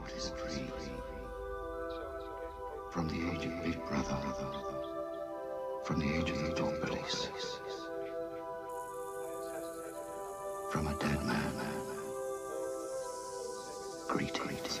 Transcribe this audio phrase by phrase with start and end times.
[0.00, 0.64] what is free
[2.90, 4.16] from the age of Big Brother,
[5.84, 7.28] from the age of the Dawn Police,
[10.70, 11.52] from a dead man.
[14.08, 14.80] Greetings.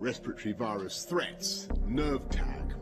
[0.00, 2.74] respiratory virus threats, NERVTAG,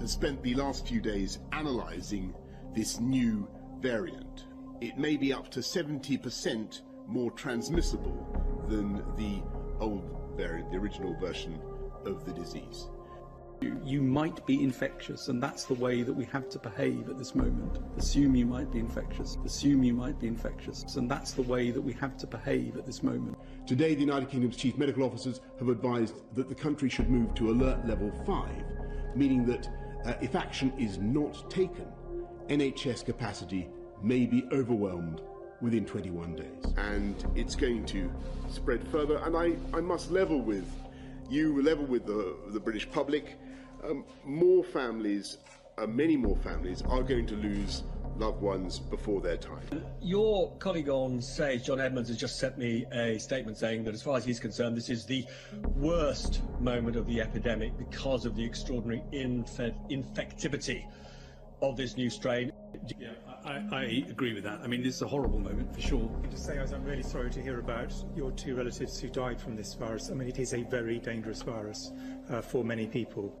[0.00, 2.34] has spent the last few days analysing
[2.74, 3.48] this new
[3.80, 4.44] variant.
[4.80, 8.26] It may be up to 70% more transmissible
[8.68, 9.42] than the
[9.80, 11.60] old variant, the original version
[12.04, 12.88] of the disease.
[13.60, 17.18] You, you might be infectious, and that's the way that we have to behave at
[17.18, 17.78] this moment.
[17.96, 19.36] Assume you might be infectious.
[19.44, 22.86] Assume you might be infectious, and that's the way that we have to behave at
[22.86, 23.36] this moment.
[23.66, 27.50] Today, the United Kingdom's chief medical officers have advised that the country should move to
[27.50, 29.68] alert level 5, meaning that
[30.04, 31.86] uh, if action is not taken,
[32.48, 33.68] NHS capacity
[34.02, 35.20] may be overwhelmed
[35.60, 36.74] within 21 days.
[36.76, 38.10] And it's going to
[38.48, 40.70] spread further, and I, I must level with
[41.28, 43.36] you, level with the, the British public.
[43.84, 45.38] Um, more families,
[45.76, 47.84] uh, many more families, are going to lose
[48.16, 49.84] loved ones before their time.
[50.02, 54.02] Your colleague on Sage, John Edmonds, has just sent me a statement saying that as
[54.02, 55.24] far as he's concerned, this is the
[55.76, 60.84] worst moment of the epidemic because of the extraordinary infe- infectivity
[61.62, 62.52] of this new strain.
[62.98, 63.10] Yeah,
[63.44, 64.60] I, I agree with that.
[64.62, 66.10] I mean, this is a horrible moment for sure.
[66.22, 69.56] I just say, I'm really sorry to hear about your two relatives who died from
[69.56, 70.10] this virus.
[70.10, 71.92] I mean, it is a very dangerous virus
[72.30, 73.40] uh, for many people.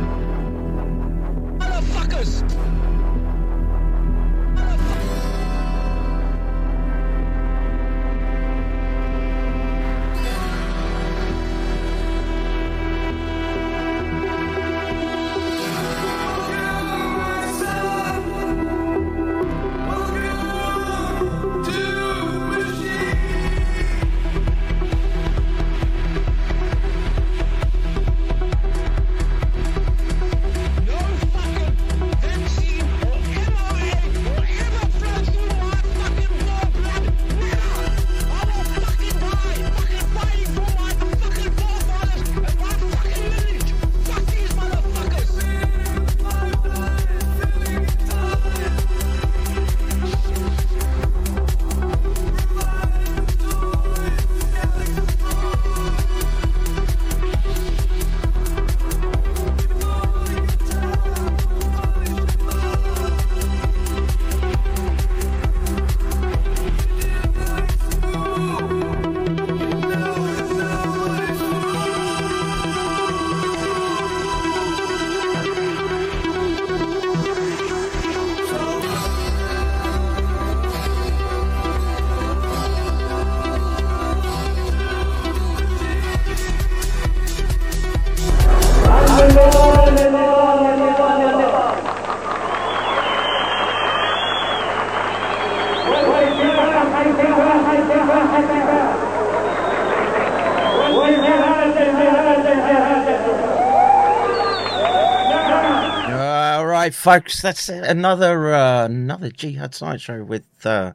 [107.01, 110.93] Folks, that's another uh, another Jihad sideshow with uh,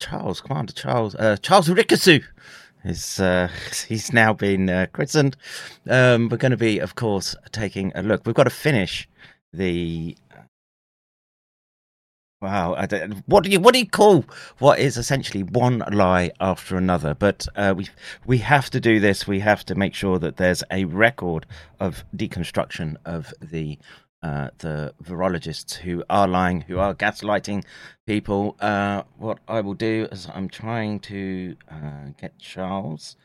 [0.00, 2.24] Charles Commander Charles uh, Charles Rikasu.
[2.84, 3.48] Is uh,
[3.88, 5.36] he's now been uh, christened.
[5.88, 8.26] Um, we're going to be, of course, taking a look.
[8.26, 9.08] We've got to finish
[9.52, 10.16] the.
[12.42, 12.76] Wow,
[13.24, 14.26] what do you what do you call
[14.58, 17.14] what is essentially one lie after another?
[17.14, 17.88] But uh, we
[18.26, 19.26] we have to do this.
[19.26, 21.46] We have to make sure that there's a record
[21.80, 23.78] of deconstruction of the
[24.24, 27.62] uh, the virologists who are lying, who are gaslighting
[28.06, 28.56] people.
[28.58, 33.16] Uh, what I will do is I'm trying to uh, get Charles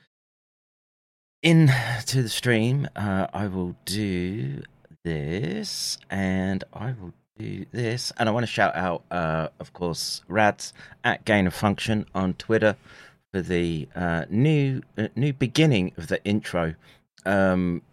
[1.42, 1.72] in
[2.06, 2.90] to the stream.
[2.98, 4.62] Uh, I will do
[5.06, 10.22] this, and I will do this, and I want to shout out, uh, of course,
[10.28, 10.74] Rads
[11.06, 12.76] at Gain of Function on Twitter
[13.32, 13.88] for the
[14.30, 14.82] new
[15.16, 16.76] new beginning of the intro.
[17.26, 17.84] Um,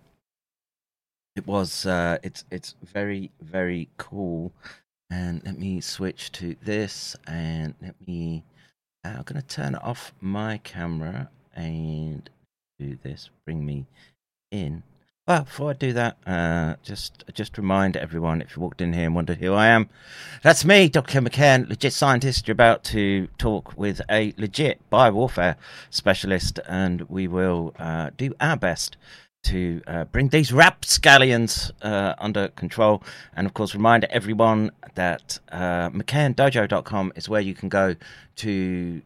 [1.37, 4.53] it was uh it's it's very very cool.
[5.09, 8.43] And let me switch to this and let me
[9.05, 12.29] uh, i'm to turn off my camera and
[12.81, 13.31] do this.
[13.45, 13.87] Bring me
[14.51, 14.83] in.
[15.29, 19.07] Well before i do that uh just just remind everyone if you walked in here
[19.07, 19.89] and wondered who i am
[20.41, 22.47] that's me dr mccann legit scientist.
[22.47, 25.57] You're about to talk with a legit biowarfare
[25.91, 28.97] specialist and we will uh, do our best
[29.47, 33.03] to uh, bring these rapscallions uh, under control.
[33.35, 37.95] And of course, remind everyone that uh, McCannDojo.com is where you can go
[38.37, 39.03] to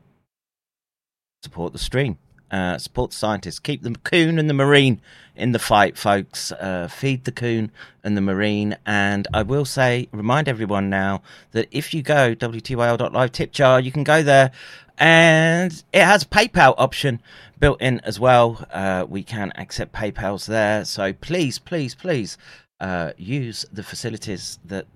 [1.43, 2.19] support the stream,
[2.51, 5.01] uh, support the scientists, keep the coon and the marine
[5.37, 6.53] in the fight, folks.
[6.53, 7.71] Uh, feed the coon
[8.03, 8.77] and the marine.
[8.87, 11.23] And I will say, remind everyone now
[11.53, 14.53] that if you go WTYL.live tip jar, you can go there
[15.01, 17.23] and it has PayPal option
[17.61, 18.67] built in as well.
[18.73, 20.85] Uh, we can accept PayPal's there.
[20.85, 22.39] So please, please, please
[22.81, 24.87] uh, use the facilities that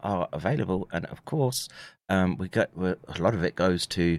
[0.00, 0.88] are available.
[0.92, 1.68] And of course,
[2.08, 4.18] um, we got a lot of it goes to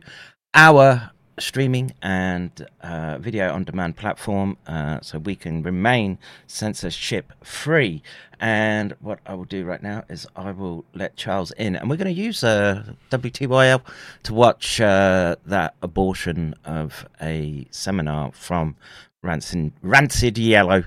[0.54, 6.18] our streaming and uh, video on demand platform uh, so we can remain
[6.48, 8.02] censorship free.
[8.40, 11.96] And what I will do right now is I will let Charles in, and we're
[11.98, 13.82] going to use uh, WTYL
[14.24, 18.76] to watch uh, that abortion of a seminar from
[19.24, 20.84] Rancid, Rancid Yellow.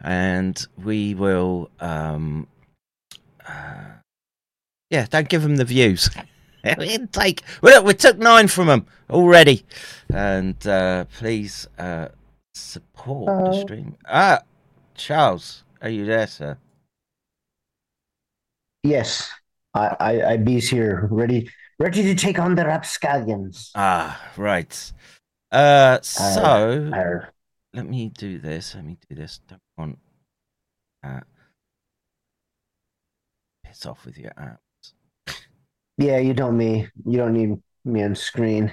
[0.00, 2.46] And we will um,
[3.48, 3.84] uh,
[4.90, 6.10] Yeah, don't give them the views.
[6.78, 7.42] we take.
[7.62, 9.64] Well, we took nine from them already,
[10.12, 12.08] and uh, please uh,
[12.54, 13.96] support the Uh, stream.
[14.06, 14.42] Ah,
[14.94, 16.58] Charles, are you there, sir?
[18.88, 19.30] Yes,
[19.74, 23.70] I, I, I bees here, ready, ready to take on the rapscallions.
[23.74, 24.92] Ah, right.
[25.52, 27.34] Uh, so Arr.
[27.74, 28.74] let me do this.
[28.74, 29.40] Let me do this.
[29.46, 29.98] Don't want
[31.02, 31.26] that.
[33.62, 34.60] Piss off with your app.
[35.98, 36.88] Yeah, you don't me.
[37.04, 38.72] You don't need me on screen.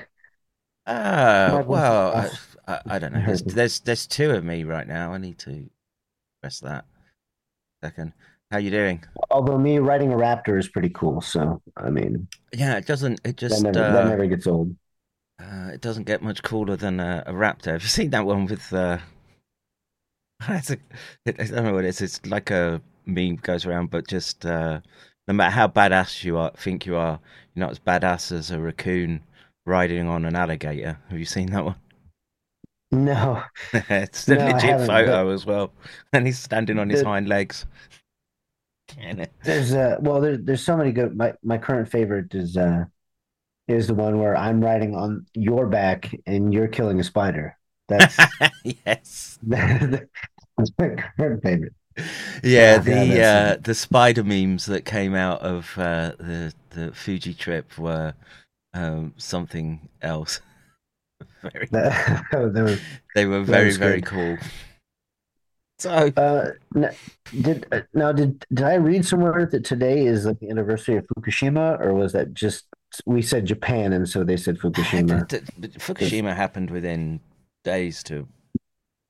[0.88, 3.24] Ah, want well, I, I, I don't know.
[3.26, 5.12] There's, there's there's two of me right now.
[5.12, 5.70] I need to
[6.42, 6.86] press that.
[7.84, 8.14] Second,
[8.52, 9.04] how you doing?
[9.30, 11.22] Although me riding a raptor is pretty cool.
[11.22, 13.22] So I mean, Yeah, it doesn't.
[13.24, 14.76] It that just never, uh, that never gets old.
[15.40, 17.72] uh, it doesn't get much cooler than a, a raptor.
[17.74, 18.72] Have you seen that one with?
[18.74, 19.00] Uh,
[20.50, 20.78] it's a,
[21.26, 22.02] it, I don't know what it is.
[22.02, 24.82] It's like a meme goes around, but just uh,
[25.28, 27.20] no matter how badass you are, think you are,
[27.54, 29.24] you're not as badass as a raccoon
[29.66, 31.00] riding on an alligator.
[31.10, 31.76] Have you seen that one?
[32.92, 35.74] No, it's a No, legit photo as well,
[36.14, 37.66] and he's standing on his The- hind legs.
[38.98, 41.16] And there's uh, well, there, there's so many good.
[41.18, 42.86] My my current favorite is uh,
[43.68, 47.58] is the one where I'm riding on your back and you're killing a spider.
[47.90, 48.30] That's
[48.86, 51.74] yes, that's my current favorite.
[52.44, 57.34] yeah, Oh, the uh, the spider memes that came out of uh, the the Fuji
[57.34, 58.14] trip were
[58.74, 60.42] um, something else.
[61.42, 62.82] very, That, that was,
[63.16, 64.02] they were very very good.
[64.02, 64.38] cool.
[65.80, 66.94] So Uh, n-
[67.42, 71.06] did uh, now did did I read somewhere that today is like the anniversary of
[71.08, 72.66] Fukushima, or was that just
[73.06, 75.28] we said Japan and so they said Fukushima?
[75.80, 77.20] Fukushima happened within
[77.64, 78.28] days to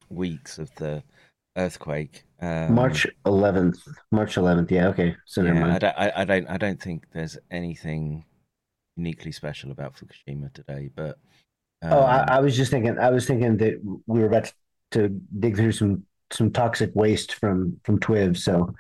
[0.09, 1.03] weeks of the
[1.55, 2.23] earthquake.
[2.41, 3.79] Um, March 11th.
[4.11, 4.71] March 11th.
[4.71, 5.15] Yeah, okay.
[5.25, 8.25] So never Yeah, I don't, I, I don't, I don't think there's anything
[8.97, 10.89] uniquely special about Fukushima today.
[10.95, 11.17] But
[11.83, 12.97] Oh, I, um, I was just thinking.
[12.97, 14.51] I was thinking that we were about
[14.91, 16.03] to dig through some
[16.35, 18.73] some toxic waste from from Twiv, so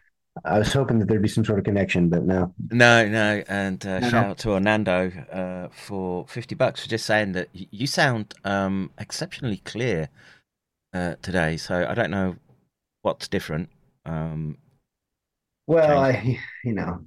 [0.43, 2.53] I was hoping that there'd be some sort of connection, but no.
[2.71, 4.09] no, no, and uh, No.
[4.09, 8.91] shout out to Orlando uh, for fifty bucks for just saying that you sound um,
[8.97, 10.09] exceptionally clear
[10.93, 11.57] uh, today.
[11.57, 12.35] So I don't know
[13.01, 13.69] what's different.
[14.05, 14.57] Um,
[15.67, 17.05] Well, I, you know,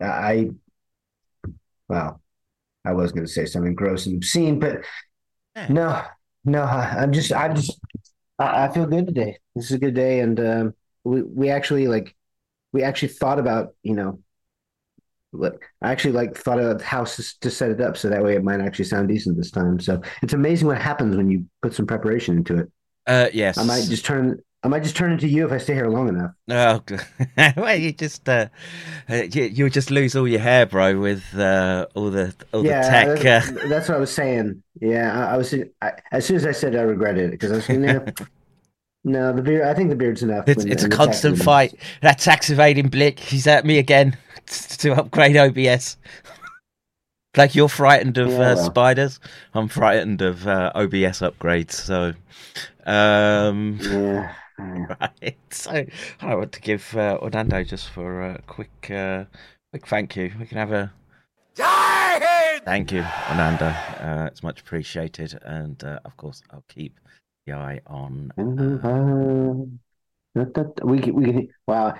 [0.00, 0.50] I,
[1.88, 2.20] well,
[2.84, 4.84] I was going to say something gross and obscene, but
[5.68, 6.02] no,
[6.44, 7.78] no, I, I'm just, I'm just,
[8.38, 9.38] I, I feel good today.
[9.54, 10.74] This is a good day, and um,
[11.04, 12.14] we we actually like,
[12.72, 14.20] we actually thought about, you know,
[15.32, 18.42] look, I actually like thought about how to set it up so that way it
[18.44, 19.78] might actually sound decent this time.
[19.80, 22.68] So it's amazing what happens when you put some preparation into it.
[23.06, 25.74] uh, yes, I might just turn, I might just turn into you if I stay
[25.74, 26.32] here long enough.
[26.50, 26.82] Oh,
[27.62, 28.48] well, you just uh,
[29.08, 32.68] uh, you, you'll just lose all your hair, bro, with uh, all the all the
[32.70, 33.20] tech.
[33.20, 34.62] That's, Uh, that's what I was saying.
[34.80, 35.54] Yeah, I, I was.
[35.82, 38.04] I, as soon as I said, it, I regretted it because I was saying, no,
[39.04, 39.62] no, the beard.
[39.66, 40.48] I think the beard's enough.
[40.48, 41.74] It's when- it's a constant fight.
[42.02, 43.20] That tax evading blick.
[43.20, 44.16] He's at me again
[44.78, 45.96] to upgrade OBS.
[47.36, 48.56] Like you're frightened of Yeah, uh, well.
[48.56, 49.20] spiders,
[49.54, 51.72] I'm frightened of uh, OBS upgrades.
[51.72, 52.14] So,
[52.86, 54.34] um, Yeah.
[54.58, 55.36] right.
[55.50, 55.84] So
[56.20, 59.24] I want to give uh, Orlando just for a quick, uh,
[59.70, 60.32] quick thank you.
[60.38, 60.92] We can have a
[62.64, 63.66] thank you, Orlando.
[63.66, 66.98] Uh, it's much appreciated, and uh, of course, I'll keep
[67.46, 68.32] the eye on.
[68.38, 69.64] Uh,
[70.34, 71.94] that- that- we can, we can, wow.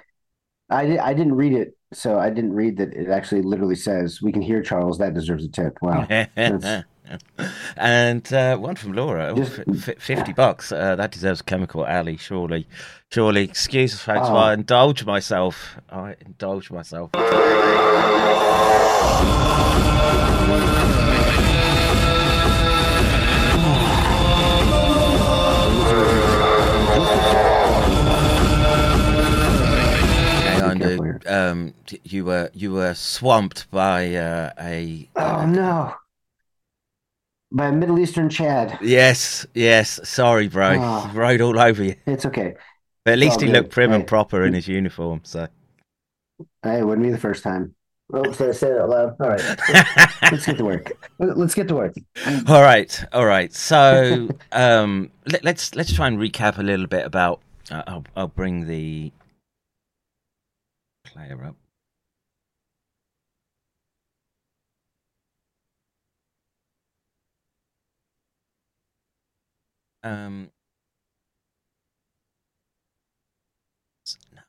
[0.71, 4.21] I di- I didn't read it, so I didn't read that it actually literally says
[4.21, 4.99] we can hear Charles.
[4.99, 5.79] That deserves a tip.
[5.81, 6.07] Wow.
[7.77, 10.73] And uh, one from Laura, oh, f- f- fifty bucks.
[10.73, 12.67] Uh, that deserves a chemical alley, surely.
[13.11, 14.37] Surely, excuse us, folks, Oh.
[14.37, 15.77] I indulge myself.
[15.91, 17.11] I indulge myself.
[30.41, 35.95] Okay, I know, um, you were you were swamped by uh, a Oh no.
[37.51, 38.79] By a Middle Eastern Chad.
[38.83, 40.01] yes, yes.
[40.05, 40.79] Sorry, bro.
[41.13, 41.95] He rode all over you.
[42.07, 42.55] It's okay.
[43.05, 43.53] But at least all he good.
[43.55, 45.21] looked prim and proper in his uniform.
[45.25, 45.49] So
[46.63, 47.75] Hey, it wouldn't be the first time.
[48.13, 49.17] Oh, did I say that out loud?
[49.21, 49.59] All right.
[50.33, 50.93] Let's get to work.
[51.19, 51.95] Let's get to work.
[52.47, 53.53] all right, all right.
[53.53, 57.41] So um, let, let's let's try and recap a little bit about.
[57.71, 59.13] Uh, I'll I'll bring the
[61.05, 61.57] player up.
[70.09, 70.51] Um,
[74.35, 74.41] no.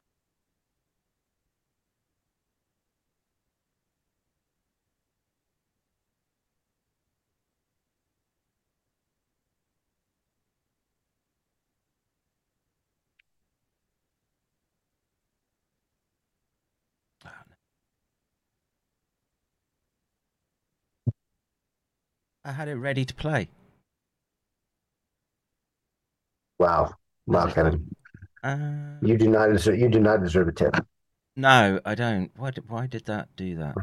[22.45, 23.49] I had it ready to play.
[26.59, 26.93] Wow,
[27.25, 27.89] wow, Kevin,
[28.43, 29.79] Uh, you do not deserve.
[29.79, 30.75] You do not deserve a tip.
[31.35, 32.31] no, I don't.
[32.35, 33.75] Why did why did that do that?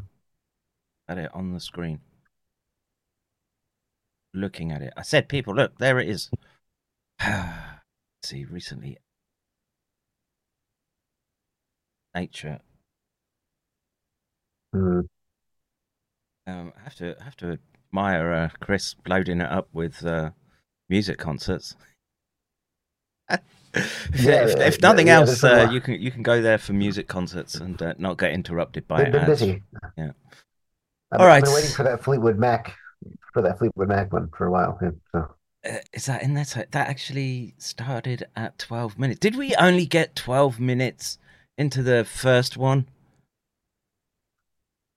[1.08, 2.00] At it on the screen.
[4.34, 6.30] Looking at it, I said, "People, look, there it is."
[8.22, 8.98] see, recently,
[12.14, 12.60] nature.
[14.74, 15.00] Hmm.
[16.46, 17.58] Um, I have to I have to
[17.88, 20.30] admire uh, Chris loading it up with uh,
[20.90, 21.74] music concerts.
[23.30, 23.40] if,
[24.20, 26.72] Yeah, if, if nothing yeah, else, there's uh, you can you can go there for
[26.72, 29.26] music concerts and uh, not get interrupted by been ads.
[29.26, 29.62] busy.
[29.96, 30.10] Yeah.
[31.12, 32.74] I've, All I've been waiting for that Fleetwood Mac,
[33.32, 34.78] for that Fleetwood Mac one for a while.
[34.82, 35.34] yeah, so.
[35.64, 36.44] Uh, is that in there?
[36.44, 39.20] That actually started at twelve minutes.
[39.20, 41.18] Did we only get twelve minutes
[41.58, 42.86] into the first one?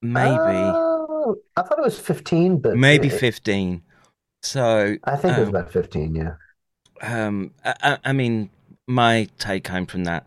[0.01, 3.83] Maybe, Oh, I thought it was fifteen, but maybe it- fifteen.
[4.41, 6.15] So I think it was um, about fifteen.
[6.15, 6.35] Yeah.
[7.01, 8.49] Um I, I- mean
[8.87, 10.25] my take home from that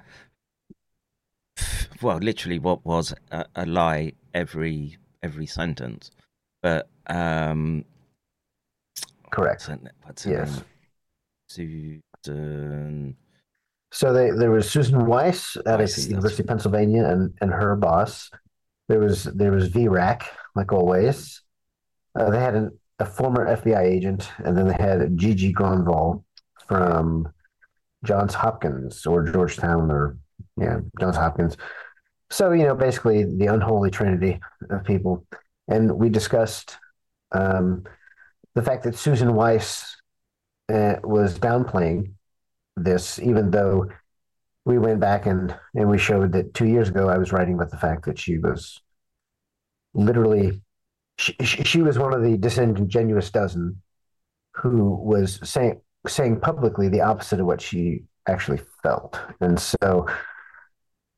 [2.00, 6.10] well literally what was a, a lie every every sentence
[6.62, 7.84] but um
[9.30, 9.66] Correct.
[9.68, 10.56] what's her, what's her Yes.
[10.56, 12.02] name?
[12.24, 13.16] Susan
[13.92, 17.74] So they, there was Susan Weiss at Weiss, that's- University of Pennsylvania and, and her
[17.76, 18.30] boss.
[18.88, 20.22] There was there was VRAC,
[20.54, 21.40] like always.
[22.18, 26.24] Uh, they had an, a former FBI agent, and then they had Gigi Gronval
[26.66, 27.32] from
[28.04, 30.16] Johns Hopkins or Georgetown or
[30.56, 31.56] yeah, Johns Hopkins.
[32.30, 35.26] So you know, basically the unholy trinity of people,
[35.68, 36.78] and we discussed
[37.32, 37.84] um,
[38.54, 39.96] the fact that Susan Weiss
[40.72, 42.12] uh, was downplaying
[42.76, 43.88] this, even though
[44.64, 47.70] we went back and, and we showed that two years ago I was writing about
[47.70, 48.80] the fact that she was
[49.94, 50.62] literally
[51.18, 53.82] she, she was one of the disingenuous dozen
[54.54, 59.18] who was saying saying publicly the opposite of what she actually felt.
[59.40, 60.06] And so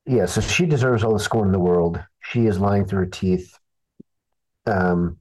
[0.06, 2.02] yeah, so she deserves all the scorn in the world.
[2.20, 3.58] She is lying through her teeth.
[4.66, 5.18] Um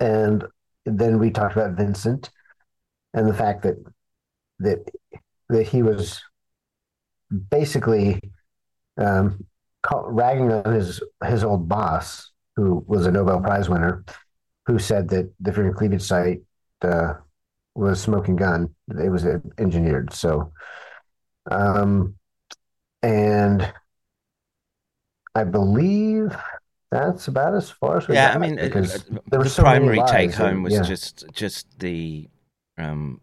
[0.00, 0.44] and
[0.84, 2.30] then we talked about Vincent
[3.14, 3.76] and the fact that
[4.58, 4.88] that
[5.48, 6.22] that he was
[7.50, 8.20] basically
[8.96, 9.44] um,
[9.82, 14.04] call, ragging on his his old boss, who was a Nobel Prize winner,
[14.66, 16.42] who said that the freedom cleavage site
[16.82, 17.14] uh,
[17.74, 18.74] was smoking gun.
[18.88, 20.12] It was uh, engineered.
[20.12, 20.52] So,
[21.50, 22.16] um,
[23.02, 23.72] and
[25.34, 26.36] I believe
[26.94, 29.50] that's about as far as we yeah i mean uh, because uh, there were the
[29.50, 30.82] so primary take home was yeah.
[30.82, 32.28] just just the
[32.78, 33.20] um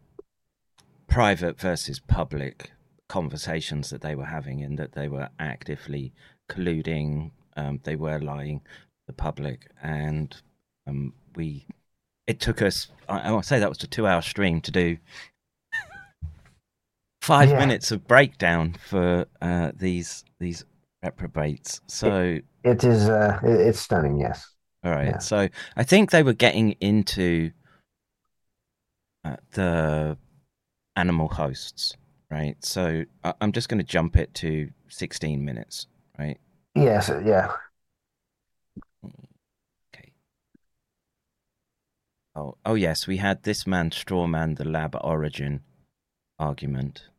[1.08, 2.72] private versus public
[3.08, 6.14] conversations that they were having and that they were actively
[6.50, 8.62] colluding um they were lying
[9.08, 10.42] the public and
[10.86, 11.66] um we
[12.32, 14.72] it took us i, I want to say that was a two hour stream to
[14.72, 14.98] do
[17.22, 17.60] five Yeah.
[17.60, 20.66] minutes of breakdown for uh these these
[21.04, 23.10] reprobates so It is.
[23.10, 24.20] Uh, it- it's stunning.
[24.20, 24.46] Yes.
[24.84, 25.08] all right.
[25.08, 25.18] Yeah.
[25.20, 27.52] So I think they were getting into
[29.26, 30.18] uh, the
[30.96, 31.96] animal hosts,
[32.30, 32.56] right?
[32.64, 35.88] So I- I'm just going to jump it to 16 minutes,
[36.20, 36.38] right?
[36.76, 37.10] Yes.
[37.26, 37.52] Yeah.
[42.34, 45.62] Oh, oh yes, we had this man strawman the lab origin
[46.40, 47.10] argument.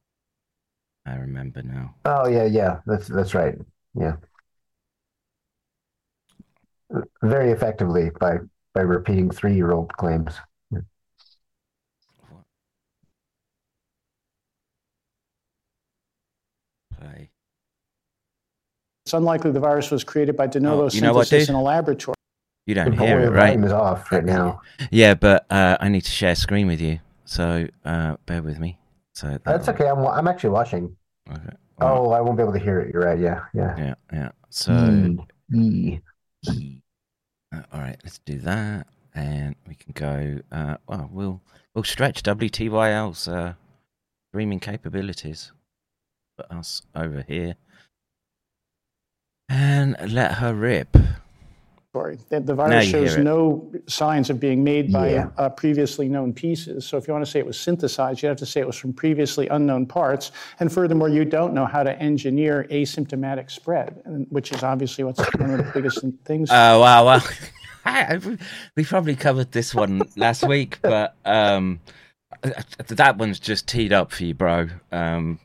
[1.04, 1.94] I remember now.
[2.04, 2.78] Oh yeah, yeah.
[2.86, 3.56] That's that's right.
[3.94, 4.16] Yeah.
[7.22, 8.38] Very effectively by
[8.72, 10.34] by repeating three year old claims.
[16.98, 17.30] Play.
[19.04, 21.54] It's unlikely the virus was created by de novo Oh, you know what, synthesis in
[21.56, 22.14] a laboratory.
[22.66, 23.64] You don't Your hear it, volume right?
[23.64, 24.60] is off right now.
[24.90, 28.78] Yeah, but uh, I need to share screen with you, so uh, bear with me.
[29.14, 29.88] So That's okay.
[29.88, 30.96] I'm I'm actually watching.
[31.30, 31.56] Okay.
[31.80, 32.92] Oh, I won't be able to hear it.
[32.92, 33.18] You're right.
[33.18, 33.76] Yeah, yeah.
[33.76, 34.30] Yeah, yeah.
[34.50, 35.16] So,
[35.54, 35.98] E.
[36.48, 40.40] uh, all right, let's do that, and we can go.
[40.52, 41.40] Uh, well, we'll
[41.74, 43.54] we'll stretch WTYL's uh,
[44.30, 45.50] streaming capabilities
[46.36, 47.56] for us over here,
[49.48, 50.96] and let her rip.
[51.94, 55.28] The, the virus shows no signs of being made by Yeah.
[55.36, 56.86] uh, previously known pieces.
[56.86, 58.76] So if you want to say it was synthesized, you have to say it was
[58.76, 60.32] from previously unknown parts.
[60.60, 64.00] And furthermore, you don't know how to engineer asymptomatic spread,
[64.30, 66.48] which is obviously what's one of the biggest things.
[66.52, 67.22] Oh wow, well,
[68.76, 71.78] we probably covered this one last week, but um,
[72.88, 74.68] that one's just teed up for you, bro.
[74.90, 75.38] Um,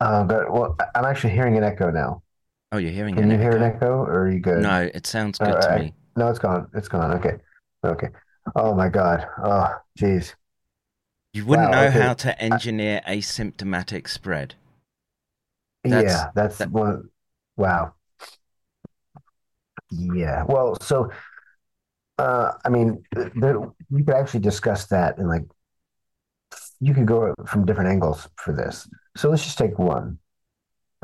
[0.00, 0.50] Oh, good.
[0.50, 2.22] Well, I'm actually hearing an echo now.
[2.72, 3.20] Oh, you're hearing it.
[3.20, 3.76] Can an you hear an echo?
[3.76, 4.62] echo, or are you good?
[4.62, 5.94] No, it sounds good to me.
[6.16, 6.68] No, it's gone.
[6.74, 7.12] It's gone.
[7.14, 7.36] Okay.
[7.84, 8.08] Okay.
[8.54, 9.26] Oh my god.
[9.42, 10.34] Oh, jeez.
[11.32, 12.00] You wouldn't Wow, know okay.
[12.00, 14.54] how to engineer asymptomatic spread.
[15.84, 17.10] That's- yeah, that's that- one.
[17.56, 17.94] Wow.
[19.90, 20.44] Yeah.
[20.48, 21.10] Well, so,
[22.18, 23.02] uh, I mean,
[23.34, 23.58] there,
[23.90, 25.44] we could actually discuss that and like,
[26.80, 28.88] you could go from different angles for this.
[29.16, 30.18] So let's just take one.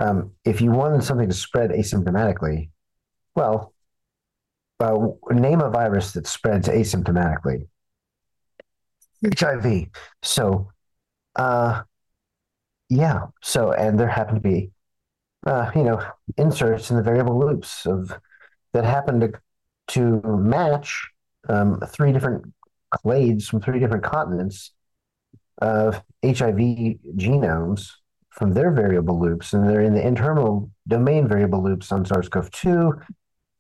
[0.03, 2.71] Um, if you wanted something to spread asymptomatically,
[3.37, 3.73] well,
[4.81, 4.99] uh,
[5.31, 7.69] name a virus that spreads asymptomatically.
[9.39, 9.87] HIV.
[10.25, 10.73] So,
[11.37, 11.83] uh,
[12.89, 13.27] yeah.
[13.45, 14.73] So, and there happen to be,
[15.47, 16.05] uh, you know,
[16.37, 18.19] inserts in the variable loops of
[18.73, 19.33] that happen to
[19.89, 21.11] to match
[21.49, 22.53] um, three different
[22.93, 24.73] clades from three different continents
[25.61, 26.57] of HIV
[27.17, 27.91] genomes
[28.33, 33.05] from their variable loops, and they're in the internal domain variable loops on SARS-CoV-2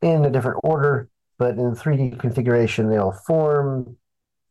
[0.00, 1.08] in a different order,
[1.38, 3.96] but in 3D configuration, they all form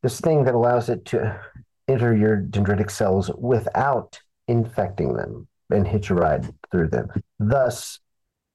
[0.03, 1.39] this thing that allows it to
[1.87, 7.07] enter your dendritic cells without infecting them and hitch a ride through them,
[7.39, 7.99] thus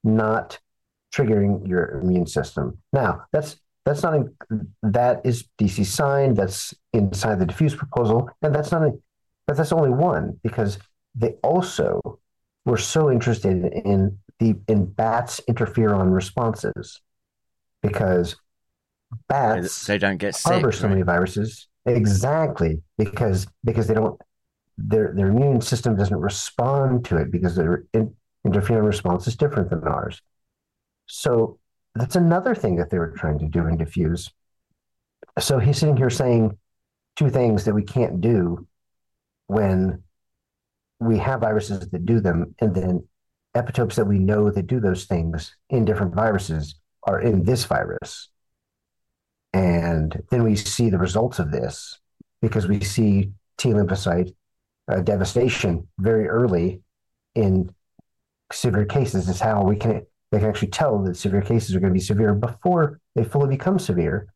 [0.05, 0.59] not
[1.14, 2.79] triggering your immune system.
[2.92, 4.26] Now, that's that's not
[4.83, 6.37] that is DC signed.
[6.37, 8.92] That's inside the diffuse proposal, and that's not a,
[9.46, 10.79] but that's only one because
[11.16, 12.20] they also
[12.64, 17.00] were so interested in the in bats interferon responses
[17.83, 18.37] because
[19.29, 20.50] bats They don't get sick.
[20.52, 20.90] harbor so right?
[20.90, 24.20] many viruses exactly because because they don't
[24.79, 28.14] their their immune system doesn't respond to it because their in,
[28.46, 30.22] interferon response is different than ours.
[31.07, 31.59] So
[31.94, 34.31] that's another thing that they were trying to do in diffuse.
[35.38, 36.59] So he's sitting here saying
[37.16, 38.66] two things that we can't do
[39.48, 40.02] when
[41.00, 43.06] we have viruses that do them, and then
[43.54, 48.28] epitopes that we know that do those things in different viruses are in this virus.
[49.52, 51.98] And then we see the results of this
[52.42, 54.35] because we see T lymphocyte
[54.88, 56.82] uh, devastation very early
[57.35, 57.74] in
[58.52, 59.28] severe cases.
[59.28, 62.04] Is how we can they can actually tell that severe cases are going to be
[62.04, 64.32] severe before they fully become severe,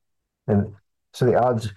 [0.47, 0.73] and
[1.13, 1.73] so the odds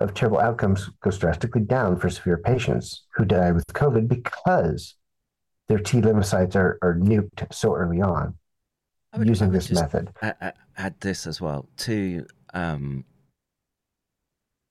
[0.00, 4.94] of terrible outcomes goes drastically down for severe patients who die with COVID because
[5.68, 8.34] their T lymphocytes are, are nuked so early on
[9.12, 10.10] I would- using this just method.
[10.22, 13.04] a- add this as well to um,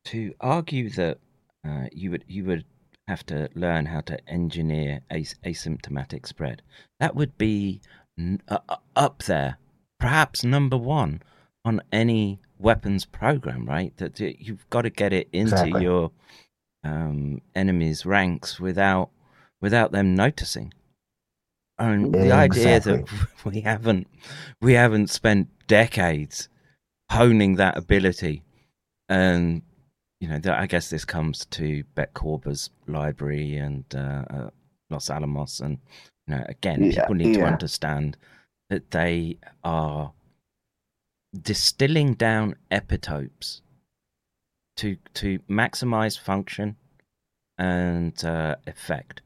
[0.05, 1.19] to argue that
[1.67, 2.65] uh, you would you would
[3.07, 6.61] have to learn how to engineer as- asymptomatic spread.
[6.99, 7.81] That would be
[8.17, 8.59] n- uh,
[8.95, 9.57] up there,
[9.99, 11.21] perhaps number one
[11.65, 13.65] on any weapons program.
[13.65, 15.83] Right, that you've got to get it into Exactly.
[15.83, 16.11] your
[16.83, 19.09] um, enemy's ranks without
[19.61, 20.73] without them noticing.
[21.77, 23.07] And the idea that
[23.45, 24.07] we haven't
[24.61, 26.49] we haven't spent decades
[27.09, 28.43] honing that ability,
[29.07, 29.61] and
[30.19, 34.49] you know, I guess this comes to Bet Corba's library and uh, uh,
[34.89, 35.77] Los Alamos, and
[36.27, 38.17] you know, again, Yeah, people need to understand
[38.69, 40.11] that they are
[41.39, 43.61] distilling down epitopes
[44.77, 46.75] to to maximize function
[47.57, 49.21] and uh, effect,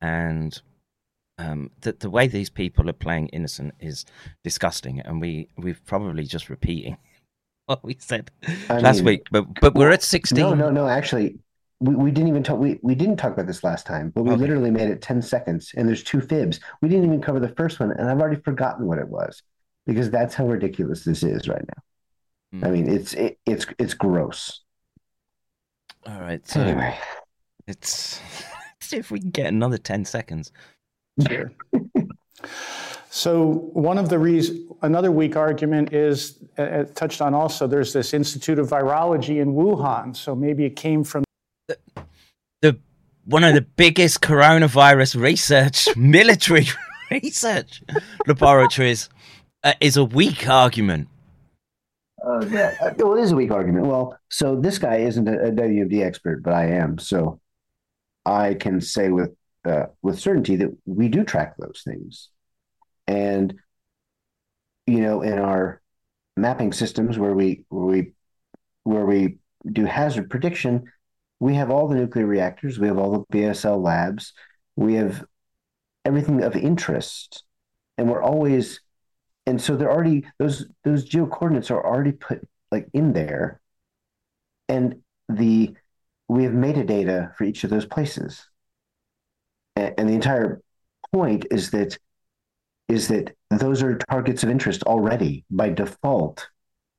[0.00, 0.60] and
[1.38, 4.04] um, the the way these people are playing innocent is
[4.42, 6.96] disgusting, and we we've probably just repeating
[7.66, 8.30] what we said
[8.68, 10.38] I last mean- week, but but we're at sixteen.
[10.42, 10.88] No, no, no.
[10.88, 11.38] Actually,
[11.80, 12.58] we, we didn't even talk.
[12.58, 14.40] We, we didn't talk about this last time, but we Okay.
[14.40, 16.58] literally made it 10 seconds and there's two fibs.
[16.82, 19.42] We didn't even cover the first one, and I've already forgotten what it was
[19.86, 22.58] because that's how ridiculous this is right now.
[22.58, 22.64] Hmm.
[22.64, 24.60] I mean, it's it, it's it's gross.
[26.06, 26.96] All right, so Anyway,
[27.66, 28.20] it's
[28.50, 30.52] let's see if we can get another ten seconds.
[31.26, 31.52] Sure.
[33.16, 37.66] So one of the reasons, another weak argument is uh, uh, touched on also.
[37.66, 41.24] There's this Institute of Virology in Wuhan, so maybe it came from
[42.60, 42.78] The
[43.24, 46.66] one of the biggest coronavirus research military
[47.10, 47.82] research
[48.26, 49.08] laboratories
[49.66, 51.08] uh, is a weak argument.
[52.24, 53.86] uh, yeah, uh, well, it is a weak argument.
[53.86, 56.98] Well, so this guy isn't a, a expert, but I am.
[56.98, 57.40] So
[58.24, 62.28] I can say with uh, with certainty that we do track those things,
[63.08, 63.54] and
[64.86, 65.82] you know, in our
[66.36, 68.12] mapping systems where we where we
[68.84, 69.38] where we
[69.70, 70.84] do hazard prediction,
[71.40, 74.32] we have all the nuclear reactors, we have all the BSL labs,
[74.76, 75.24] we have
[76.04, 77.42] everything of interest,
[77.98, 78.80] and we're always
[79.46, 83.60] and so they're already those those geo coordinates are already put like in there
[84.68, 84.96] and
[85.28, 85.74] the
[86.28, 88.48] we have metadata for each of those places
[89.76, 90.60] and, and the entire
[91.12, 91.98] point is that
[92.88, 96.48] is that those are targets of interest already by default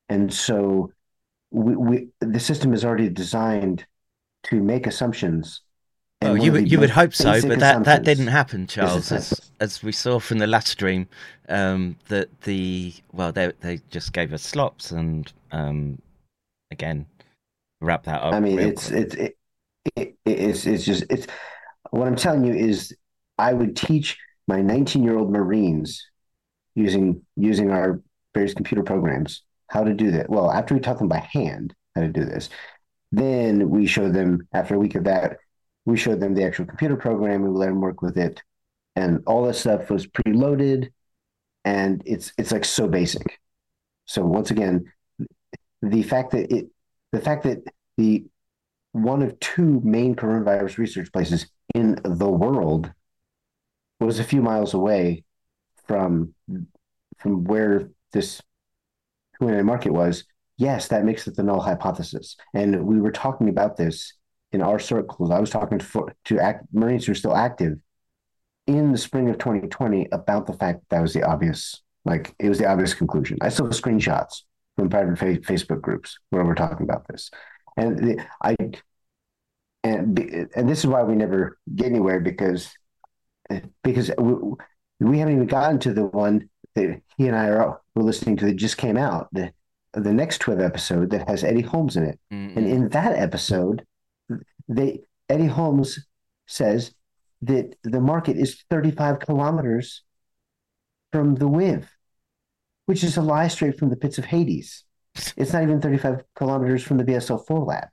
[0.10, 0.92] and so
[1.52, 3.86] we, we the system is already designed
[4.44, 5.62] to make assumptions.
[6.24, 9.12] Oh, you would you would hope so, but that, that didn't happen, Charles.
[9.12, 11.08] As, as we saw from the last stream,
[11.48, 16.02] um, that the well, they they just gave us slops, and um,
[16.72, 17.06] again,
[17.82, 18.34] wrap that up.
[18.34, 19.38] I mean, it's it's it,
[19.96, 21.28] it, it's it's just it's
[21.92, 22.96] what I'm telling you is
[23.38, 26.04] I would teach my 19 year old Marines
[26.76, 28.02] using using our
[28.34, 30.30] various computer programs how to do that.
[30.30, 32.50] Well, after we taught them by hand how to do this,
[33.12, 35.38] then we show them after a week of that,
[35.88, 37.42] we showed them the actual computer program.
[37.44, 38.44] We let them work with it,
[38.98, 40.90] and all that stuff was preloaded,
[41.64, 43.40] and it's it's like so basic.
[44.06, 44.92] So once again,
[45.82, 46.68] the fact that it
[47.14, 47.64] the fact that
[47.96, 48.26] the
[48.92, 52.92] one of two main coronavirus research places in the world
[54.02, 55.24] was a few miles away
[55.86, 56.34] from
[57.18, 58.42] from where this
[59.40, 60.26] Hunan market was,
[60.58, 62.36] yes, that makes it the null hypothesis.
[62.54, 64.17] And we were talking about this
[64.52, 65.32] in our circles.
[65.32, 67.78] I was talking to, to act, Marines who are still active
[68.66, 72.50] in the spring of 2020 about the fact that, that was the obvious, like it
[72.50, 73.38] was the obvious conclusion.
[73.42, 74.44] I still have screenshots
[74.76, 77.32] from private fa- Facebook groups where we're talking about this,
[77.76, 78.56] and the, I
[79.84, 80.20] and
[80.56, 82.70] and this is why we never get anywhere because
[83.84, 84.34] because we,
[85.00, 88.46] we haven't even gotten to the one that he and I are we're listening to
[88.46, 89.52] that just came out the
[89.94, 92.20] the next Twiv episode that has Eddie Holmes in it,
[92.58, 93.86] and in that episode,
[94.68, 96.00] they Eddie Holmes
[96.48, 96.94] says
[97.42, 100.04] that the market is 35 kilometers
[101.12, 101.86] from the WIV,
[102.86, 104.84] which is a lie straight from the pits of Hades.
[105.36, 107.88] It's not even 35 kilometers from the BSL4 lab.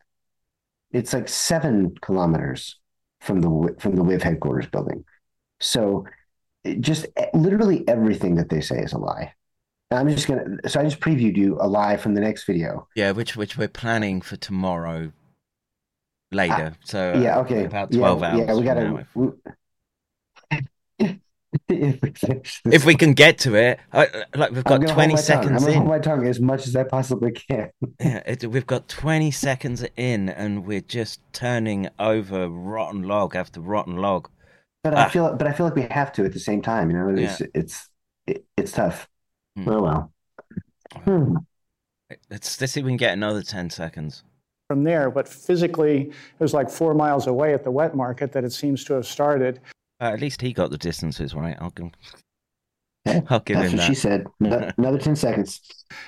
[0.93, 2.79] It's like seven kilometers
[3.21, 5.05] from the from the WIV headquarters building.
[5.61, 6.07] So,
[6.81, 9.33] just literally everything that they say is a lie.
[9.91, 10.45] I'm just gonna.
[10.69, 12.89] So I just previewed you a lie from the next video.
[12.95, 15.13] yeah, which which we're planning for tomorrow
[16.35, 16.75] later.
[16.85, 17.37] so Ah, yeah.
[17.39, 17.65] uh, Okay.
[17.65, 18.47] about yeah, twelve hours.
[18.47, 19.07] Yeah, we gotta.
[19.15, 19.31] we-
[21.69, 25.11] if we if we can get to it, I, like we've got 20 my tongue.
[25.13, 25.89] I'm seconds gonna hold in.
[25.89, 27.71] my tongue as much as I possibly can.
[28.01, 33.61] Yeah, it, we've got 20 seconds in, and we're just turning over rotten log after
[33.61, 34.29] rotten log.
[34.83, 35.07] But Ah.
[35.07, 36.91] I feel, but I feel like we have to at the same time.
[36.91, 37.89] You know, it's it's
[38.27, 39.09] it, it's tough.
[39.57, 39.69] Hmm.
[39.69, 40.13] Oh well.
[41.05, 41.37] Hmm.
[42.31, 44.23] Let's, let's see if we can get another 10 seconds.
[44.75, 48.43] From there, but physically, it was like four miles away at the wet market that
[48.43, 49.61] it seems to have started.
[50.01, 51.57] Uh, at least he got the distances right.
[51.61, 51.91] I'll give,
[53.31, 53.87] I'll give That's him what that.
[53.87, 54.27] she said.
[54.43, 55.61] Ano- Another ten seconds.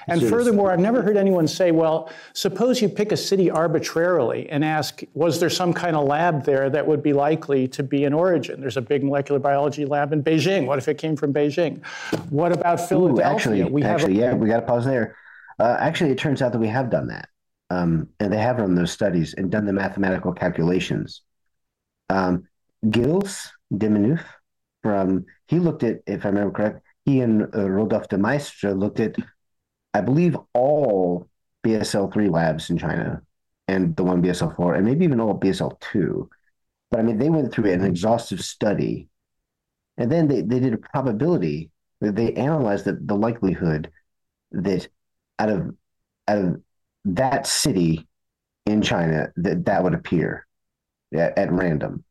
[0.08, 0.34] And Serious.
[0.36, 5.00] furthermore, I've never heard anyone say, well, suppose you pick a city arbitrarily and ask,
[5.14, 8.60] was there some kind of lab there that would be likely to be an origin?
[8.60, 10.66] There's a big molecular biology lab in Beijing.
[10.66, 11.86] What if it came from Beijing?
[12.30, 13.26] What about Ooh, Philadelphia?
[13.32, 15.14] actually, we have actually, a, yeah, we got to pause there.
[15.60, 17.28] Uh, actually, it turns out that we have done that,
[17.70, 21.22] um, and they have run those studies and done the mathematical calculations.
[22.08, 22.44] Um,
[22.90, 24.24] Gilles Diminuth
[24.82, 29.00] from he looked at, if I remember correct, he and uh, Rodolphe de Maistre looked
[29.00, 29.16] at,
[29.94, 31.28] I believe, all
[31.64, 33.22] BSL three labs in China,
[33.68, 36.28] and the one BSL four, and maybe even all BSL two.
[36.90, 39.08] But I mean, they went through an exhaustive study,
[39.96, 41.70] and then they, they did a probability.
[42.02, 43.90] That they analyzed the, the likelihood
[44.52, 44.86] that
[45.38, 45.74] out of
[46.28, 46.60] out of
[47.06, 48.06] that city
[48.66, 50.46] in China that that would appear
[51.14, 52.04] at, at random,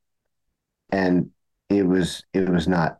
[0.92, 1.30] and
[1.70, 2.98] it was it was not.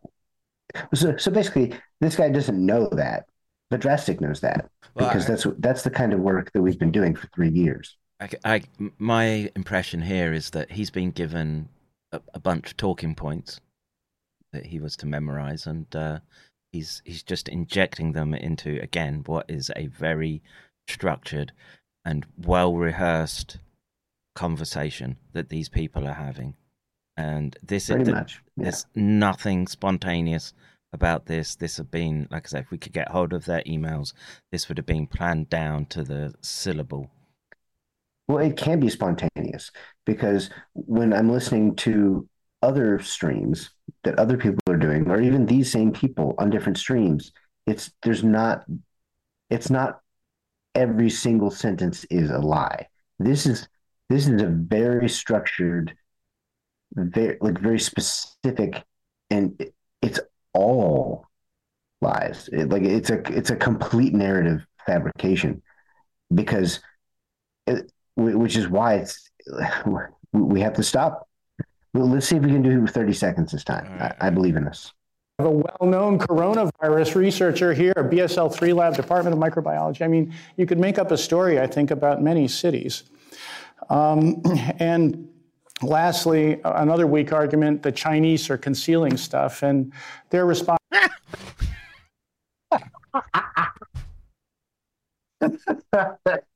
[0.94, 3.24] So so basically, this guy doesn't know that,
[3.70, 6.78] but Drastic knows that Well, because I- that's that's the kind of work that we've
[6.78, 7.96] been doing for three years.
[8.20, 8.62] I, I-
[8.98, 11.68] my impression here is that he's been given
[12.12, 13.60] a, a bunch of talking points
[14.52, 16.18] that he was to memorize, and uh,
[16.72, 20.42] he's he's just injecting them into again what is a very
[20.88, 21.52] structured
[22.06, 23.58] and well rehearsed
[24.34, 26.54] conversation that these people are having,
[27.16, 28.64] and this Pretty th- much, yeah.
[28.64, 30.54] there's nothing spontaneous
[30.92, 31.56] about this.
[31.56, 34.12] This had been, like I said, if we could get hold of their emails,
[34.52, 37.10] this would have been planned down to the syllable.
[38.28, 39.72] Well, it can be spontaneous
[40.04, 42.28] because when I'm listening to
[42.62, 43.70] other streams
[44.04, 47.32] that other people are doing, or even these same people on different streams,
[47.66, 48.64] it's there's not
[49.50, 50.00] it's not
[50.76, 52.86] every single sentence is a lie.
[53.18, 53.68] This is
[54.08, 55.96] this is a very structured,
[56.94, 58.84] very like very specific,
[59.30, 60.20] and it, it's
[60.52, 61.26] all
[62.02, 62.48] lies.
[62.52, 65.62] It, like it's a it's a complete narrative fabrication
[66.32, 66.80] because
[67.66, 69.30] it, which is why it's
[70.32, 71.28] we have to stop.
[71.94, 73.86] Well, let's see if we can do 30 seconds this time.
[73.98, 74.92] I, I believe in us.
[75.38, 80.00] Have a well-known coronavirus researcher here, BSL 3 lab, Department of Microbiology.
[80.00, 83.02] I mean, you could make up a story, I think, about many cities.
[83.90, 84.40] Um,
[84.78, 85.28] and
[85.82, 89.92] lastly, another weak argument: the Chinese are concealing stuff, and
[90.30, 90.78] their response.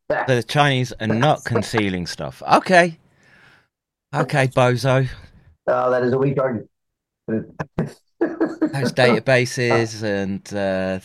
[0.09, 2.43] the Chinese are not concealing stuff.
[2.51, 2.99] Okay.
[4.15, 5.07] Okay, bozo.
[5.67, 6.71] Oh, that is a weak argument.
[8.21, 11.01] Those databases and uh,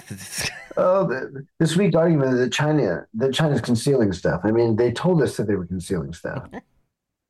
[0.78, 4.42] oh, the, this weak argument that China that China's concealing stuff.
[4.44, 6.48] I mean, they told us that they were concealing stuff.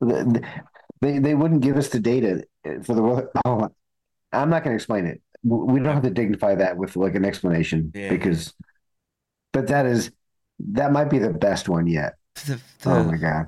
[0.00, 2.44] they they wouldn't give us the data
[2.82, 3.30] for the.
[3.44, 3.68] Oh,
[4.32, 5.22] I'm not going to explain it.
[5.44, 8.10] We don't have to dignify that with like an explanation Yeah.
[8.10, 8.52] because,
[9.52, 10.10] but that is
[10.58, 12.14] that might be the best one yet.
[12.46, 13.46] the, the, Oh my god.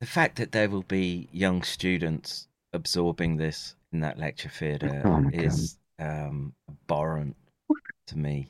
[0.00, 5.24] the fact that there will be young students absorbing this in that lecture theatre Oh
[5.32, 7.34] is um, abhorrent
[8.08, 8.46] to me.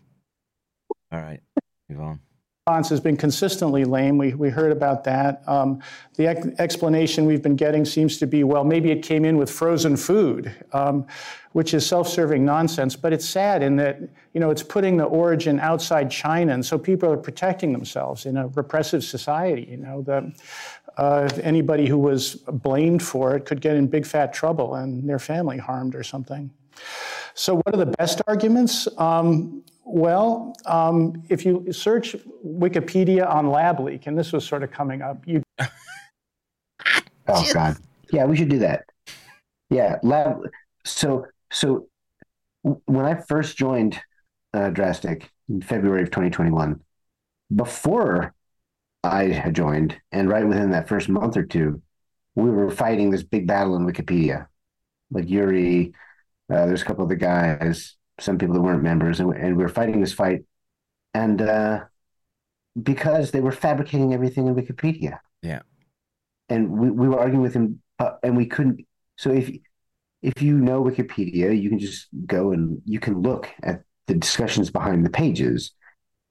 [1.13, 1.41] All right,
[1.89, 2.21] move on.
[2.67, 4.19] response has been consistently lame.
[4.19, 5.49] We, we heard about that.
[5.49, 5.81] Um,
[6.17, 9.49] the ex- explanation we've been getting seems to be, well, maybe it came in with
[9.49, 11.07] frozen food, um,
[11.57, 12.95] which is self-serving nonsense.
[12.97, 13.99] But it's sad in that,
[14.35, 18.37] you know, it's putting the origin outside China, and so people are protecting themselves in
[18.37, 19.67] a repressive society.
[19.71, 20.35] You know, the,
[20.99, 25.19] uh, anybody who was blamed for it could get in big fat trouble and their
[25.19, 26.51] family harmed or something.
[27.33, 28.87] So, what are the best arguments?
[28.99, 34.71] Um, well, um, if you search Wikipedia on lab leak, and this was sort of
[34.73, 35.43] coming up, you
[37.29, 37.79] Oh God.
[38.13, 38.85] Yeah, we should do that.
[39.71, 40.43] Yeah, lab.
[40.85, 41.89] So so
[42.63, 44.01] when I first joined
[44.53, 46.81] uh, Drastic in February of 2021,
[47.55, 48.35] before
[49.05, 51.81] I had joined, and right within that first month or two,
[52.35, 54.47] we were fighting this big battle in Wikipedia.
[55.11, 55.93] Like Yuri,
[56.53, 59.57] uh, there's a couple of the guys, some people that weren't members, and, we- and
[59.57, 60.45] we were fighting this fight,
[61.15, 61.85] and uh,
[62.83, 65.61] because they were fabricating everything in Wikipedia Yeah.
[66.49, 68.85] and we, we were arguing with him uh, and we couldn't
[69.17, 69.49] so if
[70.27, 74.71] if you know wikipedia you can just go and you can look at the discussions
[74.71, 75.73] behind the pages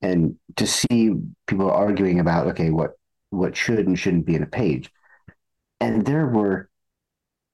[0.02, 1.12] and to see
[1.48, 2.92] people arguing about okay what
[3.30, 4.92] what should and shouldn't be in a page.
[5.80, 6.70] And there were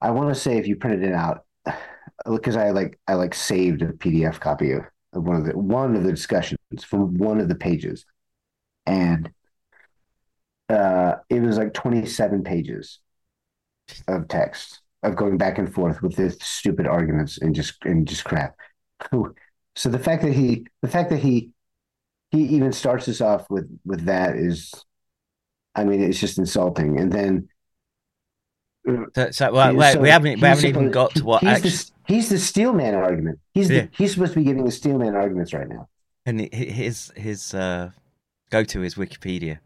[0.01, 1.45] i want to say if you printed it out
[2.31, 4.83] because i like i like saved a pdf copy of,
[5.13, 8.05] one of the one of the discussions from one of the pages.
[8.85, 9.31] And
[10.69, 12.99] uh, it was like 27 pages
[14.07, 18.23] of text of going back and forth with this stupid arguments and just and just
[18.23, 18.55] crap.
[19.75, 21.51] So the fact that he the fact that he
[22.31, 24.71] he even starts us off with with that is,
[25.75, 26.99] I mean, it's just insulting.
[26.99, 27.49] And then
[29.15, 31.69] So, so well, wait, we haven't we haven't even supposed- got to what he's actually.
[31.71, 33.39] the, he's the steelman argument.
[33.53, 33.81] He's Yeah.
[33.81, 35.87] the, he's supposed to be giving the steelman arguments right now.
[36.25, 37.91] And his his uh,
[38.51, 39.59] go to is Wikipedia.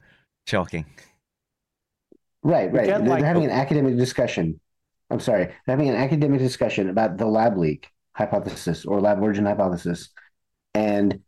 [0.47, 0.85] Shocking.
[2.43, 2.85] Right, right.
[2.85, 4.59] get They're, like- they're having an academic discussion.
[5.09, 10.09] I'm sorry, having an academic discussion about the lab leak hypothesis or lab origin hypothesis,
[10.73, 11.19] and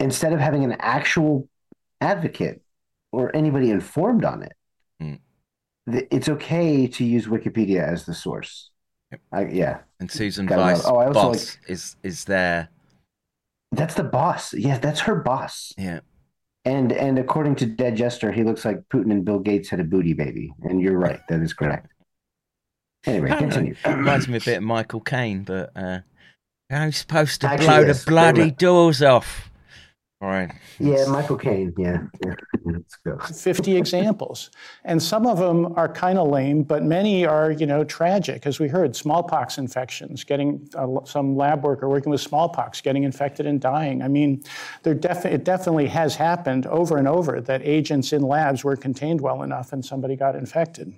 [0.00, 1.48] instead of having an actual
[2.00, 2.62] advocate
[3.12, 4.52] or anybody informed on it,
[5.00, 5.14] Hmm.
[5.90, 8.70] th- it's okay to use Wikipedia as the source.
[9.32, 12.68] I, yeah, And Susan Weiss oh, I also boss is is there.
[13.72, 14.52] that's the boss.
[14.52, 15.72] Yeah, that's her boss.
[15.78, 16.00] Yeah.
[16.64, 19.84] And and according to Dead Jester, he looks like Putin and Bill Gates had a
[19.84, 20.52] booty baby.
[20.62, 21.92] And you're right, that is correct.
[23.06, 23.74] Anyway, I continue.
[23.86, 26.00] Reminds me a bit of Michael Caine, but uh,
[26.70, 28.56] how are you supposed to Actually, blow the yes, very bloody much.
[28.56, 29.50] doors off?
[30.20, 30.50] All right.
[30.78, 31.74] Yeah, Michael Caine.
[31.76, 32.34] Yeah, yeah.
[32.64, 33.18] Let's go.
[33.18, 34.50] 50 examples.
[34.84, 38.46] And some of them are kind of lame, but many are, you know, tragic.
[38.46, 43.44] As we heard, smallpox infections, getting uh, some lab worker working with smallpox, getting infected
[43.44, 44.00] and dying.
[44.00, 44.42] I mean,
[44.82, 49.20] there defi- it definitely has happened over and over that agents in labs were contained
[49.20, 50.94] well enough and somebody got infected.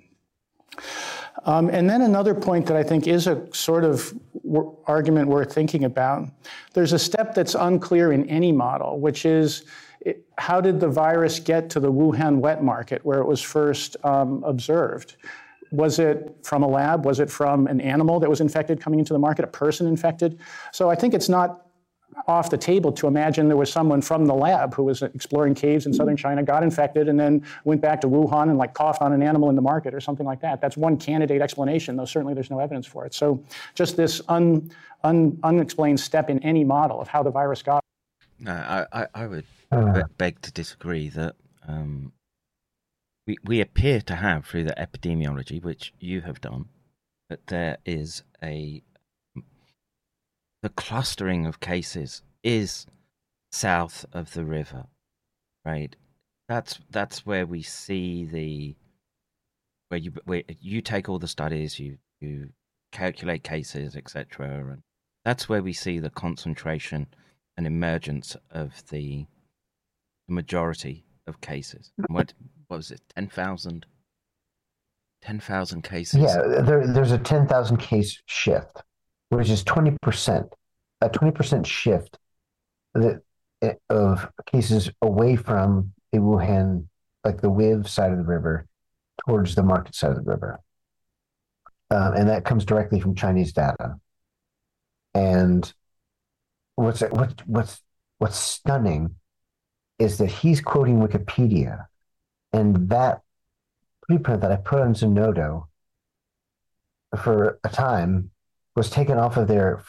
[1.45, 4.13] Um, and then another point that I think is a sort of
[4.43, 6.27] w- argument worth thinking about.
[6.73, 9.63] There's a step that's unclear in any model, which is
[10.01, 13.97] it, how did the virus get to the Wuhan wet market where it was first
[14.03, 15.15] um, observed?
[15.71, 17.05] Was it from a lab?
[17.05, 20.39] Was it from an animal that was infected coming into the market, a person infected?
[20.71, 21.66] So I think it's not
[22.27, 25.85] off the table to imagine there was someone from the lab who was exploring caves
[25.85, 29.13] in southern China, got infected, and then went back to Wuhan and like coughed on
[29.13, 30.59] an animal in the market or something like that.
[30.59, 33.13] That's one candidate explanation, though certainly there's no evidence for it.
[33.13, 33.43] So
[33.75, 34.71] just this un,
[35.03, 37.81] un, unexplained step in any model of how the virus got.
[38.39, 39.93] No, I, I, I would Uh.
[39.93, 41.35] be- beg to disagree that
[41.67, 42.13] um,
[43.27, 46.65] we we appear to have through the epidemiology, which you have done,
[47.29, 48.81] that there is a
[50.67, 52.85] the clustering of cases is
[53.53, 54.85] south of the river,
[55.63, 55.95] right?
[56.49, 58.75] That's that's where we see the
[59.87, 62.49] where you where you take all the studies, you you
[62.91, 64.81] calculate cases, etc., and
[65.23, 67.07] that's where we see the concentration
[67.55, 69.25] and emergence of the
[70.27, 71.93] majority of cases.
[72.09, 72.33] What
[72.67, 72.99] what was it?
[73.15, 73.85] 10,000
[75.21, 76.19] 10,000 cases.
[76.19, 78.83] Yeah, there, there's a 10,000 case shift,
[79.29, 80.49] which is 20%.
[81.01, 82.17] A 20% shift
[82.93, 83.21] that,
[83.61, 86.85] eh, of cases away from the Wuhan,
[87.23, 88.67] like the WIV side of the river,
[89.25, 90.59] towards the market side of the river.
[91.89, 93.99] Um, and that comes directly from Chinese data.
[95.13, 95.71] And
[96.75, 97.81] what's what, what's
[98.17, 99.15] what's stunning
[99.99, 101.85] is that he's quoting Wikipedia,
[102.53, 103.21] and that
[104.09, 105.67] preprint that I put on Zenodo
[107.23, 108.31] for a time
[108.77, 109.83] was taken off of there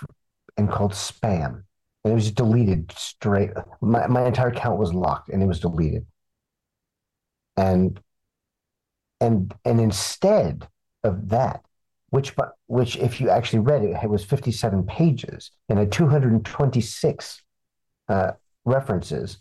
[0.57, 1.63] and called spam,
[2.05, 3.51] and it was deleted straight.
[3.83, 6.07] My my entire account was locked, and it was deleted.
[7.57, 8.01] And
[9.21, 10.67] and and instead
[11.05, 11.65] of that,
[12.09, 17.43] which but which if you actually read it, it was 57 pages and had 226
[18.09, 18.33] uh,
[18.65, 19.39] references.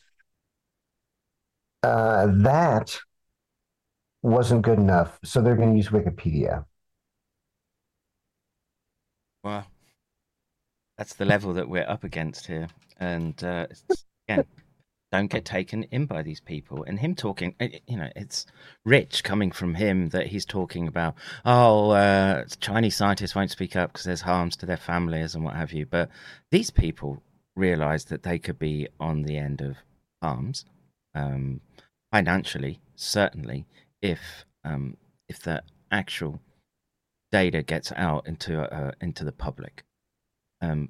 [1.83, 2.99] Uh, that
[4.21, 6.65] wasn't good enough, so they're going to use Wikipedia.
[9.43, 9.65] Wow,
[10.97, 12.67] that's the level that we're up against here,
[12.99, 13.67] and uh,
[14.27, 14.45] again,
[15.11, 16.83] don't get taken in by these people.
[16.83, 18.45] And him talking, eh, eh, you know, it's
[18.83, 21.15] rich coming from him that he's talking about,
[21.45, 25.55] oh, uh, Chinese scientists won't speak up because there's harms to their families and what
[25.55, 25.85] have you.
[25.85, 26.09] But
[26.51, 27.21] these people
[27.55, 29.77] realize that they could be on the end of
[30.21, 30.65] harms,
[31.15, 31.61] um,
[32.11, 33.65] financially, certainly,
[34.01, 34.97] if um,
[35.29, 36.39] if the actual
[37.37, 39.83] data gets out into uh, into the public.
[40.61, 40.89] Um,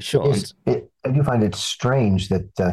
[0.00, 0.34] sure.
[0.66, 2.72] It, I do find it strange that uh,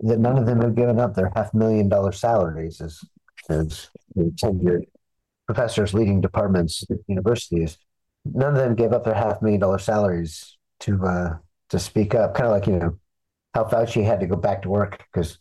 [0.00, 3.00] that none of them have given up their half million dollar salaries as
[3.48, 3.88] as
[4.42, 4.84] tenured
[5.46, 7.78] professors leading departments at universities.
[8.26, 11.30] None of them gave up their half million dollar salaries to uh,
[11.70, 12.34] to speak up.
[12.34, 12.98] Kind of like you know
[13.54, 15.38] how Fauci had to go back to work because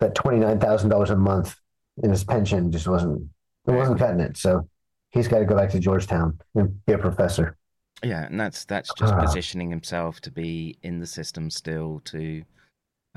[0.00, 1.56] that twenty nine thousand dollars a month
[2.02, 3.30] in his pension just wasn't
[3.66, 4.36] it wasn't cutting it.
[4.36, 4.68] So
[5.16, 7.56] he's got to go back to Georgetown and be a professor.
[8.04, 12.44] Yeah, and that's that's just uh, positioning himself to be in the system still to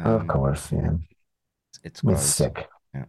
[0.03, 0.91] um, of course, yeah.
[1.83, 2.67] It's, it's sick.
[2.93, 3.05] Yeah.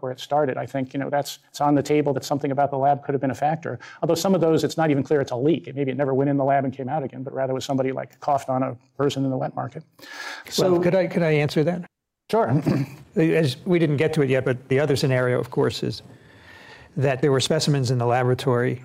[0.00, 2.70] Where it started, I think you know that's it's on the table that something about
[2.70, 3.80] the lab could have been a factor.
[4.00, 5.72] Although some of those, it's not even clear it's a leak.
[5.74, 7.90] Maybe it never went in the lab and came out again, but rather was somebody
[7.90, 9.82] like coughed on a person in the wet market.
[10.48, 11.84] So well, could I could I answer that?
[12.30, 12.62] Sure.
[13.16, 16.02] As we didn't get to it yet, but the other scenario, of course, is
[16.96, 18.82] that there were specimens in the laboratory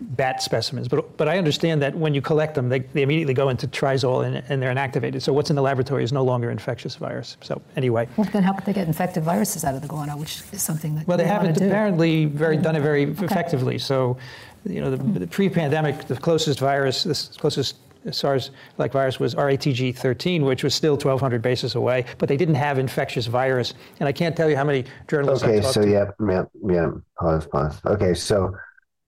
[0.00, 0.88] bat specimens.
[0.88, 4.26] But, but I understand that when you collect them, they, they immediately go into trizol
[4.26, 5.22] and, and they're inactivated.
[5.22, 7.36] So what's in the laboratory is no longer infectious virus.
[7.40, 8.08] So anyway.
[8.16, 10.96] Well, then how could they get infected viruses out of the guano, which is something
[10.96, 13.24] that well, they haven't apparently very done it very okay.
[13.24, 13.78] effectively.
[13.78, 14.18] So,
[14.64, 17.76] you know, the, the pre-pandemic, the closest virus, the closest
[18.10, 23.26] SARS-like virus was RATG13, which was still 1,200 bases away, but they didn't have infectious
[23.26, 23.74] virus.
[24.00, 25.44] And I can't tell you how many journalists.
[25.44, 25.90] Okay, so to.
[25.90, 26.90] yeah, yeah, yeah.
[27.18, 27.80] Pause, pause.
[27.86, 28.54] Okay, so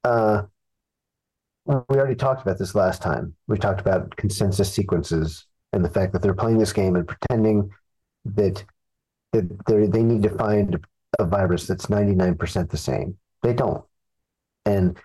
[0.04, 0.42] uh,
[1.66, 3.34] we already talked about this last time.
[3.48, 7.70] We talked about consensus sequences and the fact that they're playing this game and pretending
[8.24, 8.64] that
[9.32, 10.78] that they they need to find
[11.18, 13.16] a virus that's 99% the same.
[13.42, 13.84] They don't.
[14.64, 14.98] And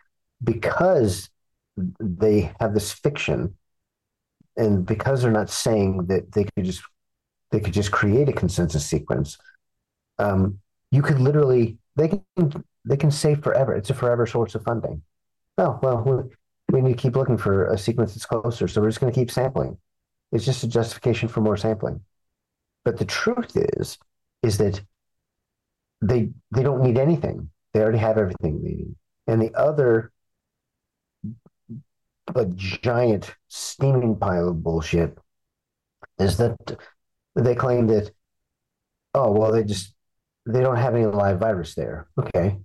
[0.44, 1.30] because
[2.00, 3.56] they have this fiction
[4.60, 6.84] and because they're not saying that they could just
[7.52, 9.38] they could just create a consensus sequence
[10.20, 10.60] um,
[10.92, 15.02] you could literally they can they can say forever it's a forever source of funding
[15.58, 16.30] oh well
[16.72, 18.68] we need to keep looking for a sequence that's closer.
[18.68, 19.78] So we're just going to keep sampling.
[20.32, 22.02] It's just a justification for more sampling.
[22.86, 23.98] But the truth is,
[24.44, 24.82] is that
[26.02, 27.50] they they don't need anything.
[27.74, 28.96] They already have everything they need.
[29.28, 30.12] And the other
[32.36, 35.18] a giant steaming pile of bullshit
[36.20, 36.58] is that
[37.36, 38.12] they claim that
[39.14, 39.94] oh well they just
[40.46, 42.08] they don't have any live virus there.
[42.20, 42.58] Okay.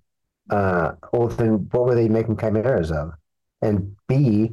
[0.51, 3.13] Uh, well then what were they making chimeras of?
[3.65, 4.53] and B,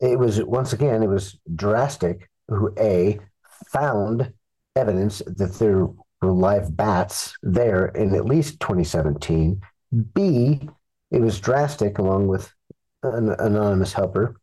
[0.00, 2.28] it was once again it was drastic.
[2.48, 3.20] Who A
[3.68, 4.32] found
[4.74, 5.86] evidence that there
[6.22, 9.60] were live bats there in at least 2017.
[10.14, 10.68] B,
[11.10, 12.52] it was drastic along with
[13.02, 14.36] an anonymous helper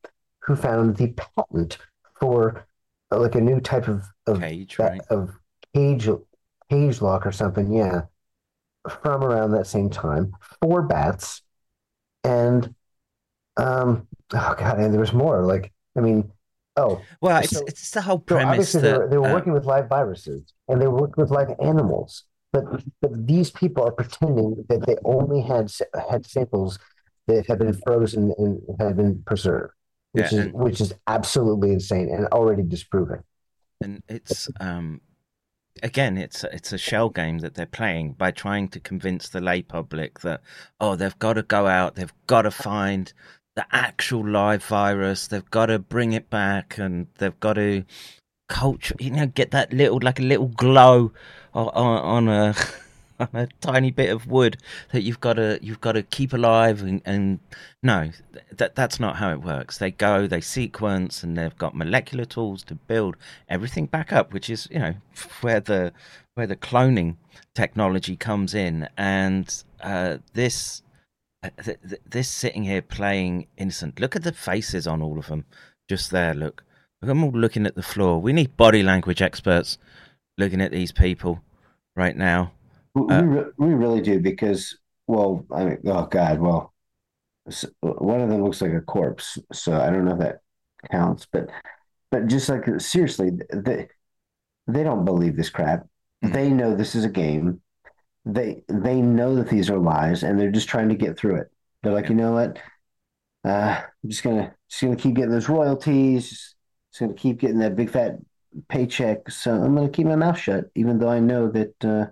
[0.43, 1.77] who found the patent
[2.19, 2.67] for
[3.11, 5.01] uh, like a new type of of cage, right?
[5.09, 5.31] of
[5.73, 6.07] cage
[6.69, 7.71] cage lock or something.
[7.73, 8.01] Yeah,
[9.01, 11.41] from around that same time for bats,
[12.23, 12.73] and
[13.57, 15.43] um, oh god, and there was more.
[15.43, 16.31] Like, I mean,
[16.77, 19.33] Oh, well, it's, so- it's the whole So premise they that were, they were uh,
[19.33, 22.65] working with live viruses and they were working with live animals, but
[23.01, 25.71] but these people are pretending that they only had
[26.09, 26.77] had samples
[27.27, 29.73] that have been frozen and have been preserved,
[30.13, 33.23] which Yeah, is which is absolutely insane and already disproven.
[33.81, 35.01] and it's um
[35.83, 39.61] again it's it's a shell game that they're playing by trying to convince the lay
[39.61, 40.41] public that
[40.79, 43.13] oh they've got to go out they've got to find
[43.55, 47.83] the actual live virus they've got to bring it back and they've got to
[48.49, 51.11] culture you know get that little like a little glow
[51.53, 52.55] on, on a
[53.33, 54.57] a tiny bit of wood
[54.91, 57.39] that you've got to you've got to keep alive and, and
[57.81, 58.09] no
[58.51, 59.77] that that's not how it works.
[59.77, 63.15] They go they sequence and they've got molecular tools to build
[63.49, 64.93] everything back up which is you know
[65.41, 65.93] where the
[66.35, 67.15] where the cloning
[67.55, 68.87] technology comes in.
[68.97, 70.83] And uh, this
[71.41, 73.99] uh, th- th- this sitting here playing innocent.
[73.99, 75.45] Look at the faces on all of them
[75.89, 76.63] just there look.
[77.01, 78.19] Them all looking at the floor.
[78.19, 79.77] We need body language experts
[80.37, 81.41] looking at these people
[81.95, 82.51] right now
[82.95, 84.77] We, Uh, we, re- we really do because,
[85.07, 86.73] well, I mean, oh God, well,
[87.47, 90.39] s- one of them looks like a corpse, so I don't know if that
[90.91, 91.49] counts, but
[92.11, 93.89] but just like seriously, they
[94.67, 95.87] they don't believe this crap.
[96.21, 97.61] They know this is a game.
[98.25, 101.51] They they know that these are lies, and they're just trying to get through it.
[101.83, 102.59] They're like, you know what?
[103.43, 106.29] Uh, I'm just gonna just gonna keep getting those royalties.
[106.29, 106.55] Just,
[106.91, 108.15] just gonna keep getting that big fat
[108.69, 109.29] paycheck.
[109.29, 111.85] So I'm gonna keep my mouth shut, even though I know that.
[111.85, 112.05] Uh,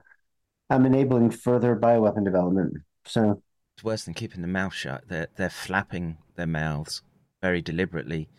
[0.73, 2.77] I'm enabling further bioweapon development.
[3.05, 3.41] So
[3.75, 5.03] it's worse than keeping the mouth shut.
[5.07, 7.03] They're they're flapping their mouths
[7.41, 8.29] very deliberately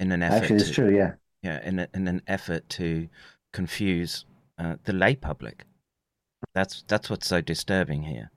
[0.00, 0.44] in an effort.
[0.44, 1.12] Actually, it's to, true, yeah.
[1.42, 3.08] Yeah, in a, in an effort to
[3.52, 4.24] confuse
[4.58, 5.64] uh, the lay public.
[6.54, 8.30] That's that's what's so disturbing here.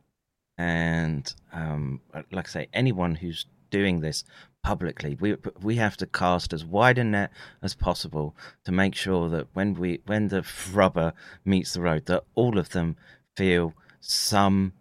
[0.58, 4.26] And um, like I say, anyone who's doing this
[4.64, 7.32] publicly, we we have to cast as wide a net
[7.62, 8.36] as possible
[8.66, 11.14] to make sure that when we when the rubber
[11.46, 12.98] meets the road, that all of them
[13.40, 14.74] feel some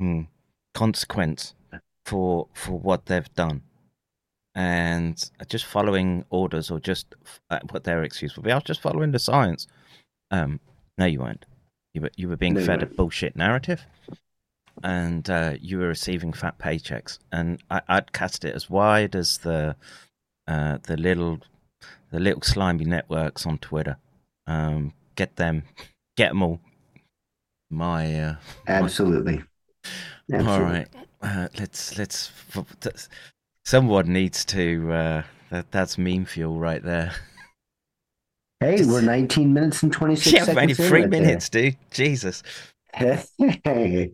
[0.00, 0.22] hmm,
[0.74, 1.54] consequence
[2.04, 3.62] for for what they've done,
[4.56, 7.14] and just following orders or just
[7.50, 8.50] uh, what their excuse would be.
[8.50, 9.68] I was just following the science.
[10.32, 10.58] Um,
[10.98, 11.46] no, you weren't.
[11.94, 13.86] You were you were being No, fed a bullshit narrative,
[14.82, 17.20] and uh, you were receiving fat paychecks.
[17.30, 19.76] And I, I'd cast it as wide as the
[20.48, 21.38] uh, the little
[22.10, 23.98] the little slimy networks on Twitter.
[24.48, 25.62] Um, get them,
[26.16, 26.60] get them all.
[27.70, 28.34] My uh,
[28.68, 29.42] absolutely.
[30.28, 30.88] my- all right.
[31.22, 32.30] Uh, let's let's.
[33.64, 34.92] Someone needs to.
[34.92, 37.12] Uh, that that's meme fuel right there.
[38.60, 40.58] Hey, we're 19 minutes and 26 Yeah, seconds.
[40.58, 41.20] only three right there.
[41.20, 41.76] minutes, dude.
[41.90, 42.42] Jesus,
[42.94, 43.22] Hey,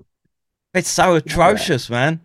[0.75, 2.21] it's so atrocious, man.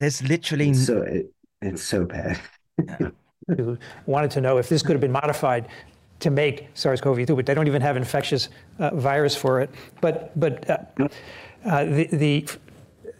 [0.00, 1.26] There's literally it's so it,
[1.60, 2.40] it's so bad.
[3.48, 5.68] who wanted to know if this could have been modified
[6.22, 8.48] to make SARS-CoV-2, but they don't even have infectious
[8.78, 9.70] uh, virus for it.
[10.00, 10.78] But but uh,
[11.64, 12.46] uh, the, the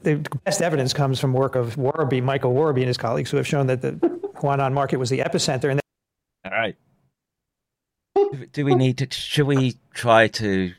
[0.02, 3.46] the best evidence comes from work of Warby, Michael Warby, and his colleagues, who have
[3.46, 3.92] shown that the
[4.36, 5.70] Huanan market was the epicenter.
[5.70, 5.80] And
[6.44, 6.76] All right.
[8.14, 9.06] Do- Do we need to?
[9.10, 10.72] Should we try to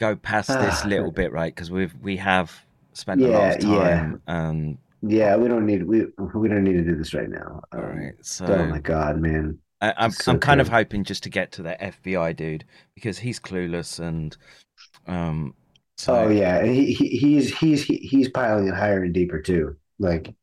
[0.00, 0.88] go past this Ah.
[0.88, 1.54] little bit, right?
[1.54, 2.52] Because we've we have
[2.92, 3.78] spent a lot Yeah, of yeah.
[3.98, 4.22] time.
[4.26, 7.62] Um, Yeah, we don't need we we don't need to do this right now.
[7.72, 8.14] all Um, right.
[8.22, 9.58] So oh my god, man.
[9.80, 12.64] I, I'm so I'm kind of hoping just to get to the FBI dude
[12.94, 14.36] because he's clueless and
[15.06, 15.54] um.
[15.96, 19.76] So Oh yeah, he, he he's he's he, he's piling it higher and deeper too.
[19.98, 20.34] Like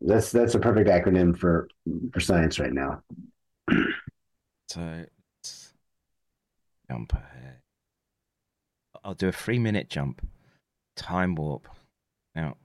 [0.00, 1.68] that's that's a perfect acronym for
[2.12, 3.02] for science right now.
[4.68, 5.72] So let's
[6.90, 7.60] jump ahead.
[9.02, 10.20] I'll do a three minute jump.
[10.96, 11.68] Time warp.
[12.34, 12.56] Now,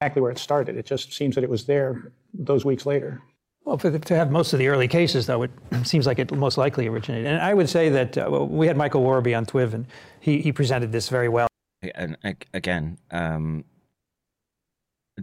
[0.00, 0.76] Exactly where it started.
[0.76, 3.20] It just seems that it was there those weeks later.
[3.64, 5.50] Well, for the, to have most of the early cases, though, it
[5.84, 7.26] seems like it most likely originated.
[7.26, 9.86] And I would say that uh, well, we had Michael Warby on Twiv, and
[10.20, 11.48] he, he presented this very well.
[11.94, 12.16] and
[12.52, 13.64] again, um,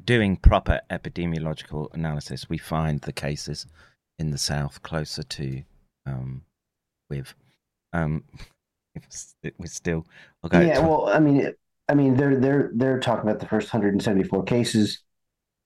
[0.05, 3.65] doing proper epidemiological analysis, we find the cases
[4.19, 5.63] in the south closer to
[6.05, 6.43] um,
[7.09, 7.33] with.
[7.93, 8.23] Um,
[9.57, 10.05] we're still.
[10.43, 11.53] I'll Yeah, well, I mean,
[11.89, 15.03] I mean, they're they're they're talking about the first 174 cases,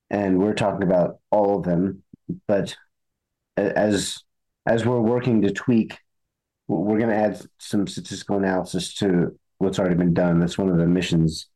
[0.10, 2.04] and we're talking about all of them.
[2.48, 2.76] But
[3.58, 4.20] as
[4.66, 5.98] as we're working to tweak,
[6.68, 10.40] we're going to add some statistical analysis to what's already been done.
[10.40, 11.48] That's one of the missions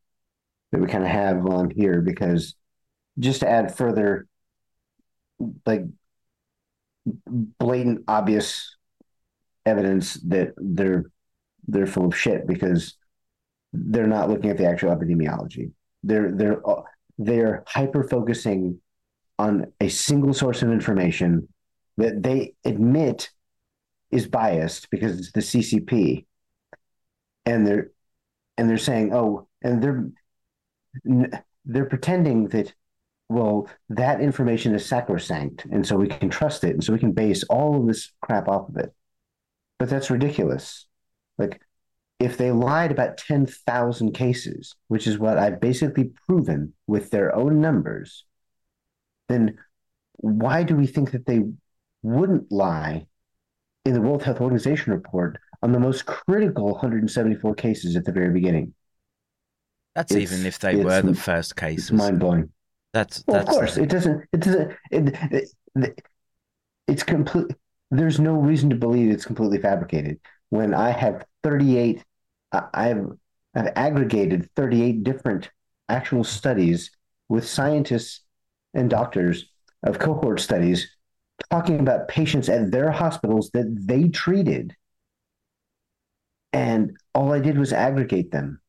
[0.71, 2.55] that we kind of have on here because
[3.19, 4.27] just to add further,
[5.65, 5.83] like
[7.05, 8.75] blatant, obvious
[9.65, 11.05] evidence that they're
[11.67, 12.95] they're full of shit because
[13.73, 15.71] they're not looking at the actual epidemiology.
[16.03, 16.81] They're they're uh,
[17.17, 18.79] they're hyper focusing
[19.37, 21.47] on a single source of information
[21.97, 23.29] that they admit
[24.11, 26.25] is biased because it's the CCP,
[27.45, 27.91] and they're
[28.57, 30.09] and they're saying, oh, and they're
[31.65, 32.73] they're pretending that
[33.27, 37.11] well that information is sacrosanct, and so we can trust it, and so we can
[37.11, 38.93] base all of this crap off of it.
[39.79, 40.85] But that's ridiculous.
[41.37, 41.61] Like
[42.19, 47.59] if they lied about 10,000 cases, which is what I've basically proven with their own
[47.59, 48.25] numbers,
[49.27, 49.57] then
[50.17, 51.41] why do we think that they
[52.01, 53.07] wouldn't lie
[53.85, 58.31] in the World Health Organization report on the most critical 174 cases at the very
[58.31, 58.73] beginning?
[59.95, 61.91] That's it's, even if they were the first cases.
[61.91, 62.51] Mind blowing.
[62.93, 64.23] That's, well, that's of course it doesn't.
[64.31, 64.71] It doesn't.
[64.91, 66.01] It, it, it,
[66.87, 67.47] it's complete.
[67.91, 70.19] There's no reason to believe it's completely fabricated
[70.49, 72.03] when I have 38,
[72.51, 73.07] I've,
[73.53, 75.49] I've aggregated 38 different
[75.89, 76.91] actual studies
[77.29, 78.21] with scientists
[78.75, 79.45] and doctors
[79.83, 80.95] of cohort studies
[81.49, 84.75] talking about patients at their hospitals that they treated.
[86.53, 88.61] And all I did was aggregate them.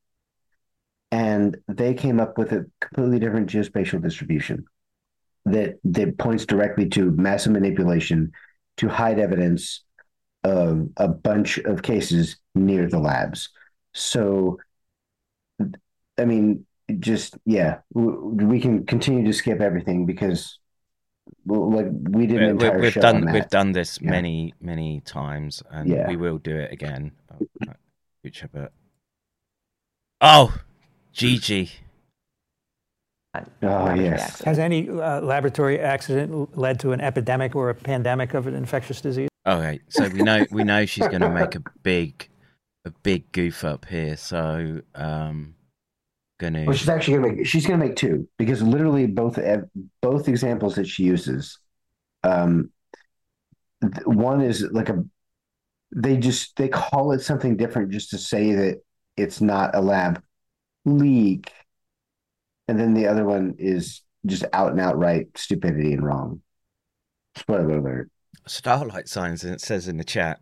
[1.13, 4.65] And they came up with a completely different geospatial distribution
[5.45, 8.33] that, that points directly to massive manipulation
[8.79, 9.85] to hide evidence
[10.43, 13.51] of a bunch of cases near the labs.
[13.95, 14.59] So,
[16.19, 16.67] I mean,
[16.99, 20.59] just yeah, we can continue to skip everything because,
[21.47, 23.35] like, we did an entire we've show done on that.
[23.35, 24.11] we've done this Yeah.
[24.11, 26.09] many many times, and Yeah.
[26.09, 27.13] we will do it again.
[27.33, 27.47] Oh,
[28.23, 28.73] Future, but
[30.21, 30.57] oh,
[31.13, 31.71] Gigi.
[33.63, 34.41] Oh yes.
[34.43, 39.01] Has any uh, laboratory accident led to an epidemic or a pandemic of an infectious
[39.01, 39.29] disease?
[39.47, 42.29] Okay, so we know we know she's going to make a big
[42.85, 44.17] a big goof up here.
[44.17, 45.55] So um,
[46.39, 47.47] gonna Well, she's actually gonna make.
[47.47, 49.39] She's gonna make two because literally both
[50.03, 51.59] both examples that she uses,
[52.23, 52.71] um,
[54.05, 55.05] one is like a.
[55.95, 58.81] They just they call it something different just to say that
[59.17, 60.23] it's not a lab
[60.85, 61.53] leak,
[62.69, 66.43] and then the other one is just out and outright stupidity and wrong.
[67.37, 68.11] Spoiler alert.
[68.47, 70.41] Starlight Signs, and it says in the chat,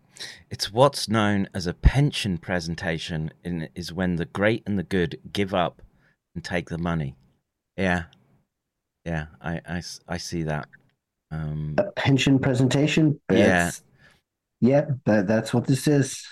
[0.50, 5.18] it's what's known as a pension presentation, and is when the great and the good
[5.32, 5.82] give up
[6.34, 7.16] and take the money.
[7.76, 8.04] Yeah,
[9.04, 10.68] yeah, I I, I see that.
[11.30, 13.18] Um, A pension presentation.
[13.30, 13.36] Yeah.
[13.38, 13.82] That's-
[14.60, 16.24] yeah, that, that's what this is.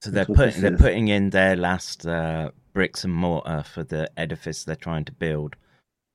[0.00, 0.80] so they're putting they're is.
[0.80, 5.56] putting in their last uh, bricks and mortar for the edifice they're trying to build,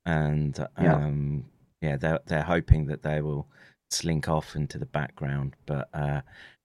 [0.05, 0.95] and Yeah.
[0.95, 1.45] um,
[1.81, 3.47] yeah, they're they're hoping that they will
[3.91, 6.21] slink off into the background, but uh,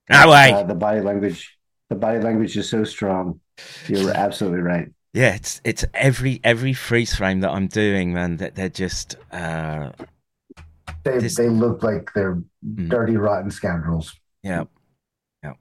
[0.09, 0.51] no way.
[0.53, 1.57] Uh, the body language.
[1.89, 3.39] The body language is so strong.
[3.87, 4.89] You're absolutely right.
[5.13, 8.37] Yeah, it's it's every every freeze frame that I'm doing, man.
[8.37, 9.91] That they're just uh,
[11.03, 12.89] They This- they look like they're Mm.
[12.89, 14.19] dirty, rotten scoundrels.
[14.41, 14.63] Yeah,
[15.43, 15.53] yeah,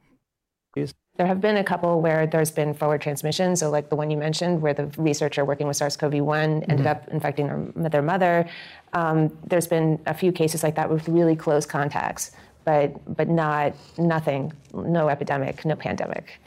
[1.16, 3.54] There have been a couple where there's been forward transmission.
[3.54, 6.86] So, like the one you mentioned, where the researcher working with SARS CoV 1 ended
[6.86, 6.90] Mhm.
[6.90, 7.46] up infecting
[7.76, 8.46] their, their mother.
[8.94, 12.32] Um, there's been a few cases like that with really close contacts,
[12.64, 16.40] but, but not nothing, no epidemic, no pandemic.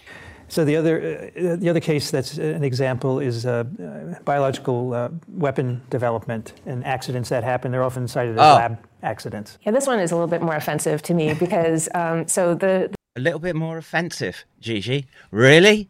[0.49, 5.09] So the other, uh, the other case that's an example is uh, uh, biological uh,
[5.29, 7.71] weapon development and accidents that happen.
[7.71, 8.55] They're often cited as Oh.
[8.55, 9.57] lab accidents.
[9.63, 12.93] Yeah, this one is a little bit more offensive to me because um, so the,
[13.17, 14.45] a little bit more offensive.
[14.59, 15.89] Gigi, really,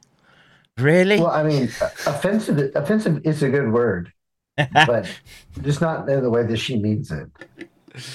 [0.77, 1.19] really?
[1.19, 1.65] Well, I mean,
[2.05, 2.71] offensive.
[2.73, 4.13] Offensive is a good word,
[4.55, 5.07] but
[5.61, 7.27] just not in the way that she means it.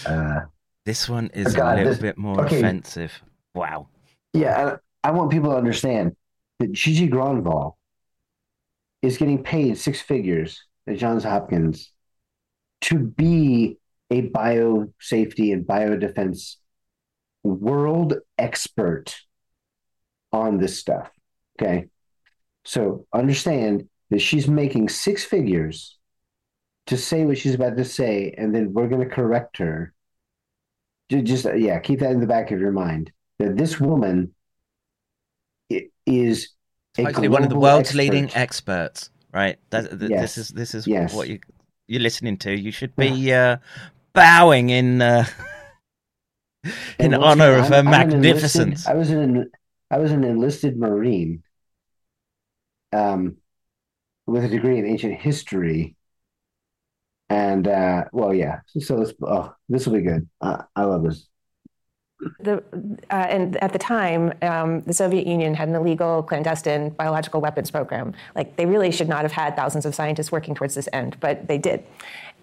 [0.06, 0.40] Uh,
[0.84, 2.58] this one is God, a little this- bit more okay.
[2.58, 3.12] offensive.
[3.54, 3.88] Wow.
[4.32, 6.16] Yeah, I, I want people to understand
[6.58, 7.74] that Gigi Granval
[9.02, 11.92] is getting paid six figures at Johns Hopkins
[12.82, 13.76] to be
[14.10, 16.56] a biosafety and biodefense
[17.42, 19.16] world expert
[20.32, 21.10] on this stuff.
[21.60, 21.86] Okay.
[22.64, 25.98] So understand that she's making six figures
[26.86, 29.92] to say what she's about to say, and then we're going to correct her.
[31.10, 34.34] Just, yeah, keep that in the back of your mind that this woman
[36.06, 36.48] is
[36.96, 37.98] one of the world's expert.
[37.98, 39.58] leading experts, right?
[39.70, 40.20] That, th- Yes.
[40.22, 41.12] This is this is Yes.
[41.14, 41.38] what you
[41.86, 42.52] you're listening to.
[42.58, 43.58] You should be uh,
[44.14, 45.24] bowing in uh,
[46.98, 48.86] in And once honor of her I'm- I'm magnificence.
[48.86, 49.50] enlisted- I was an
[49.90, 51.42] I was an enlisted Marine,
[52.92, 53.36] um,
[54.26, 55.96] with a degree in ancient history,
[57.28, 58.60] and uh, well, yeah.
[58.78, 60.28] So this oh, this will be good.
[60.40, 61.28] I, I love this.
[62.40, 62.58] The,
[63.10, 67.68] uh, and at the time, um, the Soviet Union had an illegal, clandestine biological weapons
[67.70, 68.14] program.
[68.36, 71.48] Like they really should not have had thousands of scientists working towards this end, but
[71.48, 71.84] they did.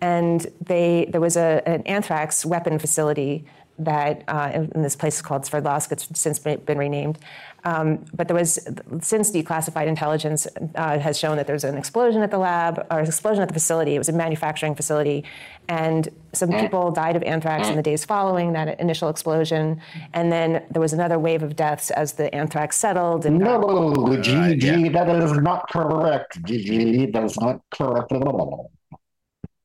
[0.02, 3.46] And they, there was a, an anthrax weapon facility
[3.80, 5.92] that uh, in this place called Sverdlovsk.
[5.92, 7.20] It's since been renamed.
[7.64, 8.60] Um, but there was,
[9.02, 13.06] since declassified intelligence uh, has shown that there's an explosion at the lab or an
[13.06, 13.96] explosion at the facility.
[13.96, 15.26] It was a manufacturing facility,
[15.68, 19.82] and some people died of anthrax in the days following that initial explosion.
[20.14, 23.26] And then there was another wave of deaths as the anthrax settled.
[23.26, 26.42] And no, GG, that is not correct.
[26.44, 28.72] GG, that is not correct at all.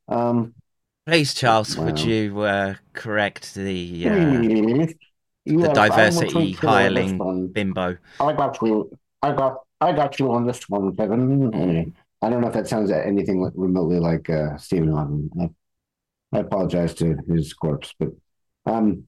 [0.08, 0.54] Um,
[1.06, 4.40] Please, Charles, would you uh, correct the uh,
[5.46, 7.98] Yes, the diversity hireling bimbo?
[8.18, 8.90] I got you.
[9.22, 9.58] I got.
[9.80, 11.52] I got you on this one, Kevin.
[11.52, 11.92] Anyway,
[12.22, 15.30] I don't know if that sounds anything remotely like uh, Stephen Hawking.
[16.32, 18.08] I, I apologize to his corpse, but
[18.64, 19.06] um,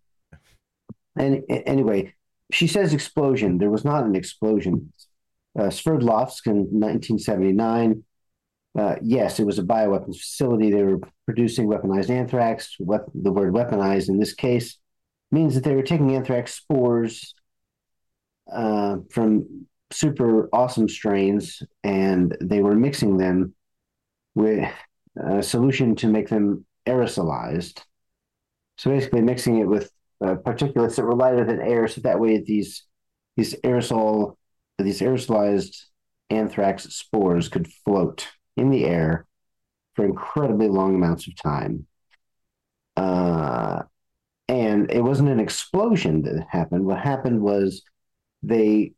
[1.16, 2.14] and anyway,
[2.52, 3.56] she says explosion.
[3.56, 4.92] There was not an explosion.
[5.58, 8.04] Uh, Sverdlovsk in 1979.
[8.76, 10.70] Uh, yes, it was a bioweapons facility.
[10.70, 12.76] They were producing weaponized anthrax.
[12.78, 14.78] The word weaponized in this case
[15.30, 17.34] means that they were taking anthrax spores
[18.52, 23.54] uh, from super awesome strains and they were mixing them
[24.34, 24.68] with
[25.16, 27.82] a solution to make them aerosolized.
[28.76, 29.90] So basically, mixing it with
[30.22, 32.84] uh, particulates that were lighter than air, so that way these
[33.36, 34.36] these aerosol
[34.78, 35.84] these aerosolized
[36.28, 39.26] anthrax spores could float in the air
[39.94, 41.86] for incredibly long amounts of time.
[42.96, 43.82] Uh,
[44.48, 46.84] and it wasn't an explosion that happened.
[46.84, 47.82] What happened was
[48.42, 48.92] they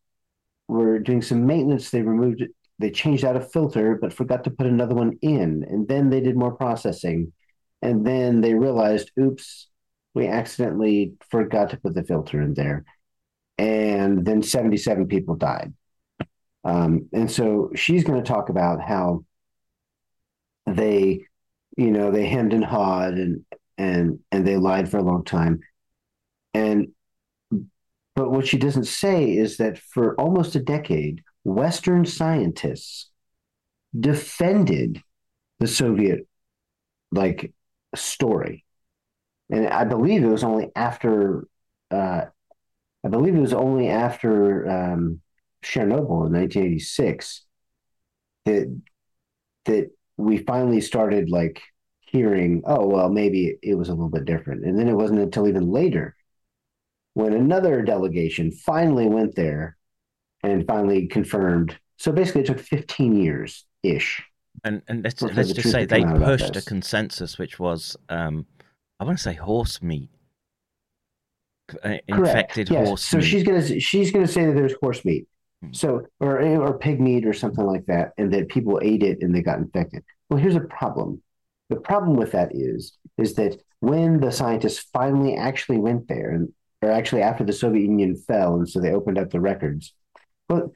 [0.66, 1.90] were doing some maintenance.
[1.90, 5.64] They removed it, they changed out a filter, but forgot to put another one in.
[5.68, 7.32] And then they did more processing.
[7.82, 9.68] And then they realized, oops,
[10.14, 12.84] we accidentally forgot to put the filter in there.
[13.56, 15.72] And then 77 people died.
[16.64, 19.24] Um, and so she's going to talk about how
[20.77, 21.27] they,
[21.77, 23.45] you know, they hemmed and hawed and
[23.77, 25.61] and and they lied for a long time.
[26.55, 26.89] And
[28.14, 33.11] but what she doesn't say is that for almost a decade, Western scientists
[33.99, 35.03] defended
[35.61, 36.27] the Soviet
[37.12, 37.53] like
[37.95, 38.64] story.
[39.51, 41.47] And I believe it was only after
[41.91, 42.27] uh,
[43.05, 45.21] I believe it was only after um,
[45.64, 47.45] Chernobyl in 1986
[48.45, 48.81] that
[49.64, 51.62] that we finally started like
[52.01, 54.66] hearing, oh well, maybe it was a little bit different.
[54.66, 56.16] And then it wasn't until even later
[57.14, 59.77] when another delegation finally went there
[60.43, 61.79] and finally confirmed.
[61.99, 64.23] So basically, it took 15 years ish.
[64.64, 67.97] And and let's let's just say they come out about pushed a consensus, which was
[68.09, 68.47] um,
[69.01, 70.11] I want to say horse meat,
[71.85, 72.89] uh, infected Yes.
[72.89, 73.25] horse So meat.
[73.25, 75.29] she's gonna she's gonna say that there's horse meat,
[75.62, 75.72] Hmm.
[75.72, 79.34] so or or pig meat or something like that, and that people ate it and
[79.34, 80.04] they got infected.
[80.28, 81.22] Well, here's a problem.
[81.68, 86.52] The problem with that is is that when the scientists finally actually went there, and
[86.82, 89.94] or actually after the Soviet Union fell, and so they opened up the records.
[90.48, 90.66] But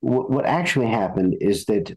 [0.00, 1.96] what what actually happened is that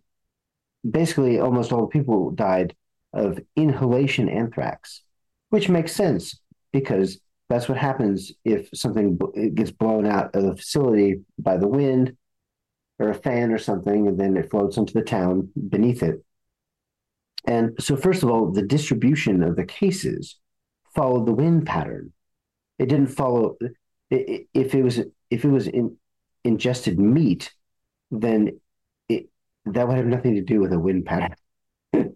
[0.90, 2.76] basically almost all the people died
[3.14, 5.02] of inhalation anthrax,
[5.50, 6.40] which makes sense
[6.72, 7.20] because
[7.50, 12.16] that's what happens if something b- gets blown out of the facility by the wind
[13.00, 16.24] or a fan or something, and then it floats into the town beneath it.
[17.46, 20.38] And so, first of all, the distribution of the cases
[20.94, 22.14] followed the wind pattern.
[22.78, 23.56] It didn't follow.
[24.10, 25.98] If it was if it was in,
[26.44, 27.54] ingested meat,
[28.12, 28.60] then
[29.08, 29.30] it
[29.66, 31.36] that would have nothing to do with a wind pattern.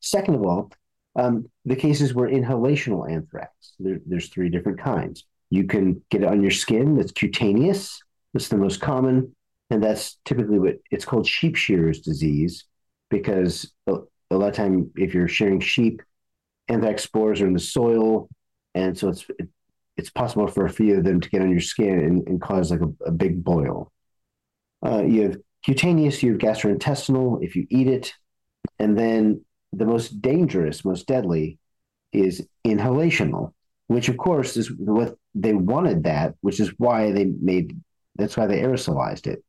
[0.00, 0.70] Second of all,
[1.16, 3.50] um, the cases were inhalational anthrax.
[3.78, 5.24] There, there's three different kinds.
[5.50, 6.96] You can get it on your skin.
[6.96, 8.02] That's cutaneous.
[8.32, 9.34] That's the most common,
[9.74, 12.64] and that's typically what it's called sheep shearers disease,
[13.10, 13.96] because a,
[14.30, 16.00] a lot of time if you're shearing sheep,
[16.68, 18.28] anthrax spores are in the soil,
[18.76, 19.26] and so it's
[19.96, 22.70] it's possible for a few of them to get on your skin and, and cause
[22.70, 23.90] like a, a big boil.
[24.86, 28.14] Uh, you have cutaneous, you have gastrointestinal if you eat it,
[28.78, 31.58] and then the most dangerous, most deadly
[32.12, 33.52] is inhalational,
[33.88, 37.76] which of course is what they wanted that, which is why they made
[38.14, 39.42] that's why they aerosolized it.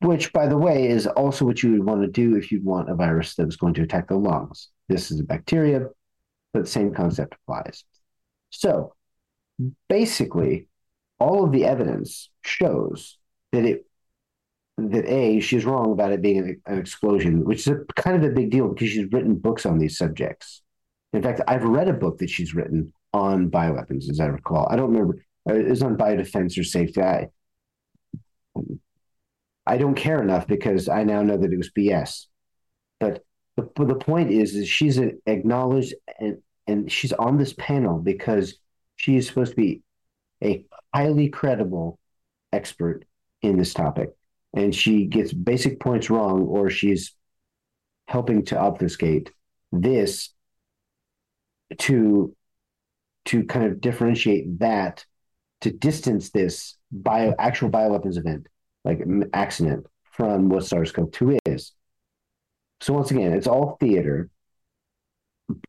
[0.00, 2.90] Which, by the way, is also what you would want to do if you want
[2.90, 4.68] a virus that was going to attack the lungs.
[4.88, 5.86] This is a bacteria,
[6.52, 7.84] but the same concept applies.
[8.50, 8.94] So
[9.88, 10.68] basically,
[11.18, 13.18] all of the evidence shows
[13.52, 13.84] that it
[14.76, 18.30] that a she's wrong about it being an, an explosion, which is a, kind of
[18.30, 20.62] a big deal because she's written books on these subjects.
[21.12, 24.68] In fact, I've read a book that she's written on bioweapons, as I recall.
[24.70, 25.18] I don't remember.
[25.48, 27.02] uh, is on biodefense or safety.
[27.02, 27.28] I,
[29.68, 32.26] I don't care enough because I now know that it was BS.
[32.98, 33.22] But
[33.56, 38.54] the, the point is, is she's acknowledged and, and she's on this panel because
[38.96, 39.82] she is supposed to be
[40.42, 40.64] a
[40.94, 41.98] highly credible
[42.50, 43.04] expert
[43.42, 44.10] in this topic.
[44.54, 47.14] And she gets basic points wrong, or she's
[48.06, 49.30] helping to obfuscate
[49.70, 50.30] this
[51.76, 52.34] to
[53.26, 55.04] to kind of differentiate that
[55.60, 58.46] to distance this bio actual bioweapons event
[58.88, 59.00] like
[59.34, 61.72] accident from what SARS-CoV-2 is.
[62.80, 64.30] So once again, it's all theater,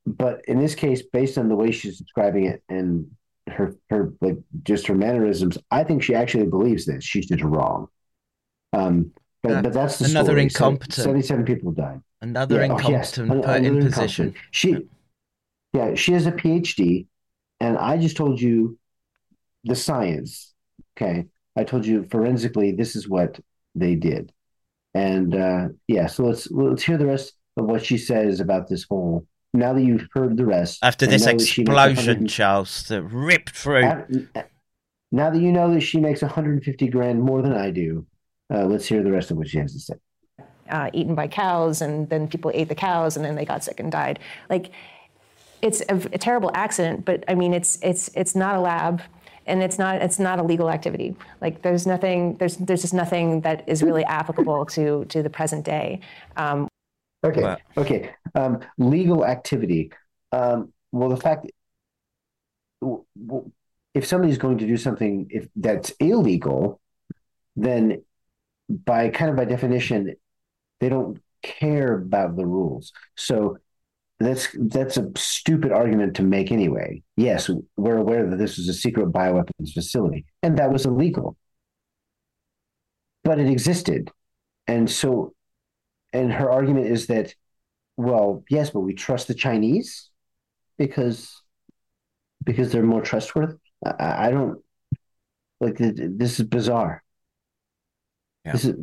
[0.05, 3.11] but in this case, based on the way she's describing it and
[3.47, 7.03] her her like just her mannerisms, I think she actually believes this.
[7.03, 7.87] She's just wrong.
[8.73, 9.11] Um,
[9.41, 10.43] but, uh, but that's the another story.
[10.43, 10.93] incompetent.
[10.93, 12.01] Seventy-seven people died.
[12.21, 13.45] Another yeah, incompetent oh, yes.
[13.45, 14.35] put in position.
[14.51, 14.77] She,
[15.73, 17.07] yeah, she has a PhD,
[17.59, 18.77] and I just told you
[19.63, 20.53] the science.
[20.95, 21.25] Okay,
[21.59, 23.39] I told you forensically this is what
[23.75, 24.31] they did,
[24.93, 26.07] and uh, yeah.
[26.07, 29.27] So let's let's hear the rest of what she says about this whole.
[29.53, 33.81] Now that you've heard the rest, after this explosion, Charles, that ripped through.
[35.11, 38.05] now that you know that she makes 150 grand more than I do,
[38.53, 39.95] uh, let's hear the rest of what she has to say.
[40.69, 43.79] Uh, eaten by cows, and then people ate the cows, and then they got sick
[43.79, 44.19] and died.
[44.49, 44.71] Like,
[45.61, 49.01] it's a, a terrible accident, but I mean, it's it's it's not a lab
[49.49, 51.15] and it's not it's not a legal activity.
[51.41, 55.65] Like there's nothing there's there's just nothing that is really applicable to to the present
[55.65, 55.99] day.
[56.37, 56.67] Um,
[57.23, 57.57] okay, wow.
[57.77, 58.11] okay.
[58.35, 59.91] Um, legal activity.
[60.31, 61.51] Um, well, the fact
[63.93, 66.79] if somebody's going to do something if that's illegal,
[67.55, 68.03] then
[68.69, 70.15] by kind of by definition,
[70.79, 72.93] they don't care about the rules.
[73.17, 73.57] So
[74.19, 77.01] that's that's a stupid argument to make anyway.
[77.15, 81.37] Yes, we're aware that this was a secret bioweapons facility, and that was illegal.
[83.23, 84.11] But it existed.
[84.67, 85.33] And so
[86.11, 87.33] and her argument is that,
[87.97, 90.09] well, yes, but we trust the Chinese
[90.77, 91.41] because
[92.43, 93.55] because they're more trustworthy.
[93.85, 94.61] I, I don't
[95.61, 97.03] like this is bizarre.
[98.45, 98.51] Yeah.
[98.53, 98.75] This is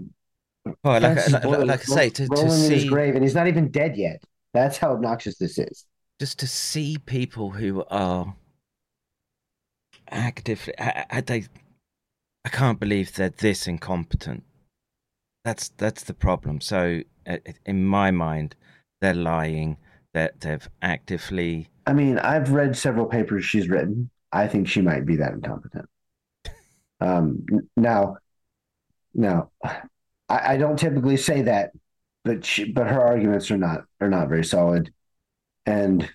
[0.83, 2.67] well, like, like, like, like I say, to, rolling to see...
[2.67, 4.23] in his grave, and he's not even dead yet.
[4.57, 5.85] That's how obnoxious this is.
[6.19, 8.35] Just to see people who are
[10.09, 11.45] actively, I, I, they,
[12.45, 14.45] I can't believe they're this incompetent.
[15.45, 16.63] That's that's the problem.
[16.63, 17.03] So,
[17.67, 18.57] in my mind,
[19.01, 19.77] they're lying.
[20.15, 21.69] That they've actively.
[21.87, 24.09] I mean, I've read several papers she's written.
[24.33, 25.87] I think she might be that incompetent.
[27.03, 27.45] Um,
[27.77, 28.17] now,
[29.13, 29.75] now, I,
[30.31, 31.73] I don't typically say that
[32.27, 34.93] but she, but her arguments are not are not very solid,
[35.65, 36.11] and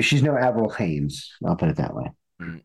[0.00, 1.30] she's no Avril Haines.
[1.46, 2.10] I'll put it that way.
[2.40, 2.62] Mm.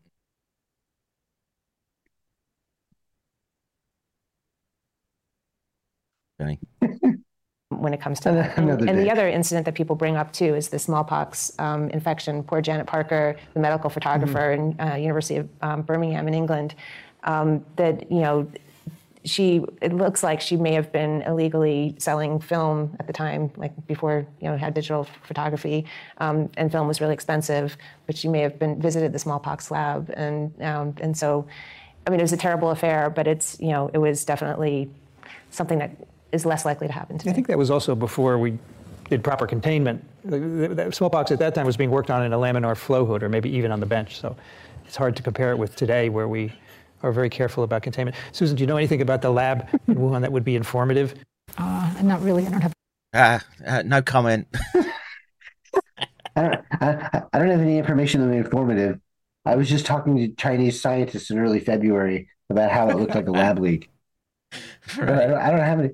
[7.68, 8.58] when it comes to that.
[8.58, 12.42] And, and the other incident that people bring up too is the smallpox um, infection.
[12.42, 14.80] Poor Janet Parker, the medical photographer mm-hmm.
[14.80, 16.74] in uh, University of um, Birmingham in England,
[17.24, 18.46] um, that you know
[19.24, 23.72] she it looks like she may have been illegally selling film at the time like
[23.86, 25.84] before you know had digital photography
[26.18, 30.10] um, and film was really expensive but she may have been visited the smallpox lab
[30.14, 31.46] and um, and so
[32.06, 34.90] i mean it was a terrible affair but it's you know it was definitely
[35.50, 35.90] something that
[36.32, 37.30] is less likely to happen today.
[37.30, 38.58] i think that was also before we
[39.08, 40.04] did proper containment
[40.94, 43.48] smallpox at that time was being worked on in a laminar flow hood or maybe
[43.48, 44.36] even on the bench so
[44.86, 46.52] it's hard to compare it with today where we
[47.04, 48.16] are very careful about containment.
[48.32, 51.14] Susan, do you know anything about the lab in Wuhan that would be informative?
[51.58, 52.46] Uh, not really.
[52.46, 52.72] I don't have.
[53.12, 54.48] Uh, uh, no comment.
[56.36, 58.98] I, don't, I, I don't have any information that would be informative.
[59.44, 63.28] I was just talking to Chinese scientists in early February about how it looked like
[63.28, 63.90] a lab leak.
[64.96, 65.08] Right.
[65.08, 65.90] I, don't, I, don't, have any.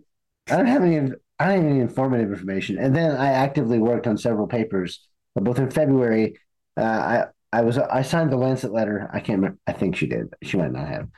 [0.48, 0.96] I don't have any.
[1.38, 2.78] I don't have any informative information.
[2.78, 6.38] And then I actively worked on several papers, both in February.
[6.76, 9.10] Uh, I I was I signed the Lancet letter.
[9.12, 9.58] I can't remember.
[9.66, 10.32] I think she did.
[10.42, 11.08] She might not have.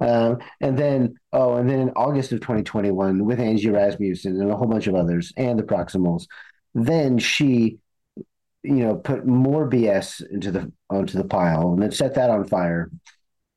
[0.00, 4.56] Um, and then oh, and then in August of 2021 with Angie Rasmussen and a
[4.56, 6.26] whole bunch of others and the Proximals,
[6.74, 7.78] then she,
[8.62, 12.46] you know, put more BS into the onto the pile and then set that on
[12.46, 12.90] fire.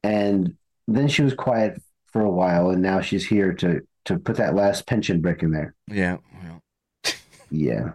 [0.04, 0.56] And
[0.88, 4.56] then she was quiet for a while, and now she's here to to put that
[4.56, 5.74] last pension brick in there.
[5.88, 6.18] Yeah.
[7.50, 7.92] Yeah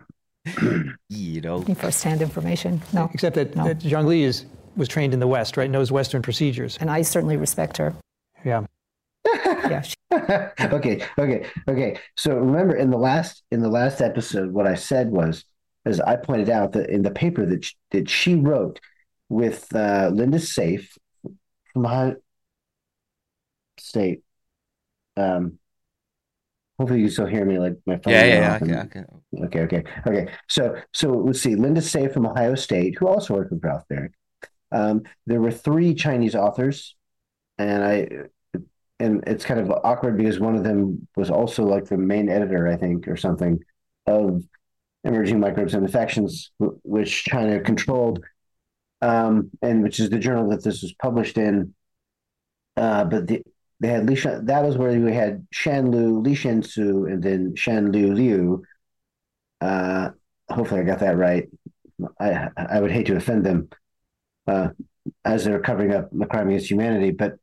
[1.09, 2.83] you know, first-hand information.
[2.93, 3.65] No, except that, no.
[3.65, 4.47] that Zhongli is
[4.77, 5.71] was trained in the West, right?
[5.71, 7.95] Knows Western procedures, and I certainly respect her.
[8.45, 8.65] Yeah.
[9.27, 9.83] yeah.
[10.61, 11.05] okay.
[11.19, 11.47] Okay.
[11.69, 11.99] Okay.
[12.17, 15.45] So remember, in the last in the last episode, what I said was,
[15.85, 18.81] as I pointed out that in the paper that she, that she wrote
[19.29, 20.99] with uh, Linda Safe
[21.73, 22.17] from Ohio
[23.79, 24.23] State.
[25.17, 25.60] Um,
[26.81, 27.59] hopefully you can still hear me.
[27.59, 28.15] Like my phone.
[28.15, 29.07] Yeah, yeah, yeah, and- can.
[29.45, 30.33] Okay, okay, okay.
[30.49, 31.55] So, so let's see.
[31.55, 34.13] Linda Say from Ohio State, who also worked with Ralph Baric.
[34.73, 36.97] Um, there were three Chinese authors,
[37.59, 38.09] and I,
[38.99, 42.67] and it's kind of awkward because one of them was also like the main editor,
[42.67, 43.61] I think, or something,
[44.07, 44.43] of
[45.05, 48.25] Emerging Microbes and Infections, which China controlled,
[49.03, 51.75] um, and which is the journal that this was published in.
[52.77, 53.43] Uh, but the,
[53.81, 57.91] they had Li that was where we had Shan Lu, Li Shensu, and then Shan
[57.93, 58.63] Lu Liu.
[59.61, 60.11] Uh,
[60.49, 61.49] hopefully I got that right.
[62.21, 63.69] I I would hate to offend them,
[64.47, 64.69] uh,
[65.25, 67.11] as they're covering up the crime against humanity.
[67.11, 67.39] But,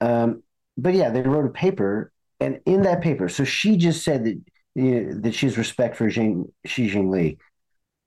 [0.00, 0.42] um,
[0.76, 4.40] but yeah, they wrote a paper, and in that paper, so she just said that
[4.74, 7.10] you know, that she has respect for Xing, Xi Jinping.
[7.10, 7.38] Li.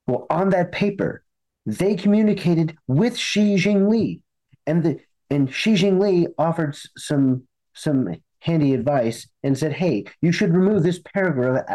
[0.06, 1.24] Well, on that paper,
[1.66, 4.22] they communicated with Xi Jinping,
[4.68, 7.44] and the and Xi Jinping offered some
[7.74, 11.66] some handy advice and said, "Hey, you should remove this paragraph."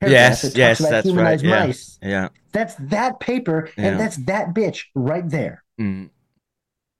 [0.00, 1.42] paragraph Yes, that yes, about that's right.
[1.42, 1.98] Yeah, mice.
[2.02, 2.28] yeah.
[2.52, 3.86] That's that paper, Yeah.
[3.88, 5.62] and that's that bitch right there.
[5.80, 6.10] Mm.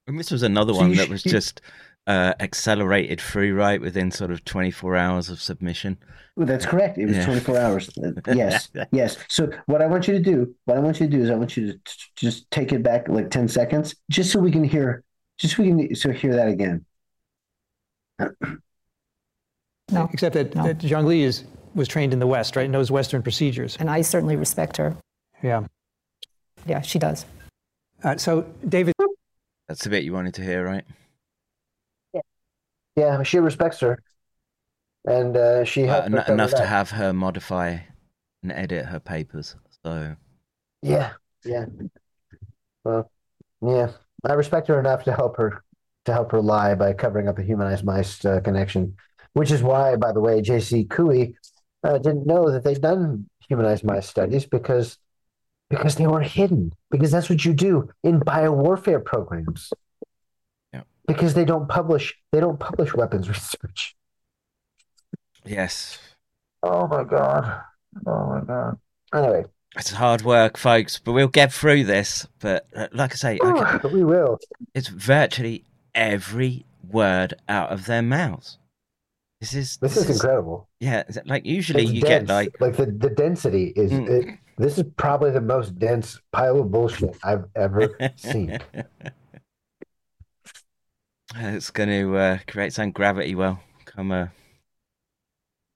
[0.06, 1.60] And this was another So one that sh- was just
[2.06, 5.98] uh, accelerated through, right, within sort of 24 hours of submission.
[6.36, 6.96] Well, that's correct.
[6.96, 7.24] It was Yeah.
[7.26, 7.90] 24 hours.
[8.02, 9.18] Uh, Yes, yes.
[9.28, 11.34] So what I want you to do, what I want you to do is I
[11.34, 11.80] want you to t-
[12.16, 15.02] just take it back like 10 seconds, just so we can hear,
[15.38, 16.84] just so we can so hear that again.
[19.90, 20.08] No.
[20.12, 21.44] Except that, that Zhang Li is,
[21.74, 22.68] was trained in the West, right?
[22.68, 23.76] Knows Western procedures.
[23.80, 24.94] And I certainly respect her.
[25.42, 25.66] Yeah.
[26.66, 27.24] Yeah, she does.
[28.04, 28.94] Uh, so, David.
[29.68, 30.84] That's the bit you wanted to hear, right?
[32.12, 32.20] Yeah,
[32.96, 34.02] yeah she respects her,
[35.06, 36.66] and uh, she Uh, helped en- her enough to that.
[36.66, 37.78] have her modify
[38.42, 39.56] and edit her papers.
[39.84, 40.16] So,
[40.82, 41.12] Yeah,
[41.44, 41.66] yeah.
[42.84, 43.10] Well,
[43.62, 43.90] yeah,
[44.24, 45.62] I respect her enough to help her
[46.04, 48.96] to help her lie by covering up the humanized mice uh, connection,
[49.34, 50.84] which is why, by the way, J.C.
[50.84, 51.34] Cooey
[51.84, 54.98] uh, didn't know that they'd done humanized mice studies because
[55.70, 56.72] because they were hidden.
[56.90, 59.70] Because that's what you do in biowarfare programs.
[60.72, 60.82] Yeah.
[61.06, 63.94] Because they don't publish they don't publish weapons research.
[65.44, 65.98] yes,
[66.62, 67.62] Oh my god.
[68.06, 68.78] Oh my god.
[69.14, 69.44] Anyway,
[69.78, 72.26] it's hard work, folks, but we'll get through this.
[72.40, 74.38] But uh, like I say, I can- we will.
[74.74, 75.64] it's virtually
[75.94, 78.58] every word out of their mouths.
[79.40, 80.68] This is This is incredible.
[80.80, 82.30] Yeah, like usually It's you get dense.
[82.30, 84.08] like like the, the density is Mm.
[84.10, 88.58] it, this is probably the most dense pile of bullshit I've ever seen.
[91.36, 93.60] it's going to uh, create some gravity well.
[93.84, 94.32] Come a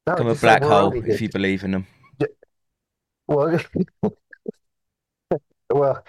[0.09, 1.87] No, come a black hole if you believe in them.
[3.33, 3.59] Well,
[5.71, 6.05] well,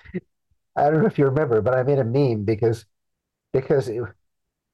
[0.75, 2.85] I don't know if you remember, but I made a meme because
[3.53, 4.01] because it,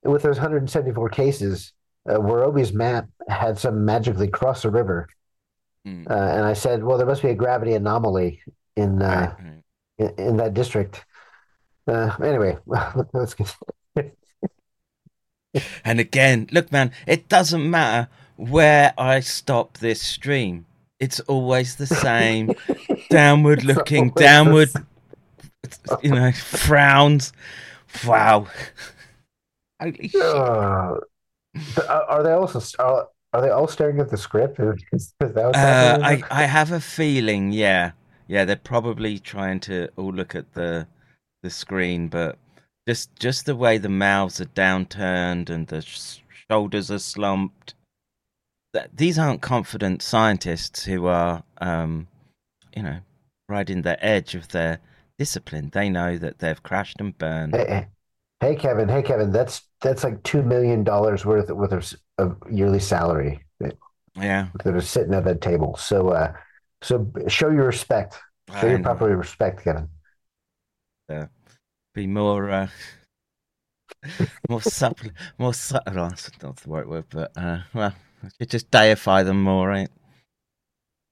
[0.03, 1.73] with those 174 cases,
[2.09, 5.07] uh, Worobi's map had some magically cross a river,
[5.85, 6.05] Hmm.
[6.09, 8.41] uh, and I said, well, there must be a gravity anomaly
[8.75, 9.35] in uh,
[9.97, 11.05] in, in that district.
[11.87, 12.57] Uh, anyway,
[13.13, 13.55] let's get.
[15.83, 20.65] And again, look, man, it doesn't matter where I stop this stream.
[20.99, 22.53] It's always the same
[23.09, 24.69] downward looking, downward,
[26.01, 27.31] you know, frowns.
[28.05, 28.47] Wow.
[29.81, 30.11] Holy.
[30.21, 30.95] Uh,
[31.55, 34.59] th- are are they also are, are they all staring at the script?
[34.59, 35.99] Is, is that Uh.
[36.03, 37.91] I, I have a feeling, yeah.
[38.27, 40.87] Yeah, they're probably trying to all look at the
[41.41, 42.37] the screen, but
[42.87, 46.19] just just the way the mouths are downturned and the sh-
[46.49, 47.73] shoulders are slumped.
[48.93, 52.07] These aren't confident scientists who are, um,
[52.75, 52.99] you know,
[53.47, 54.79] riding the edge of their
[55.17, 55.69] discipline.
[55.73, 57.55] They know that they've crashed and burned.
[57.55, 57.87] Hey,
[58.39, 58.87] hey, Kevin.
[58.87, 59.31] Hey, Kevin.
[59.31, 63.75] That's that's like two million dollars worth worth of, of yearly salary that,
[64.15, 64.49] Yeah.
[64.63, 65.75] that are sitting at that table.
[65.77, 66.33] So, uh,
[66.83, 68.19] so show your respect.
[68.61, 69.89] Show I your proper respect, Kevin.
[71.11, 71.25] uh,
[71.95, 72.67] be more uh,
[74.49, 75.09] more supple,
[75.39, 75.99] more subtle.
[76.05, 77.93] oh, That's not the right word, but uh, well,
[78.39, 79.89] you just deify them more, right?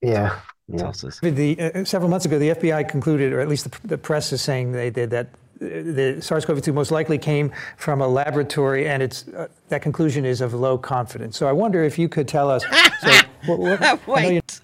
[0.01, 0.39] Yeah.
[0.71, 1.21] Tossers.
[1.21, 4.41] The, uh, several months ago, the FBI concluded, or at least the, the press is
[4.41, 5.27] saying they did, that
[5.61, 10.41] uh, the SARS-CoV-2 most likely came from a laboratory, and it's uh, that conclusion is
[10.41, 11.37] of low confidence.
[11.37, 12.63] So I wonder if you could tell us.
[13.01, 13.11] So,
[13.45, 14.61] what, what, I Wait.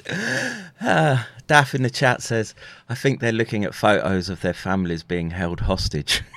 [0.81, 2.55] Uh, Daff in the chat says,
[2.87, 6.21] I think they're looking at photos of their families being held hostage.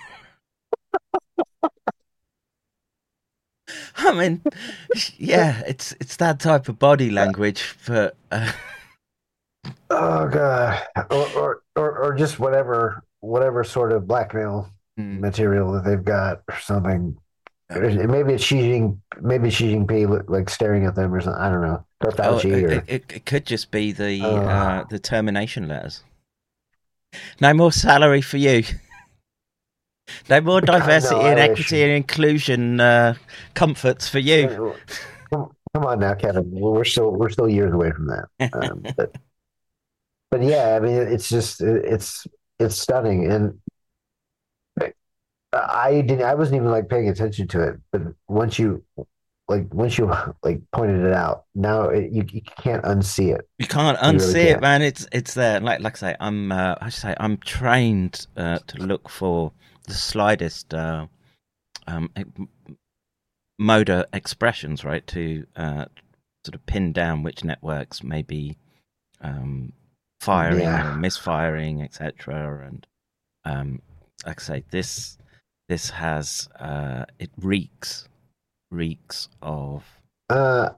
[3.99, 4.43] I mean,
[5.17, 8.53] yeah, it's it's that type of body language, but uh,
[9.91, 10.83] Oh God.
[11.11, 15.21] Or, or or or just whatever whatever sort of blackmail Hmm.
[15.21, 17.19] material that they've got or something.
[17.69, 21.39] maybe it's Xi Jinping, maybe Xi Jinping like staring at them or something.
[21.43, 21.85] I don't know.
[22.03, 24.37] Or Oh, Fauci it, or it, it- could just be the Oh.
[24.37, 26.03] uh, the termination letters.
[27.41, 28.63] No more salary for you.
[30.29, 33.15] No more diversity and equity and inclusion uh,
[33.55, 34.75] comforts for you.
[35.33, 36.51] Come, on now, Kevin.
[36.51, 38.53] We're still we're still years away from that.
[38.53, 39.15] Um, but,
[40.31, 42.27] but yeah, I mean, it's just it's
[42.59, 43.59] it's stunning, and
[45.53, 46.23] I didn't.
[46.23, 48.83] I wasn't even like paying attention to it, but once you
[49.49, 50.13] like once you
[50.43, 53.49] like pointed it out, now it, you you can't unsee it.
[53.59, 54.61] You can't You really unsee it, can't.
[54.61, 54.83] man.
[54.83, 55.61] It's it's there.
[55.61, 59.53] Like like I say, I'm uh, I should say I'm trained uh, to look for
[59.87, 61.07] the slightest uh,
[61.87, 62.11] um,
[63.59, 65.07] motor expressions, right?
[65.09, 65.87] To uh,
[66.45, 68.57] sort of pin down which networks may be
[69.21, 69.73] um,
[70.21, 70.83] firing Yeah.
[70.83, 72.67] or misfiring, etc.
[72.67, 72.87] And
[73.45, 73.83] um,
[74.27, 75.19] like I say, this
[75.69, 78.09] this has uh, it reeks
[78.71, 79.85] reeks of
[80.29, 80.71] Uh,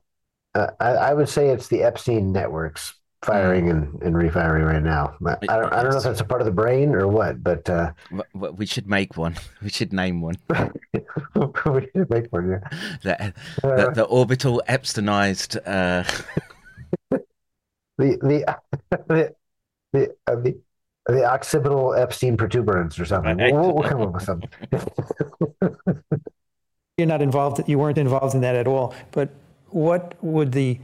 [0.55, 5.15] uh, I, I would say it's the Epstein networks firing and, and refiring right now.
[5.27, 7.43] I I don't, I don't know if that's a part of the brain or what,
[7.43, 9.37] but uh, w- w- we should make one.
[9.63, 10.37] We should name one.
[11.35, 12.49] we should make one.
[12.51, 12.61] Yeah.
[13.03, 13.31] the, Uh,
[13.63, 15.57] the, the orbital Epsteinized.
[15.67, 16.05] Uh,
[17.99, 18.57] the the
[19.09, 19.35] the
[19.93, 20.57] the, uh, the,
[21.07, 23.37] the occipital Epstein protuberance or something.
[23.39, 24.51] We'll, we'll come up with something.
[26.97, 27.67] You're not involved.
[27.69, 28.95] You weren't involved in that at all.
[29.13, 29.31] But
[29.71, 30.79] what would the,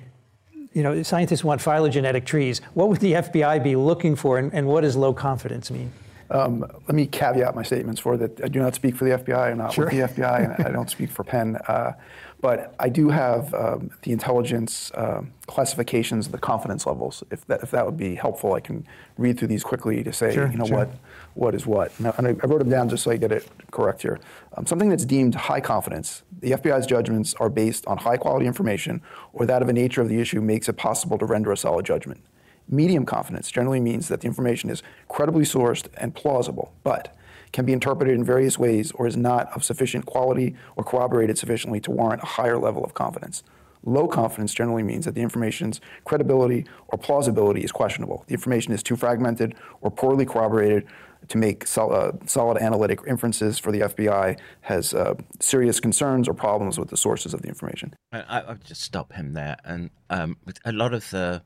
[0.74, 2.60] you know, scientists want phylogenetic trees.
[2.74, 5.92] What would the FBI be looking for, and, and what does low confidence mean?
[6.30, 8.42] Um, let me caveat my statements for that.
[8.42, 9.50] I do not speak for the FBI.
[9.52, 9.84] I'm not Sure.
[9.84, 11.56] with the FBI, and I don't speak for Penn.
[11.68, 11.92] Uh,
[12.40, 17.22] but I do have um, the intelligence um classifications of the confidence levels.
[17.30, 18.86] If that, if that would be helpful, I can
[19.16, 20.78] read through these quickly to say, Sure, you know, sure.
[20.78, 20.90] what
[21.34, 21.98] what is what.
[22.00, 24.20] Now, and I wrote them down just so I get it correct here.
[24.56, 26.22] Um, something that's deemed high confidence.
[26.40, 29.02] The FBI's judgments are based on high quality information,
[29.32, 31.84] or that of a nature of the issue makes it possible to render a solid
[31.84, 32.20] judgment.
[32.68, 37.14] Medium confidence generally means that the information is credibly sourced and plausible, but
[37.52, 41.78] can be interpreted in various ways or is not of sufficient quality or corroborated sufficiently
[41.80, 43.44] to warrant a higher level of confidence.
[43.86, 48.24] Low confidence generally means that the information's credibility or plausibility is questionable.
[48.26, 50.86] The information is too fragmented or poorly corroborated
[51.28, 56.34] to make sol- uh, solid analytic inferences for the FBI, has uh, serious concerns or
[56.34, 57.94] problems with the sources of the information.
[58.12, 59.56] I, I- I'll just stop him there.
[59.64, 61.42] And um, a lot of the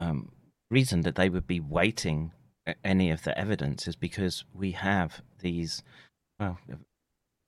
[0.00, 0.32] um,
[0.70, 2.32] reason that they would be waiting
[2.84, 5.82] any of the evidence is because we have these,
[6.38, 6.58] well,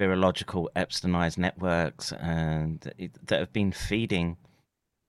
[0.01, 4.37] virological Epsteinized networks and it, that have been feeding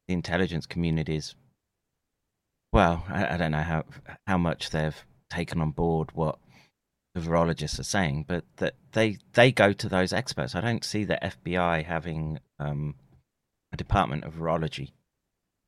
[0.07, 1.35] the intelligence communities.
[2.71, 3.85] Well, I, I don't know how
[4.27, 5.03] how much they've
[5.34, 6.38] taken on board what
[7.14, 10.55] the virologists are saying, but that they they go to those experts.
[10.55, 12.95] I don't see the FBI having um,
[13.72, 14.91] a department of virology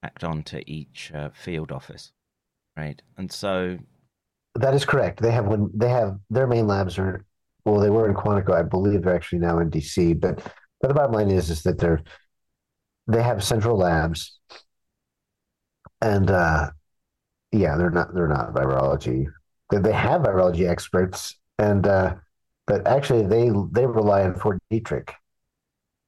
[0.04, 2.12] act on to each uh, field office,
[2.76, 3.02] right?
[3.18, 3.78] And so
[4.56, 5.22] That is correct.
[5.22, 5.70] They have one.
[5.74, 7.24] They have their main labs are
[7.64, 7.80] well.
[7.80, 9.04] They were in Quantico, I believe.
[9.04, 10.20] They're actually now in DC.
[10.20, 10.42] But
[10.82, 12.02] but the bottom line is is that they're
[13.08, 14.40] they have central labs,
[16.02, 16.72] and uh,
[17.52, 19.28] yeah, they're not they're not virology.
[19.70, 22.16] They, they have virology experts, and uh,
[22.68, 25.12] but actually they they rely on Fort Detrick.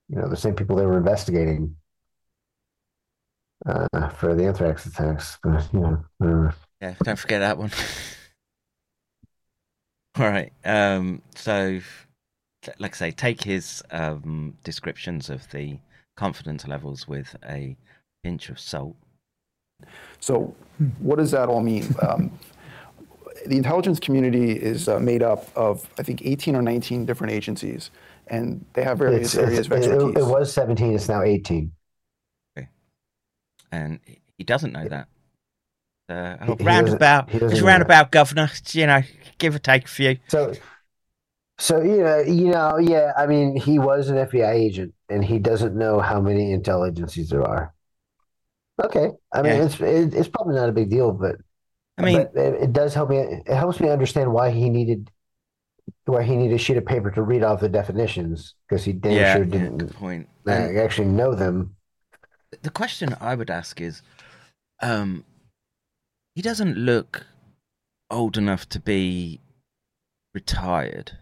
[0.10, 1.76] You know, the same people they were investigating
[3.66, 5.38] uh, for the anthrax attacks.
[5.44, 6.52] But you know, uh,
[6.82, 7.72] yeah, don't forget that one.
[10.20, 10.52] All right.
[10.66, 11.80] Um, so,
[12.80, 15.78] like I say, take his um, descriptions of the
[16.16, 17.78] confidence levels with a
[18.24, 18.96] pinch of salt.
[20.20, 20.56] So,
[21.00, 21.96] what does that all mean?
[22.02, 22.32] Um,
[23.46, 27.92] the intelligence community is uh, made up of, I think, 18 or 19 different agencies,
[28.28, 30.24] and they have various it's- areas it's- it- expertise.
[30.24, 31.72] It, was 17, it's now 18.
[32.58, 32.68] Okay.
[33.72, 34.00] And
[34.38, 35.08] he doesn't know that.
[36.10, 38.50] Uh, He- he roundabout, he it's roundabout, governor.
[38.72, 39.02] You know,
[39.38, 40.18] give or take a few.
[40.30, 40.54] So,
[41.58, 43.12] so you know, you know, yeah.
[43.18, 47.30] I mean, he was an FBI agent, and he doesn't know how many intel agencies
[47.30, 47.74] there are.
[48.82, 49.66] Okay, I mean, Yeah.
[49.66, 51.36] it's it, it's probably not a big deal, but
[51.98, 53.18] I mean- it, it does help me.
[53.18, 55.10] It helps me understand why he needed
[56.06, 59.16] why he needed a sheet of paper to read off the definitions because he damn
[59.18, 60.30] Yeah, sure didn't good point.
[60.48, 61.76] uh, actually know them.
[62.62, 64.02] The question I would ask is,
[64.82, 65.26] um,
[66.36, 67.26] he doesn't look
[68.10, 69.42] old enough to be
[70.34, 71.18] retired,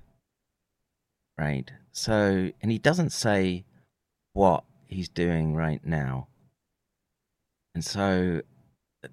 [1.37, 1.71] right?
[1.91, 3.65] So, and he doesn't say
[4.33, 6.27] what he's doing right now,
[7.73, 8.41] and so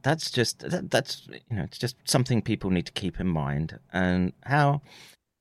[0.02, 3.78] that's just that, that's you know it's just something people need to keep in mind.
[3.92, 4.82] And how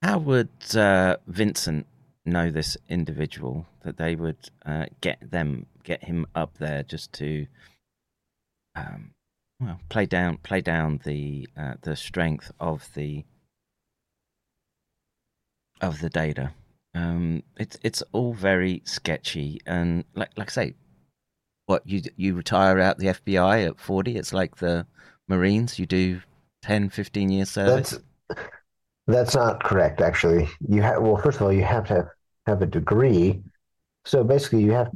[0.02, 1.86] how would uh, Vincent
[2.24, 7.46] know this individual, that they would uh, get them get him up there just to
[8.74, 9.12] um,
[9.60, 13.24] well play down play down the uh, the strength of the
[15.80, 16.52] of the data.
[16.94, 20.74] Um, it's it's all very sketchy and like like I say,
[21.66, 24.16] what you you retire out the FBI at forty?
[24.16, 24.86] It's like the
[25.28, 25.78] Marines.
[25.78, 26.20] You do
[26.62, 27.98] 10, 15 years service.
[28.28, 28.40] That's
[29.06, 30.00] that's not correct.
[30.00, 31.16] Actually, you have well.
[31.16, 32.08] First of all, you have to
[32.46, 33.40] have, a degree.
[34.04, 34.90] So basically, you have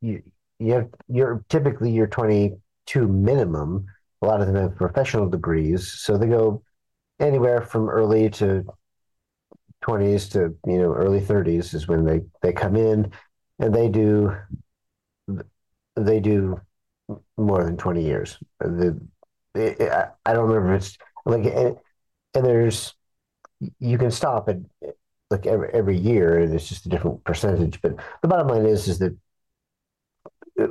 [0.00, 0.22] you
[0.58, 2.54] you have you're typically you're twenty
[2.86, 3.86] two minimum.
[4.20, 6.62] A lot of them have professional degrees, so they go
[7.20, 8.64] anywhere from early to
[9.84, 13.10] 20s to you know early 30s is when they they come in
[13.58, 14.34] and they do
[15.96, 16.60] they do
[17.36, 19.00] more than 20 years the
[19.54, 19.92] it,
[20.24, 21.76] I don't remember if it's like and,
[22.34, 22.94] and there's
[23.78, 24.56] you can stop at
[25.30, 28.88] like every every year and it's just a different percentage but the bottom line is
[28.88, 29.16] is that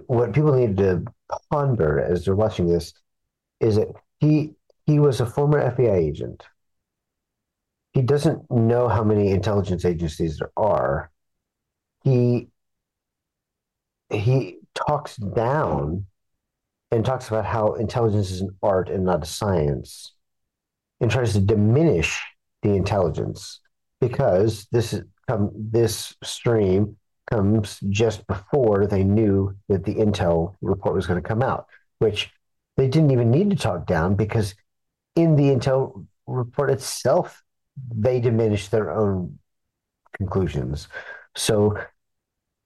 [0.07, 1.03] what people need to
[1.51, 2.93] ponder as they're watching this
[3.59, 3.89] is that
[4.19, 4.51] he
[4.85, 6.43] he was a former FBI agent
[7.93, 11.11] he doesn't know how many intelligence agencies there are.
[12.03, 12.47] He
[14.09, 16.05] he talks down
[16.91, 20.13] and talks about how intelligence is an art and not a science,
[20.99, 22.21] and tries to diminish
[22.61, 23.59] the intelligence
[23.99, 26.97] because this is come this stream
[27.29, 31.67] comes just before they knew that the intel report was going to come out,
[31.99, 32.29] which
[32.77, 34.53] they didn't even need to talk down because
[35.15, 37.43] in the intel report itself
[37.95, 39.39] they diminish their own
[40.17, 40.87] conclusions.
[41.35, 41.77] So,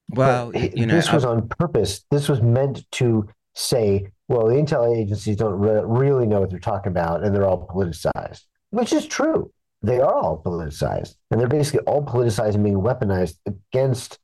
[0.10, 2.06] well, you know, this was I, on purpose.
[2.12, 6.60] This was meant to say, well, the intel agencies don't re- really know what they're
[6.60, 9.52] talking about, and they're all politicized, which is true.
[9.82, 14.20] They are all politicized, and they're basically all politicized and being weaponized against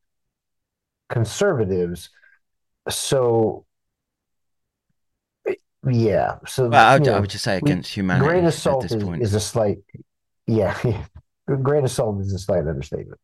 [1.10, 2.10] conservatives.
[2.90, 3.66] So,
[5.88, 6.38] yeah.
[6.48, 8.28] So, well, I, would, know, I would just say against humanity.
[8.28, 9.22] Grain of salt at this is, point.
[9.22, 9.80] is a slight
[10.48, 10.78] yeah,
[11.62, 13.20] grain of salt is a slight understatement.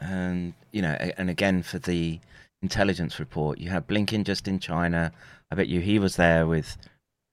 [0.00, 2.18] And you know, and again for the
[2.62, 5.12] intelligence report, you have Blinken just in China.
[5.50, 6.76] I bet you he was there with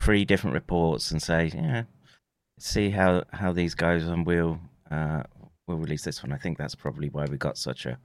[0.02, 1.84] three different reports and say, yeah,
[2.60, 4.60] see how how these guys and we'll
[4.92, 5.24] uh,
[5.68, 6.32] we'll release this one.
[6.32, 7.98] I think that's probably why we got such a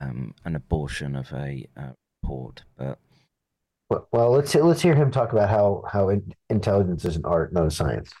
[0.00, 1.90] um, an abortion of a uh,
[2.22, 2.64] report.
[2.76, 2.98] But
[3.88, 6.10] well, well, let's let's hear him talk about how how
[6.50, 8.12] intelligence is an art, not a science.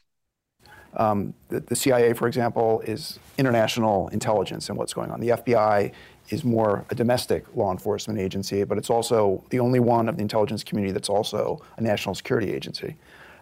[0.94, 5.20] Um, the, the, CIA, for example, is international intelligence and what's going on.
[5.20, 5.92] The FBI
[6.28, 10.22] is more a domestic law enforcement agency, but it's also the only one of the
[10.22, 12.96] intelligence community that's also a national security agency.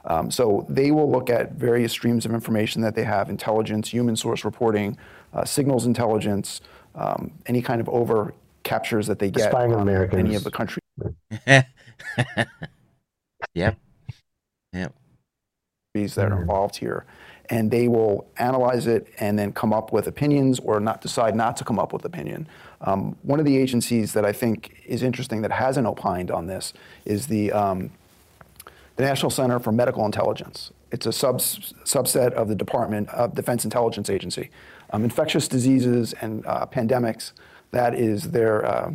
[0.05, 4.17] Um, so they will look at various streams of information that they have intelligence, human
[4.17, 4.97] source reporting,
[5.35, 6.61] uh, signals intelligence,
[6.95, 8.33] um, any kind of over
[8.63, 10.19] captures that they get Spying on Americans.
[10.19, 10.81] any of the countries.
[13.55, 13.79] yep.
[14.73, 14.95] Yep.
[15.93, 17.05] That are involved here
[17.51, 21.57] and they will analyze it and then come up with opinions or not decide not
[21.57, 22.47] to come up with opinion.
[22.83, 26.73] Um, one of the agencies that I think is interesting that hasn't opined on this
[27.05, 27.91] is the, um,
[28.97, 30.71] the National Center for Medical Intelligence.
[30.93, 34.51] It's a sub- subset of the Department of Defense Intelligence Agency.
[34.93, 37.33] Um, infectious diseases and uh, pandemics,
[37.73, 38.93] that is their, uh,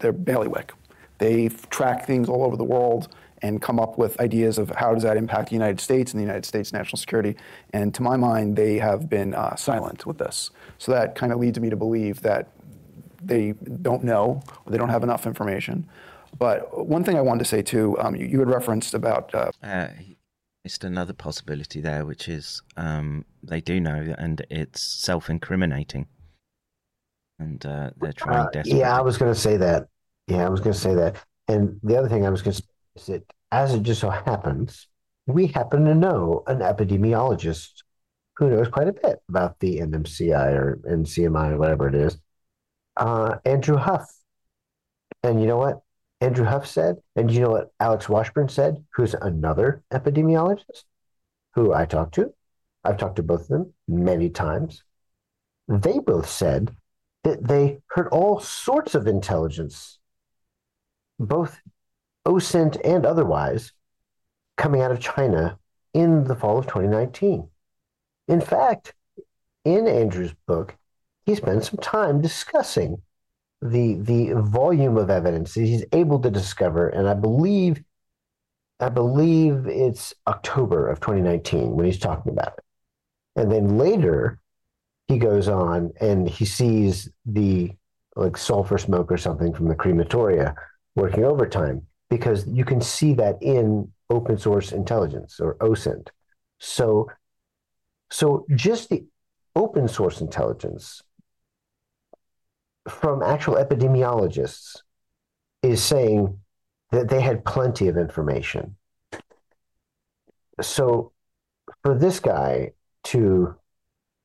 [0.00, 0.72] their bailiwick.
[1.18, 3.08] They track things all over the world
[3.46, 6.24] and come up with ideas of how does that impact the United States and the
[6.24, 7.36] United States national security.
[7.72, 10.50] And to my mind, they have been uh, silent with this.
[10.78, 12.48] So that kind of leads me to believe that
[13.22, 15.88] they don't know or they don't have enough information.
[16.38, 19.34] But one thing I wanted to say too, um, you, you, had referenced about.
[19.34, 19.88] Uh, uh,
[20.64, 26.06] it's another possibility there, which is um, they do know, and it's self-incriminating,
[27.38, 28.80] and uh, they're trying desperately.
[28.80, 29.86] Yeah, I was going to say that.
[30.26, 31.16] Yeah, I was going to say that.
[31.48, 34.10] And the other thing I was going to say is that, as it just so
[34.10, 34.88] happens,
[35.26, 37.82] we happen to know an epidemiologist
[38.36, 42.18] who knows quite a bit about the NMCI or NCMI or whatever it is,
[42.96, 44.12] uh, Andrew Huff.
[45.22, 45.80] And you know what
[46.20, 46.96] Andrew Huff said?
[47.16, 50.84] And you know what Alex Washburn said, who's another epidemiologist
[51.54, 52.32] who I talked to?
[52.84, 54.84] I've talked to both of them many times.
[55.68, 56.76] They both said
[57.24, 59.98] that they heard all sorts of intelligence,
[61.18, 61.58] both
[62.26, 63.72] OSINT and otherwise,
[64.56, 65.58] coming out of China
[65.94, 67.48] in the fall of 2019.
[68.28, 68.94] In fact,
[69.64, 70.76] in Andrew's book,
[71.24, 73.02] he spends some time discussing
[73.62, 77.82] the the volume of evidence that he's able to discover, and I believe
[78.78, 82.64] I believe it's October of 2019 when he's talking about it.
[83.36, 84.38] And then later,
[85.08, 87.72] he goes on and he sees the
[88.16, 90.54] like sulfur smoke or something from the crematoria
[90.94, 96.08] working overtime because you can see that in open source intelligence or OSINT.
[96.58, 97.10] So,
[98.10, 99.04] so just the
[99.54, 101.02] open source intelligence
[102.88, 104.82] from actual epidemiologists
[105.62, 106.38] is saying
[106.92, 108.76] that they had plenty of information.
[110.60, 111.12] So
[111.82, 112.72] for this guy
[113.04, 113.56] to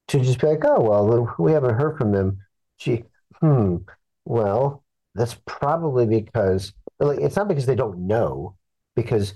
[0.10, 2.40] to just be like, oh well, we haven't heard from them.
[2.78, 3.04] Gee,
[3.40, 3.78] hmm.
[4.26, 4.84] Well,
[5.16, 8.56] that's probably because like it's not because they don't know,
[8.96, 9.34] because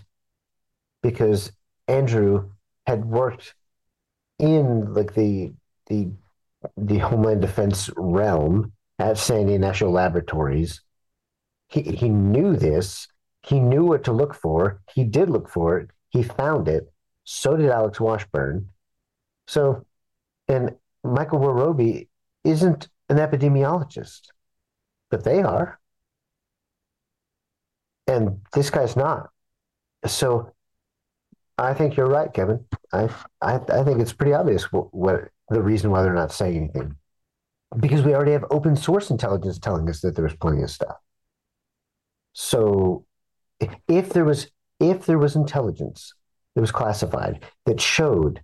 [1.02, 1.52] because
[1.88, 2.52] Andrew
[2.88, 3.56] had worked
[4.40, 5.54] in like the
[5.88, 6.12] the
[6.78, 10.82] the Homeland Defense realm at Sandy National Laboratories.
[11.68, 13.08] He he knew this.
[13.44, 14.82] He knew what to look for.
[14.94, 15.90] He did look for it.
[16.10, 16.92] He found it.
[17.24, 18.70] So did Alex Washburn.
[19.48, 19.86] So,
[20.48, 22.08] and Michael Worobi
[22.44, 24.30] isn't an epidemiologist,
[25.12, 25.80] but they are.
[28.08, 29.30] And this guy's not.
[30.06, 30.54] So
[31.58, 32.66] I think you're right, Kevin.
[32.94, 33.10] I
[33.42, 36.96] I, I think it's pretty obvious what, what the reason why they're not saying anything.
[37.80, 40.98] Because we already have open source intelligence telling us that there's plenty of stuff.
[42.34, 43.06] So
[43.88, 44.48] if there was
[44.80, 46.14] if there was intelligence
[46.54, 48.42] that was classified that showed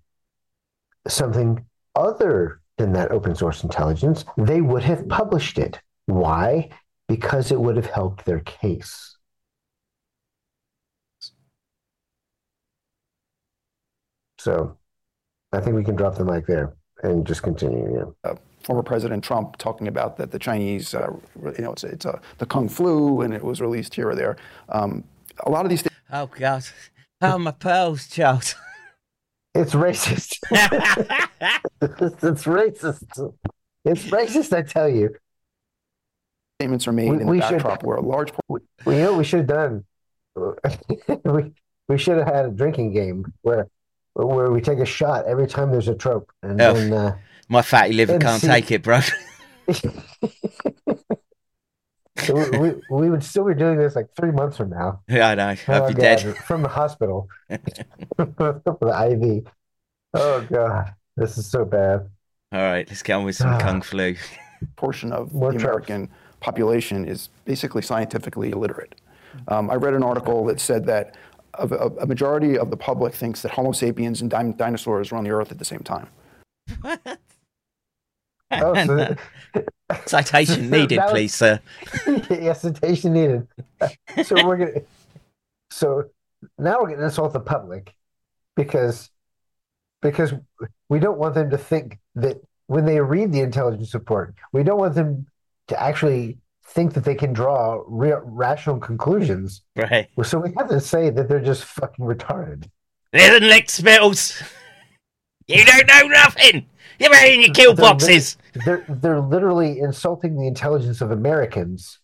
[1.07, 1.65] something
[1.95, 5.79] other than that open source intelligence, they would have published it.
[6.05, 6.69] Why?
[7.07, 9.17] Because it would have helped their case.
[14.41, 14.77] So
[15.51, 16.73] I think we can drop the mic there
[17.03, 18.13] and just continue.
[18.23, 18.31] Yeah.
[18.31, 21.11] Uh, former President Trump talking about that the Chinese, uh,
[21.43, 24.38] you know, it's, it's uh, the Kung Flu and it was released here or there.
[24.69, 25.03] Um,
[25.45, 25.95] a lot of these things.
[26.11, 26.63] Oh, God.
[27.22, 28.55] Oh, my pearls, Charles.
[29.53, 30.38] It's racist.
[30.51, 33.34] it's racist.
[33.85, 35.15] It's racist, I tell you.
[36.59, 38.31] Statements are made we, in the backdrop should, where a large.
[38.47, 39.85] We, you know what we should have done?
[41.26, 41.51] we,
[41.88, 43.68] we should have had a drinking game where
[44.13, 46.31] where we take a shot every time there's a trope.
[46.43, 47.17] And oh, then, uh,
[47.49, 48.47] my fatty liver can't see...
[48.47, 48.99] take it, bro.
[52.17, 55.01] so we, we, we, would still be doing this like three months from now.
[55.07, 55.47] Yeah, I know.
[55.47, 56.01] I'd oh, be God.
[56.01, 56.38] dead.
[56.38, 57.27] From the hospital.
[57.47, 59.51] from the IV.
[60.13, 60.93] Oh, God.
[61.15, 62.09] This is so bad.
[62.53, 64.15] All right, let's get on with some Kung Flu.
[64.75, 66.09] Portion of More the American
[66.39, 68.95] population is basically scientifically illiterate.
[69.47, 71.15] Um, I read an article that said that
[71.55, 75.23] a, a, majority of the public thinks that Homo sapiens and di- dinosaurs were on
[75.23, 76.07] the Earth at the same time.
[76.81, 77.19] What?
[78.51, 79.15] Oh, so
[80.05, 81.59] citation needed, was, please, sir.
[82.29, 83.47] yes, citation needed.
[84.23, 84.81] So we're gonna.
[85.71, 86.05] So
[86.57, 87.93] now we're going to insult the public
[88.55, 89.09] because
[90.01, 90.33] because
[90.89, 92.37] we don't want them to think that
[92.67, 95.27] when they read the intelligence report, we don't want them
[95.67, 96.37] to actually
[96.72, 99.61] think that they can draw real, rational conclusions.
[99.76, 100.07] Right.
[100.23, 102.69] So we have to say that they're just fucking retarded.
[103.14, 104.41] Listen, Lex Spills.
[105.48, 106.65] You don't know nothing.
[106.99, 108.38] You're in your kill boxes.
[108.53, 111.99] They're, they're, they're literally insulting the intelligence of Americans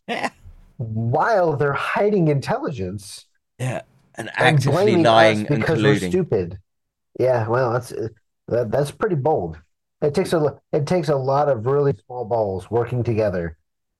[0.77, 3.25] while they're hiding intelligence.
[3.59, 3.83] Yeah,
[4.15, 6.09] and actively and lying because and colluding.
[6.09, 6.59] stupid.
[7.19, 7.93] Yeah, well, that's
[8.47, 9.59] that, that's pretty bold.
[10.01, 13.57] It takes a it takes a lot of really small balls working together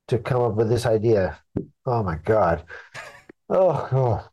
[0.08, 1.38] to come up with this idea.
[1.86, 2.64] Oh my god.
[3.50, 4.28] Oh, oh.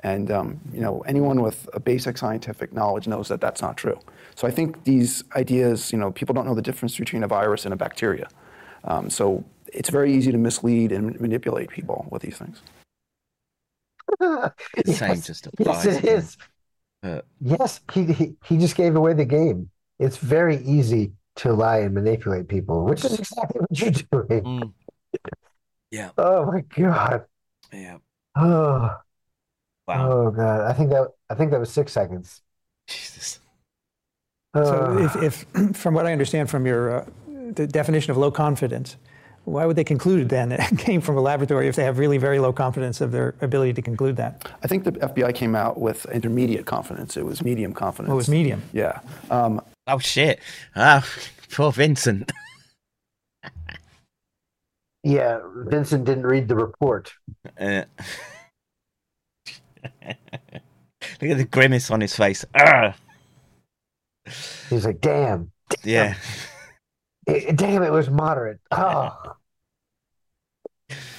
[0.00, 3.98] And um, you know, anyone with a basic scientific knowledge knows that that's not true.
[4.34, 7.64] So I think these ideas, you know, people don't know the difference between a virus
[7.64, 8.28] and a bacteria.
[8.84, 12.62] Um, so it's very easy to mislead and manipulate people with these things.
[14.86, 15.84] Same just applies.
[15.84, 16.36] Yes, it is.
[17.02, 19.70] Uh, yes, he, he he just gave away the game.
[19.98, 24.44] It's very easy to lie and manipulate people, which is exactly what you're doing.
[24.44, 24.72] Mm.
[25.90, 26.10] Yeah.
[26.18, 27.24] Oh my god.
[27.72, 27.98] Yeah.
[28.34, 28.96] Oh.
[29.86, 30.10] Wow.
[30.10, 30.62] Oh god.
[30.62, 32.42] I think that I think that was six seconds.
[32.88, 33.40] Jesus.
[34.54, 37.04] So, if, if from what I understand from your uh,
[37.52, 38.96] the definition of low confidence,
[39.44, 42.38] why would they conclude then it came from a laboratory if they have really very
[42.38, 44.50] low confidence of their ability to conclude that?
[44.62, 47.16] I think the FBI came out with intermediate confidence.
[47.16, 48.10] It was medium confidence.
[48.10, 48.62] Oh, it was medium.
[48.72, 49.00] Yeah.
[49.30, 50.40] Um, Oh shit!
[50.74, 51.06] Ah,
[51.52, 52.32] poor Vincent.
[55.02, 57.12] yeah, Vincent didn't read the report.
[57.58, 57.82] Uh,
[60.04, 62.44] look at the grimace on his face.
[62.54, 62.94] Arrgh.
[64.68, 65.84] He's like, "Damn." damn.
[65.84, 66.14] Yeah.
[67.26, 68.60] It, damn, it was moderate.
[68.70, 69.36] Oh.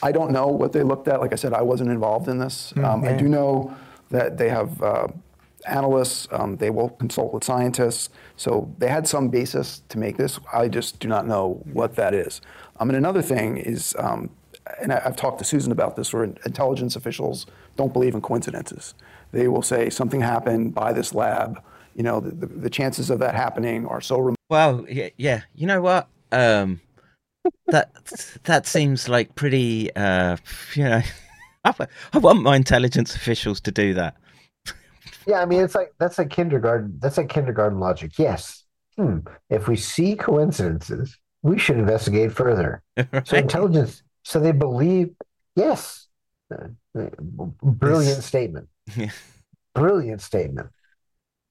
[0.02, 1.20] I don't know what they looked at.
[1.20, 2.74] Like I said, I wasn't involved in this.
[2.76, 3.04] Mm, um.
[3.06, 3.76] I do know
[4.10, 5.08] that they have uh,
[5.68, 6.28] analysts.
[6.32, 8.10] Um, they will consult with scientists.
[8.36, 10.40] So they had some basis to make this.
[10.54, 12.42] I just do not know what that is.
[12.80, 14.30] Um, and another thing is, um,
[14.82, 17.46] and I, have talked to Susan about this, where intelligence officials
[17.76, 18.94] don't believe in coincidences.
[19.32, 21.62] They will say something happened by this lab.
[21.96, 24.38] You know, the, the, the chances of that happening are so remote.
[24.50, 25.42] Well, yeah, yeah.
[25.56, 26.08] You know what?
[26.32, 26.82] Um,
[27.68, 27.92] that
[28.44, 29.94] that seems like pretty.
[29.96, 30.38] Uh,
[30.76, 31.02] you know,
[31.66, 34.16] I want my intelligence officials to do that.
[35.28, 36.98] Yeah, I mean, it's like that's like kindergarten.
[37.00, 38.18] That's like kindergarten logic.
[38.18, 38.64] Yes.
[38.96, 39.20] Hmm.
[39.50, 42.82] If we see coincidences, we should investigate further.
[42.98, 43.28] right.
[43.28, 44.04] So intelligence.
[44.24, 45.12] So they believe.
[45.56, 46.08] Yes.
[47.62, 48.70] Brilliant statement.
[49.76, 50.70] Brilliant statement.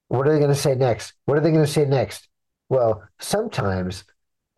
[0.09, 1.13] What are they going to say next?
[1.27, 2.29] What are they going to say next?
[2.69, 4.05] Well, sometimes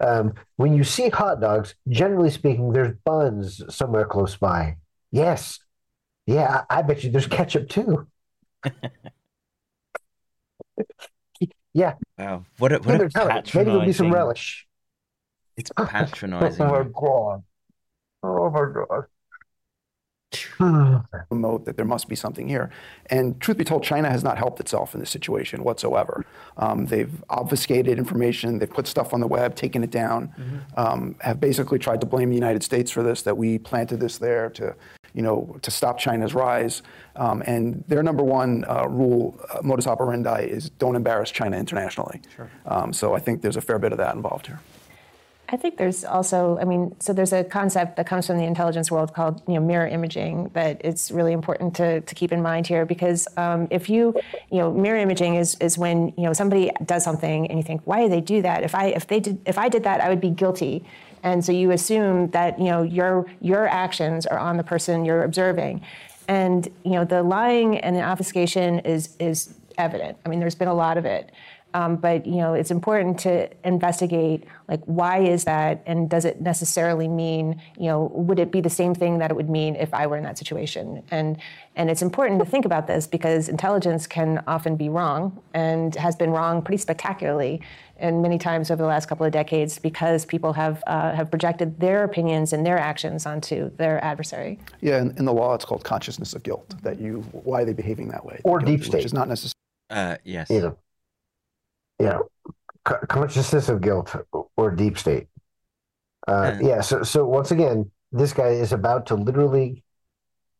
[0.01, 4.77] um, when you see hot dogs, generally speaking, there's buns somewhere close by.
[5.11, 5.59] Yes.
[6.27, 8.07] Yeah, I bet you there's ketchup too.
[11.75, 11.95] Yeah.
[12.19, 12.45] Wow.
[12.59, 13.51] What a, what a patronizing...
[13.55, 14.67] Maybe there'll be some relish.
[15.57, 16.63] It's patronizing.
[16.63, 17.43] oh my god.
[18.23, 19.07] Oh my god.
[21.31, 22.71] remote that there must be something here.
[23.07, 26.27] And truth be told, China has not helped itself in this situation whatsoever.
[26.57, 30.59] Um, they've obfuscated information, they've put stuff on the web, taken it down, mm-hmm.
[30.77, 34.19] um, have basically tried to blame the United States for this, that we planted this
[34.19, 34.75] there to,
[35.15, 36.83] you know, to stop China's rise.
[37.17, 42.21] Um, and their number one uh, rule, uh, modus operandi, is don't embarrass China internationally.
[42.37, 42.51] Sure.
[42.67, 44.61] Um, so I think there's a fair bit of that involved here.
[45.51, 48.91] I think there's also, I mean, so there's a concept that comes from the intelligence
[48.91, 52.67] world called, you know, mirror imaging that it's really important to, to keep in mind
[52.67, 54.15] here because um, if you,
[54.51, 57.81] you know, mirror imaging is, is when, you know, somebody does something and you think,
[57.87, 58.63] why did they do that?
[58.63, 60.85] If I, if they did, if I did that, I would be guilty.
[61.23, 65.25] And so you assume that, you know, your, your actions are on the person you're
[65.25, 65.83] observing.
[66.29, 70.19] And, you know, the lying and the obfuscation is, is evident.
[70.25, 71.31] I mean, there's been a lot of it.
[71.75, 76.41] Um, but you know, it's important to investigate like why is that, and does it
[76.41, 79.93] necessarily mean you know would it be the same thing that it would mean if
[79.93, 81.03] I were in that situation?
[81.11, 81.39] And
[81.77, 86.17] and it's important to think about this because intelligence can often be wrong and has
[86.17, 87.61] been wrong pretty spectacularly
[87.99, 91.79] and many times over the last couple of decades because people have uh, have projected
[91.81, 94.59] their opinions and their actions onto their adversary.
[94.81, 96.75] Yeah, in, in, the law, it's called consciousness of guilt.
[96.83, 98.41] That you why are they behaving that way?
[98.45, 99.55] Or deep state, which is not necessarily.
[99.91, 100.51] Uh, yes.
[100.51, 100.77] Either
[101.99, 102.19] yeah,
[102.85, 104.15] consciousness of guilt
[104.57, 105.27] or deep state.
[106.27, 106.81] Uh, yeah.
[106.81, 109.83] So, so once again, this guy is about to literally,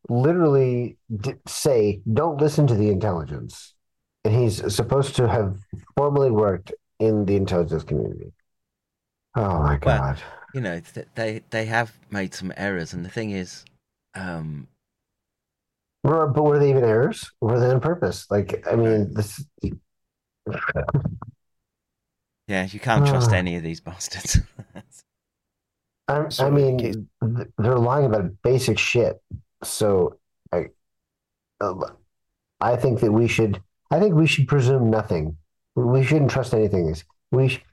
[0.09, 3.75] literally d- say, "Don't listen to the intelligence,"
[4.23, 5.57] and he's supposed to have
[5.95, 8.31] formally worked in the intelligence community.
[9.35, 10.17] Oh my god!
[10.17, 10.17] Well,
[10.53, 10.81] you know,
[11.15, 13.63] they they have made some errors, and the thing is,
[14.15, 14.67] um,
[16.03, 17.29] but were they even errors?
[17.41, 18.25] Were they on purpose?
[18.29, 19.43] Like, I mean, this
[22.47, 23.35] yeah, you can't trust ah.
[23.35, 24.39] any of these bastards.
[26.07, 27.07] I, I mean,
[27.57, 29.21] they're lying about basic shit.
[29.63, 30.17] So,
[30.51, 30.65] I,
[31.61, 31.83] um,
[32.59, 33.61] I think that we should.
[33.91, 35.37] I think we should presume nothing.
[35.75, 36.95] We shouldn't trust anything.
[37.31, 37.63] We sh-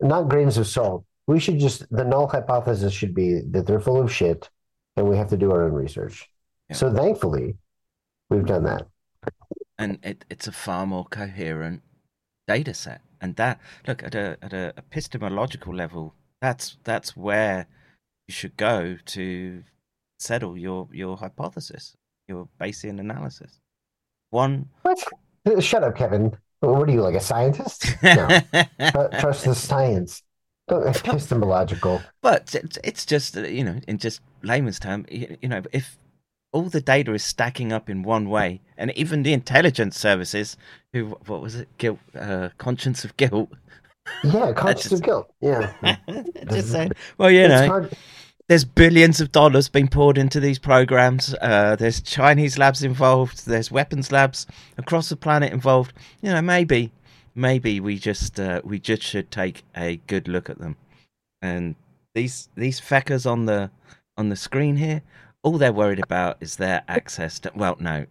[0.00, 1.04] not grains of salt.
[1.26, 4.48] We should just the null hypothesis should be that they're full of shit,
[4.96, 6.28] and we have to do our own research.
[6.70, 6.76] Yeah.
[6.76, 7.56] So thankfully,
[8.30, 8.86] we've done that.
[9.78, 11.82] And it, it's a far more coherent
[12.46, 13.00] data set.
[13.20, 17.66] And that look at a at a epistemological level that's that's where
[18.28, 19.62] you should go to
[20.18, 21.96] settle your your hypothesis
[22.28, 23.60] your Bayesian analysis.
[24.30, 25.02] One what?
[25.60, 26.36] Shut up kevin.
[26.60, 27.96] What are you like a scientist?
[28.02, 28.28] No.
[29.20, 30.22] Trust the science.
[30.68, 32.02] Epistemological.
[32.22, 35.96] But it's just you know in just layman's term you know if
[36.52, 40.56] all the data is stacking up in one way, and even the intelligence services,
[40.92, 43.50] who what was it, guilt, uh, conscience of guilt.
[44.24, 45.32] Yeah, conscience just, of guilt.
[45.40, 45.72] Yeah.
[46.50, 46.92] just saying.
[47.18, 47.66] Well, you know.
[47.66, 47.96] Hard.
[48.48, 51.34] There's billions of dollars being poured into these programs.
[51.42, 53.44] Uh, there's Chinese labs involved.
[53.44, 54.46] There's weapons labs
[54.78, 55.92] across the planet involved.
[56.22, 56.92] You know, maybe,
[57.34, 60.76] maybe we just uh, we just should take a good look at them.
[61.42, 61.74] And
[62.14, 63.70] these these feckers on the
[64.16, 65.02] on the screen here,
[65.46, 67.52] all they're worried about is their access to.
[67.54, 68.06] Well, no,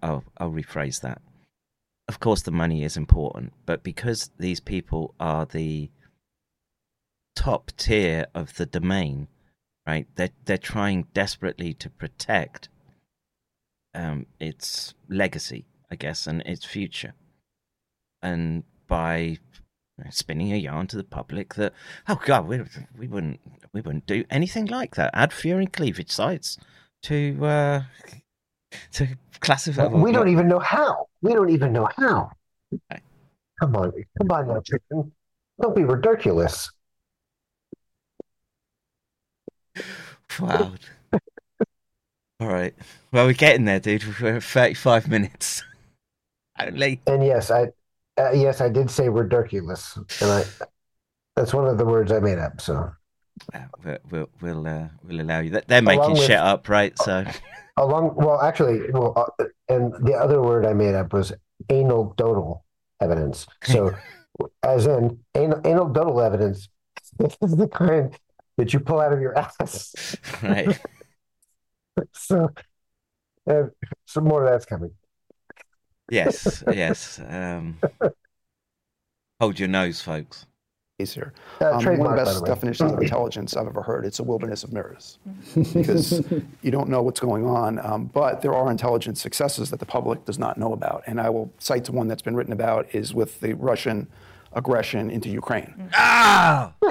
[0.00, 1.20] I'll, I'll rephrase that.
[2.06, 5.90] Of course, the money is important, but because these people are the
[7.34, 9.26] top tier of the domain,
[9.84, 10.06] right?
[10.14, 12.68] They're they're trying desperately to protect
[13.92, 17.14] um, its legacy, I guess, and its future,
[18.22, 19.38] and by
[20.10, 21.72] spinning a yarn to the public that
[22.06, 22.60] oh god we
[22.98, 23.40] we wouldn't
[23.72, 26.58] we wouldn't do anything like that add fear and cleavage sites
[27.02, 27.82] to uh,
[28.92, 29.08] to
[29.40, 29.86] classify.
[29.86, 31.06] we don't even know how.
[31.22, 32.30] We don't even know how.
[33.60, 35.12] Come on, come on now, chicken.
[35.60, 36.70] Don't be ridiculous.
[40.40, 40.74] Wow.
[42.40, 42.74] All right.
[43.12, 44.20] Well, we're getting there, dude.
[44.20, 45.62] We're at 35 minutes.
[46.60, 47.00] Only.
[47.06, 47.68] And yes, I
[48.18, 50.44] uh, yes, I did say ridiculous, and I
[51.36, 52.60] that's one of the words I made up.
[52.60, 52.90] So
[53.84, 55.50] We'll we'll we'll, uh, we'll allow you.
[55.50, 56.96] They're making Along with- shit up, right?
[56.98, 57.24] So
[57.76, 61.32] along, well, actually, well, uh, and the other word I made up was
[61.68, 62.64] anecdotal
[63.00, 63.46] evidence.
[63.62, 63.94] So,
[64.62, 66.68] as in anal, anecdotal evidence,
[67.18, 68.18] this is the kind
[68.56, 70.16] that you pull out of your ass.
[70.42, 70.78] right.
[72.14, 72.48] So,
[73.50, 73.64] uh,
[74.06, 74.92] some more of that's coming.
[76.10, 77.20] Yes, yes.
[77.28, 77.76] Um,
[79.40, 80.46] hold your nose, folks.
[80.98, 81.34] Is here.
[81.60, 84.06] Uh, Um, one of the best definitions of intelligence I've ever heard.
[84.06, 85.18] It's a wilderness of mirrors
[85.74, 86.22] because
[86.62, 87.78] you don't know what's going on.
[87.84, 91.02] Um, but there are intelligence successes that the public does not know about.
[91.06, 94.08] And I will cite to one that's been written about is with the Russian
[94.54, 95.90] aggression into Ukraine.
[95.94, 96.72] Ah!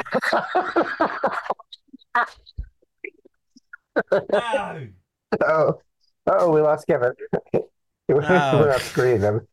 [5.42, 5.80] Oh,
[6.28, 7.14] oh, we lost Kevin.
[8.08, 8.72] We're Oh.
[8.74, 9.42] off screen.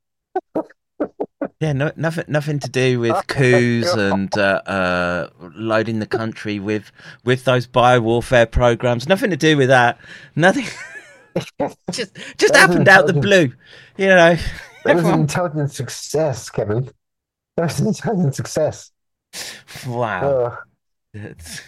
[1.58, 6.90] Yeah, no, nothing, nothing to do with coups and uh, uh, loading the country with
[7.24, 9.08] with those biowarfare programs.
[9.08, 9.98] Nothing to do with that.
[10.34, 10.66] Nothing.
[11.92, 13.52] just just happened out the blue.
[13.96, 14.36] You know.
[14.84, 16.90] That was an intelligent success, Kevin.
[17.56, 18.90] That was an intelligent success.
[19.86, 20.58] Wow.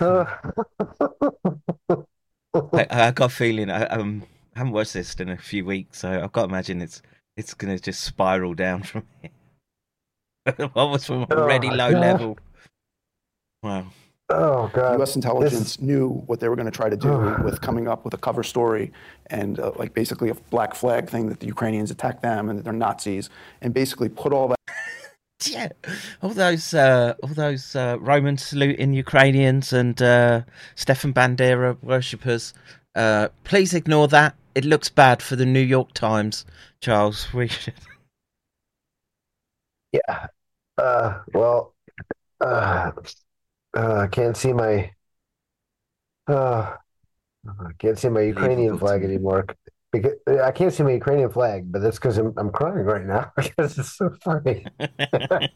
[0.00, 0.24] Uh,
[2.72, 4.24] I, I got a feeling I um,
[4.56, 7.02] haven't watched this in a few weeks, so I've got to imagine it's
[7.36, 9.30] it's gonna just spiral down from here.
[10.72, 12.00] what was from already Oh, low God.
[12.00, 12.38] level?
[13.62, 13.86] Wow.
[14.30, 14.98] oh God.
[14.98, 15.16] U.S.
[15.16, 18.18] intelligence knew what they were going to try to do with coming up with a
[18.18, 18.92] cover story
[19.28, 22.62] and uh, like basically a black flag thing that the Ukrainians attacked them and that
[22.64, 23.30] they're Nazis
[23.62, 24.58] and basically put all that.
[25.46, 25.68] Yeah,
[26.22, 30.42] all those uh, all those uh, Roman saluting Ukrainians and uh,
[30.74, 32.54] Stefan Bandera worshippers.
[32.94, 34.36] Uh, please ignore that.
[34.54, 36.44] It looks bad for the New York Times,
[36.80, 37.28] Charles.
[37.34, 37.74] We should.
[39.92, 40.26] Yeah.
[40.76, 41.74] Uh, well,
[42.40, 42.92] uh,
[43.76, 44.92] uh, I can't see my,
[46.26, 46.76] uh,
[47.46, 49.46] I can't see my Ukrainian flag anymore.
[49.92, 53.32] Because I can't see my Ukrainian flag, but that's because I'm I'm crying right now
[53.36, 54.66] because it's so funny.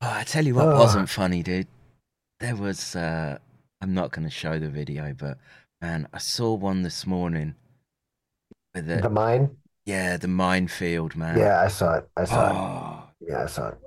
[0.00, 0.78] Oh, I tell you what Ugh.
[0.78, 1.68] wasn't funny, dude.
[2.40, 2.94] There was.
[2.96, 3.38] Uh,
[3.80, 5.38] I'm not going to show the video, but
[5.86, 7.54] man, I saw one this morning.
[8.74, 9.56] With The mine?
[9.84, 11.38] Yeah, the minefield, man.
[11.38, 12.08] Yeah, I saw it.
[12.16, 13.08] I saw Oh.
[13.20, 13.28] it.
[13.30, 13.78] Yeah, I saw it.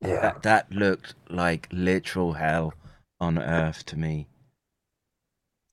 [0.00, 0.20] Yeah.
[0.20, 2.74] That that looked like literal hell
[3.20, 4.28] on earth to me.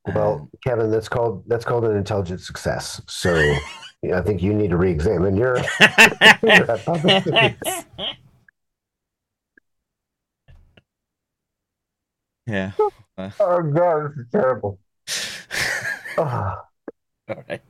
[0.07, 2.99] Well, Kevin, that's called that's called an intelligent success.
[3.07, 3.35] So,
[4.01, 5.57] yeah, I think you need to re-examine your.
[6.41, 7.83] your hypothesis.
[12.47, 12.71] Yeah.
[13.39, 14.79] Oh God, this is terrible.
[16.19, 16.61] Oh,
[17.29, 17.61] all right.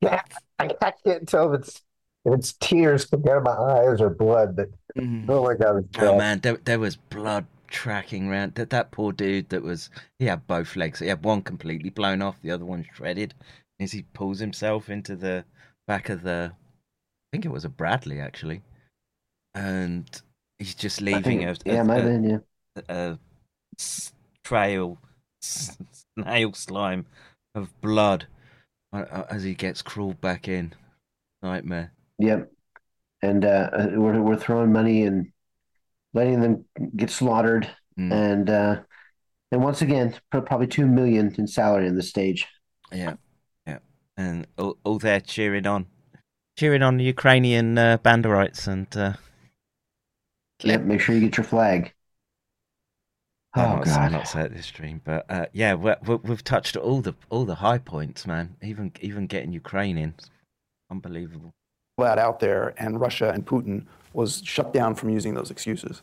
[0.00, 0.22] yeah,
[0.58, 1.82] I, I can't tell if it's
[2.24, 4.68] if it's tears coming out of my eyes or blood, but
[4.98, 5.24] mm.
[5.28, 8.54] oh my God, it's Oh man, there, there was blood tracking around.
[8.56, 10.98] That that poor dude that was he had both legs.
[11.00, 13.34] He had one completely blown off, the other one shredded.
[13.78, 15.44] As he pulls himself into the
[15.86, 18.62] back of the, I think it was a Bradley actually,
[19.54, 20.08] and
[20.58, 22.38] he's just leaving think- a, yeah, a, might have a- been, yeah.
[22.88, 23.18] a
[23.78, 24.12] s-
[24.44, 24.98] trail,
[25.42, 25.76] s-
[26.18, 27.06] snail slime
[27.56, 28.26] of blood
[28.92, 30.74] uh, uh, as he gets crawled back in.
[31.42, 31.92] Nightmare.
[32.18, 32.50] Yep.
[33.22, 35.32] And uh, uh, we're we're throwing money and
[36.14, 36.64] letting them
[36.96, 37.68] get slaughtered,
[37.98, 38.12] Mm.
[38.12, 38.80] and uh,
[39.50, 42.46] and once again, put probably two million in salary on the stage.
[42.92, 43.14] Yeah,
[43.66, 43.78] yeah,
[44.18, 45.86] and all, all there cheering on,
[46.58, 49.14] cheering on the Ukrainian uh, banderites, and uh,
[50.62, 50.82] Yep.
[50.82, 51.92] Make sure you get your flag.
[53.56, 53.98] I'm Oh not, God.
[53.98, 57.44] I'm not saying this stream, but uh, yeah, we we we've touched all the all
[57.44, 58.56] the high points, man.
[58.62, 60.14] Even even getting Ukraine in,
[60.90, 61.52] unbelievable.
[61.98, 66.02] that out there, and Russia and Putin was shut down from using those excuses.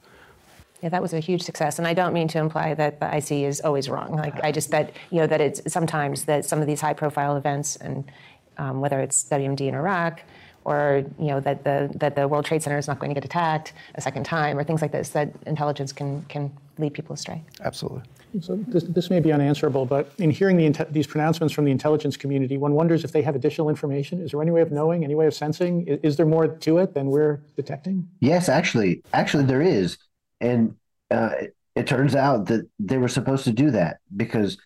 [0.82, 3.32] Yeah, that was a huge success, and I don't mean to imply that the IC
[3.32, 4.16] is always wrong.
[4.16, 7.76] Like I just that you know that it's sometimes that some of these high-profile events,
[7.78, 8.12] and
[8.58, 10.22] um, whether it's WMD in Iraq,
[10.66, 13.24] or you know that the that the World Trade Center is not going to get
[13.24, 17.44] attacked a second time, or things like this, that intelligence can can lead people astray.
[17.62, 18.04] Absolutely.
[18.42, 21.72] So this, this may be unanswerable, but in hearing the, inte- these pronouncements from the
[21.72, 24.22] intelligence community, one wonders if they have additional information.
[24.22, 25.86] Is there any way of knowing, any way of sensing?
[25.88, 28.08] Is, is there more to it than we're detecting?
[28.22, 29.98] Yes, actually, actually there is,
[30.42, 30.76] and
[31.12, 34.58] uh, it, it turns out that they were supposed to do that because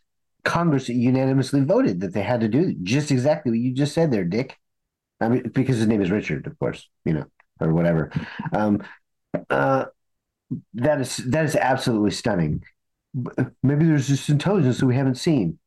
[0.45, 4.23] Congress unanimously voted that they had to do just exactly what you just said there,
[4.23, 4.57] Dick.
[5.19, 7.25] I mean, because his name is Richard, of course, you know,
[7.59, 8.11] or whatever.
[8.53, 8.81] Um,
[9.49, 9.85] uh,
[10.73, 12.63] that is that is absolutely stunning.
[13.63, 15.59] Maybe there's just intelligence that we haven't seen.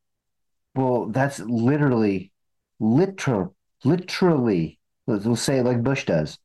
[0.74, 2.32] Well, that's literally,
[2.78, 4.78] literal, literally.
[5.07, 6.39] We'll say it like Bush does.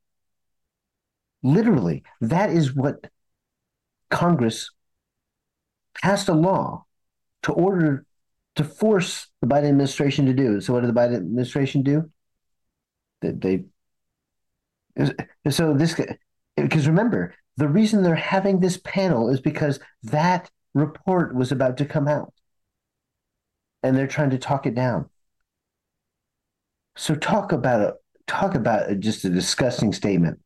[1.43, 3.05] Literally, that is what
[4.09, 4.71] Congress
[6.01, 6.85] passed a law
[7.43, 8.05] to order
[8.55, 10.59] to force the Biden administration to do.
[10.61, 12.09] So, what did the Biden administration do?
[13.21, 13.65] That they.
[15.49, 15.99] So this,
[16.55, 21.85] because remember, the reason they're having this panel is because that report was about to
[21.85, 22.33] come out,
[23.83, 25.09] and they're trying to talk it down.
[26.97, 27.93] So talk about a
[28.27, 30.39] talk about a, just a disgusting statement.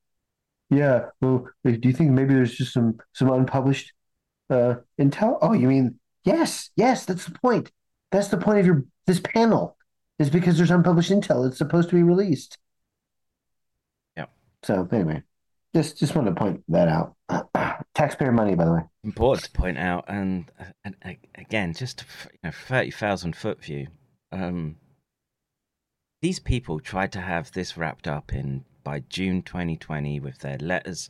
[0.69, 3.94] Yeah, well, do you think maybe there's just some some unpublished
[4.49, 5.38] uh, intel?
[5.41, 7.72] Oh, you mean yes, yes, that's the point.
[8.11, 9.77] That's the point of your this panel
[10.19, 11.48] is because there's unpublished intel.
[11.48, 12.57] It's supposed to be released.
[14.18, 14.26] Yeah.
[14.64, 15.23] So anyway,
[15.75, 17.15] just just wanted to point that out.
[17.93, 18.81] Taxpayer money, by the way.
[19.03, 20.51] Important to point out, and
[20.83, 20.95] and
[21.35, 23.87] again, just you know, thirty thousand foot view.
[24.31, 24.77] Um,
[26.21, 31.09] these people tried to have this wrapped up in by June 2020 with their letters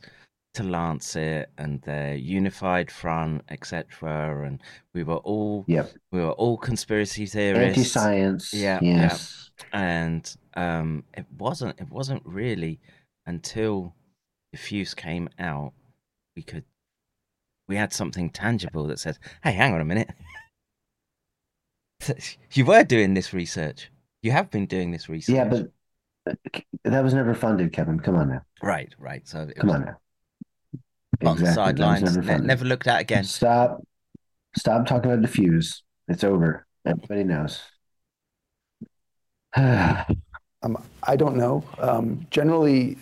[0.54, 4.46] to Lancet and their unified front, etc.
[4.46, 4.60] And
[4.94, 5.92] we were all yep.
[6.12, 8.52] we were all conspiracy theorists, anti-science.
[8.52, 9.50] Yeah, yes.
[9.58, 9.66] Yeah.
[9.72, 12.80] And um, it wasn't it wasn't really
[13.26, 13.94] until
[14.52, 15.72] the fuse came out
[16.36, 16.64] we could
[17.68, 20.10] we had something tangible that said, "Hey, hang on a minute."
[22.52, 23.90] you were doing this research.
[24.22, 25.36] You have been doing this research.
[25.36, 25.70] Yeah, but
[26.82, 28.00] that was never funded, Kevin.
[28.00, 28.42] Come on now.
[28.60, 29.26] Right, right.
[29.28, 29.96] So come on now
[31.24, 31.44] on exactly.
[31.44, 32.16] the sidelines.
[32.16, 33.24] Never, never, looked at again.
[33.24, 33.82] Stop.
[34.56, 35.82] Stop talking about the fuse.
[36.08, 36.66] It's over.
[36.84, 37.62] Everybody knows.
[39.56, 40.06] um,
[41.02, 41.64] I don't know.
[41.78, 42.98] Um, generally,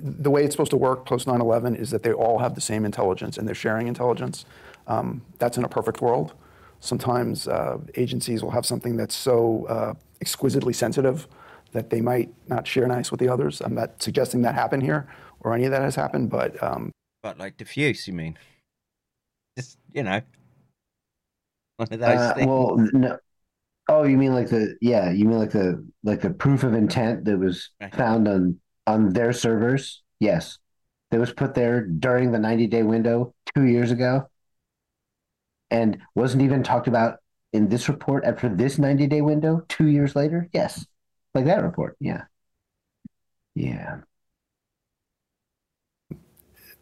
[0.00, 2.60] the way it's supposed to work post 9 11 is that they all have the
[2.60, 4.44] same intelligence and they're sharing intelligence.
[4.86, 6.34] Um, that's in a perfect world.
[6.80, 11.28] Sometimes uh, agencies will have something that's so uh, exquisitely sensitive
[11.72, 13.60] that they might not share nice with the others.
[13.60, 15.08] I'm not suggesting that happened here
[15.40, 16.90] or any of that has happened, but um,
[17.22, 18.38] but like diffuse, you mean?
[19.56, 20.20] Just you know,
[21.76, 22.46] one of those uh, things.
[22.46, 23.18] Well, no.
[23.88, 25.10] Oh, you mean like the yeah?
[25.10, 27.94] You mean like the like the proof of intent that was right.
[27.94, 30.02] found on on their servers?
[30.20, 30.58] Yes,
[31.10, 34.28] that was put there during the ninety day window two years ago,
[35.70, 37.18] and wasn't even talked about
[37.52, 40.48] in this report after this ninety day window two years later.
[40.52, 40.86] Yes,
[41.34, 41.96] like that report.
[42.00, 42.24] Yeah,
[43.54, 44.00] yeah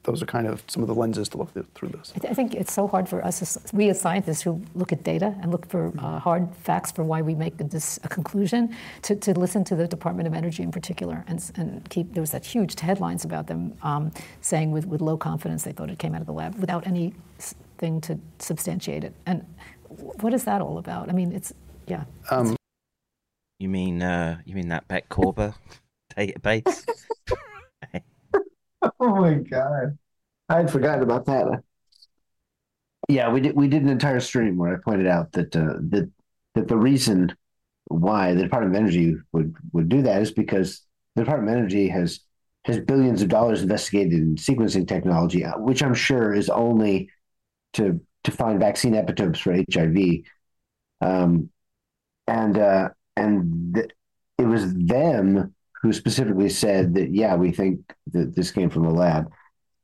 [0.04, 2.12] those are kind of some of the lenses to look through this.
[2.26, 5.34] I think it's so hard for us, as, we as scientists who look at data
[5.42, 9.38] and look for uh, hard facts for why we make this a conclusion, to, to
[9.38, 12.78] listen to the Department of Energy in particular and, and keep, there was that huge
[12.80, 14.10] headlines about them um,
[14.40, 18.00] saying with, with low confidence they thought it came out of the lab without anything
[18.00, 19.14] to substantiate it.
[19.26, 19.44] And
[19.88, 21.10] what is that all about?
[21.10, 21.52] I mean, it's,
[21.86, 22.04] yeah.
[22.30, 22.56] Um,
[23.58, 25.54] you mean, uh, you mean that Beck Corber
[26.16, 26.86] database?
[29.00, 29.98] oh my god,
[30.48, 31.62] I had forgotten about that.
[33.08, 33.56] Yeah, we did.
[33.56, 36.10] We did an entire stream where I pointed out that uh, that
[36.54, 37.34] that the reason
[37.86, 40.82] why the Department of Energy would would do that is because
[41.14, 42.20] the Department of Energy has
[42.64, 47.10] has billions of dollars investigated in sequencing technology, uh, which I'm sure is only
[47.74, 50.24] to to find vaccine epitopes for HIV.
[51.00, 51.50] Um,
[52.26, 53.90] and uh, and th-
[54.38, 57.80] it was them who specifically said that, yeah, we think
[58.12, 59.30] that this came from the lab,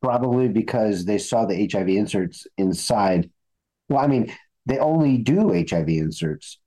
[0.03, 3.31] probably because they saw the HIV inserts inside.
[3.89, 4.33] Well, I mean,
[4.67, 6.59] they only do HIV inserts.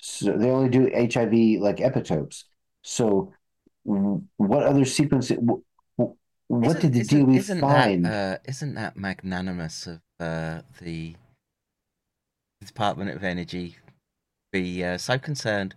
[0.00, 2.44] So they only do HIV like epitopes.
[2.82, 3.32] So
[3.84, 5.30] what other sequence?
[5.96, 8.04] What isn't, did the DOE isn't find?
[8.04, 11.14] That, uh, isn't that magnanimous of uh, the
[12.64, 13.76] Department of Energy
[14.52, 15.74] be uh, so concerned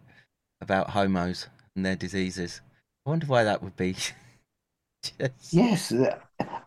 [0.59, 2.61] about homos and their diseases?
[3.05, 3.93] I wonder why that would be.
[5.03, 5.53] Just...
[5.53, 5.93] Yes,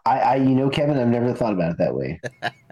[0.06, 2.20] I, I, you know, Kevin, I've never thought about it that way.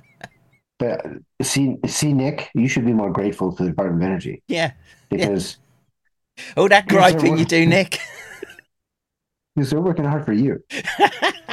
[0.78, 1.05] but
[1.43, 4.43] see, see, Nick, you should be more grateful to the Department of Energy.
[4.47, 4.72] Yeah,
[5.10, 5.59] because
[6.36, 6.44] yeah.
[6.56, 7.98] oh, that griping you do, Nick.
[9.56, 10.62] because they're working hard for you.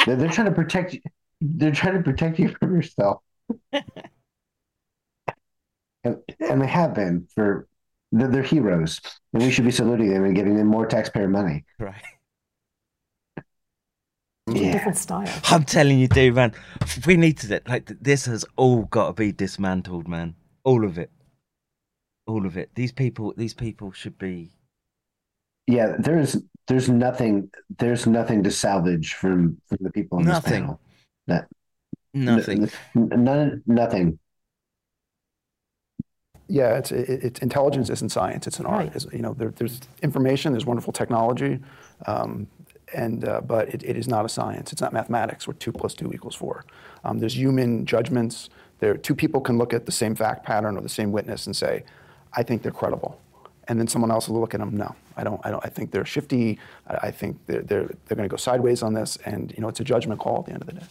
[0.05, 1.01] they're, they're trying to protect you.
[1.41, 3.21] They're trying to protect you from yourself.
[6.03, 7.67] and, and they have been for
[8.13, 9.01] they're, they're heroes,
[9.33, 11.65] and we should be saluting them and giving them more taxpayer money.
[11.79, 12.03] Right.
[14.47, 14.73] Yeah.
[14.73, 15.29] Different style.
[15.45, 16.53] I'm telling you, dude, man.
[17.07, 20.35] We need to like this has all got to be dismantled, man.
[20.65, 21.11] All of it.
[22.27, 22.69] all of it.
[22.75, 24.51] These people, these people should be.
[25.67, 26.37] Yeah, there's
[26.67, 27.49] there's nothing
[27.79, 30.51] there's nothing to salvage from from the people on Nothing.
[30.51, 30.79] this panel.
[31.27, 31.47] That
[32.13, 32.69] Nothing.
[32.95, 34.19] n- none, nothing.
[36.47, 38.91] Yeah, it's it, it's intelligence isn't science; it's an art.
[38.93, 41.59] It's, you know, there, there's information, there's wonderful technology,
[42.05, 42.47] um,
[42.93, 44.71] and uh, but it, it is not a science.
[44.71, 46.65] It's not mathematics where two plus two equals four.
[47.03, 48.49] Um, there's human judgments.
[48.79, 51.55] There, two people can look at the same fact pattern or the same witness and
[51.55, 51.83] say,
[52.33, 53.19] "I think they're credible,"
[53.69, 54.75] and then someone else will look at them.
[54.75, 55.39] No, I don't.
[55.45, 55.65] I don't.
[55.65, 56.59] I think they're shifty.
[56.87, 59.69] I, I think they're they're, they're going to go sideways on this, and you know,
[59.69, 60.85] it's a judgment call at the end of the day.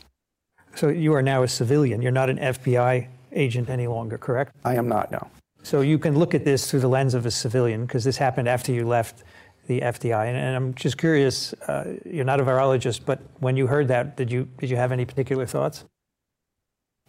[0.74, 2.00] So you are now a civilian.
[2.00, 4.54] You're not an FBI agent any longer, correct?
[4.64, 5.10] I am not.
[5.12, 5.28] No.
[5.62, 8.48] So you can look at this through the lens of a civilian because this happened
[8.48, 9.22] after you left
[9.66, 10.26] the FDI.
[10.26, 11.52] And, and I'm just curious.
[11.52, 14.92] Uh, you're not a virologist, but when you heard that, did you did you have
[14.92, 15.84] any particular thoughts?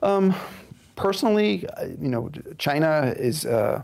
[0.01, 0.35] Um,
[0.95, 3.81] personally, uh, you know, China is uh,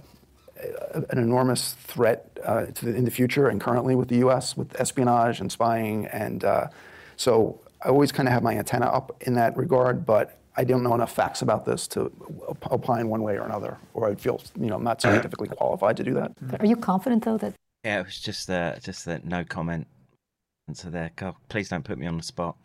[1.10, 4.56] an enormous threat uh, the, in the future and currently with the U.S.
[4.56, 6.68] with espionage and spying, and uh,
[7.16, 10.06] so I always kind of have my antenna up in that regard.
[10.06, 12.12] But I don't know enough facts about this to
[12.48, 15.48] op- opine one way or another, or I would feel, you know, I'm not scientifically
[15.60, 16.34] qualified to do that.
[16.60, 17.54] Are you confident though that
[17.86, 19.88] Yeah, it was just uh, just that no comment.
[20.68, 22.58] And so there, God, please don't put me on the spot.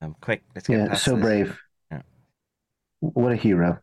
[0.00, 1.24] Um, quick, let's get Yeah, past so this.
[1.24, 1.58] brave.
[1.90, 2.02] Yeah.
[3.00, 3.80] What a hero.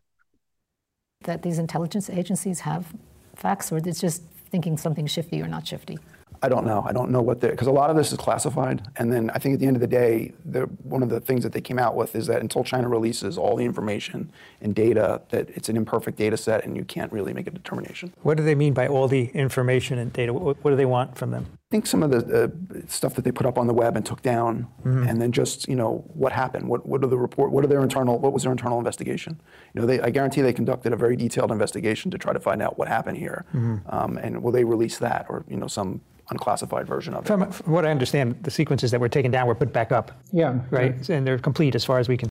[1.24, 2.92] that these intelligence agencies have
[3.36, 5.98] facts, or it's just thinking something shifty or not shifty?
[6.42, 6.84] I don't know.
[6.86, 8.82] I don't know what they're because a lot of this is classified.
[8.96, 11.42] And then I think at the end of the day, the, one of the things
[11.42, 14.30] that they came out with is that until China releases all the information
[14.60, 18.12] and data, that it's an imperfect data set and you can't really make a determination.
[18.22, 20.32] What do they mean by all the information and data?
[20.32, 21.46] What, what do they want from them?
[21.50, 22.48] I think some of the uh,
[22.88, 25.08] stuff that they put up on the web and took down, Mhm.
[25.08, 26.68] and then just you know what happened.
[26.68, 27.50] What what are the report?
[27.50, 28.18] What are their internal?
[28.20, 29.40] What was their internal investigation?
[29.72, 32.62] You know, they, I guarantee they conducted a very detailed investigation to try to find
[32.62, 33.44] out what happened here.
[33.52, 33.80] Mhm.
[33.92, 37.28] Um, and will they release that, or you know, some unclassified version of it?
[37.28, 40.10] From, from what I understand, the sequences that were taken down were put back up.
[40.32, 40.60] Yeah.
[40.70, 42.28] Right, and they're complete as far as we can.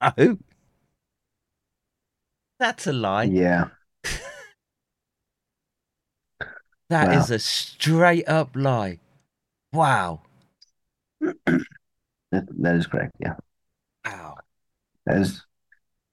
[0.00, 0.36] Oh,
[2.58, 3.24] that's a lie.
[3.24, 3.68] Yeah.
[6.90, 7.36] That is Wow.
[7.36, 8.98] a straight up lie.
[9.72, 10.20] Wow.
[12.32, 13.12] That, that is correct.
[13.20, 13.34] Yeah.
[14.06, 14.36] Wow.
[15.04, 15.44] That is.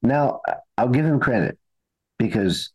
[0.02, 1.58] Now I- I'll give him credit
[2.18, 2.74] because th-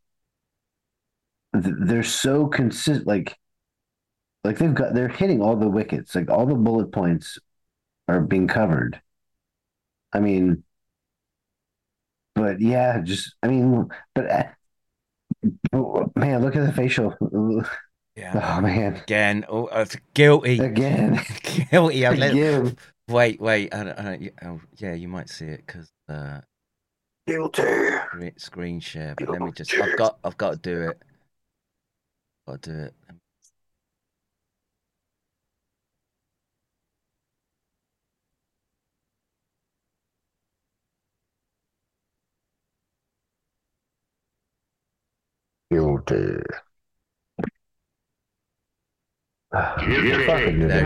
[1.54, 3.06] they're so consistent.
[3.06, 3.36] Like,
[4.42, 6.14] like they've got they're hitting all the wickets.
[6.14, 7.38] Like all the bullet points
[8.08, 9.00] are being covered.
[10.12, 10.64] I mean,
[12.34, 14.44] but yeah, just I mean, but uh,
[16.16, 17.14] man, look at the facial.
[18.16, 18.56] Yeah.
[18.58, 18.96] Oh man.
[18.96, 20.58] Again, oh, uh, guilty.
[20.60, 21.20] Again.
[21.70, 22.06] guilty.
[22.06, 22.76] I've let- Again.
[23.08, 23.74] Wait, wait.
[23.74, 26.40] I don't, I don't, oh, yeah, you might see it because uh,
[27.26, 27.62] Guilty.
[28.06, 29.14] screen, screen share.
[29.18, 29.74] But let me just.
[29.74, 30.18] I've got.
[30.24, 31.02] I've got to do it.
[32.46, 32.94] Got to do it.
[45.70, 46.42] Guilty.
[49.80, 50.66] Guilty.
[50.66, 50.84] There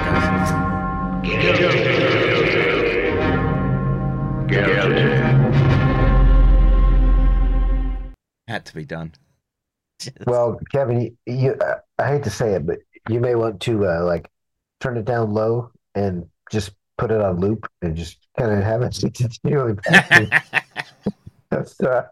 [1.51, 1.75] it goes.
[8.47, 9.13] Had to be done.
[10.27, 13.87] Well, Kevin, you, you uh, I hate to say it, but you may want to
[13.87, 14.29] uh, like
[14.81, 18.83] turn it down low and just put it on loop and just kind of have
[18.83, 19.77] it continually.
[21.51, 22.07] That's uh,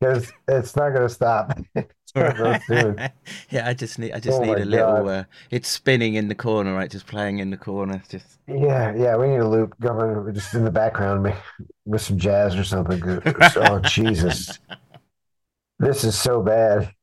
[0.00, 1.58] because it's not going to stop.
[1.74, 3.10] It's gonna go soon.
[3.50, 4.12] yeah, I just need.
[4.12, 5.08] I just Oh need a little.
[5.08, 6.88] Uh, it's spinning in the corner, right?
[6.88, 8.00] Just playing in the corner.
[8.08, 8.38] Just.
[8.46, 11.34] Yeah, yeah, we need a loop going just in the background
[11.84, 13.02] with some jazz or something.
[13.56, 14.60] Oh, Jesus.
[15.78, 16.94] This is so bad.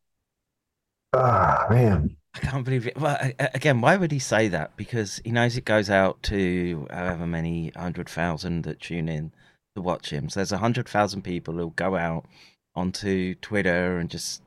[1.14, 2.18] Oh, man.
[2.36, 2.98] I can't believe it.
[2.98, 4.76] Well, again, why would he say that?
[4.76, 9.32] Because he knows it goes out to however many hundred thousand that tune in
[9.76, 10.30] to watch him.
[10.30, 12.26] So there's a hundred thousand people who'll go out
[12.74, 14.42] onto Twitter and just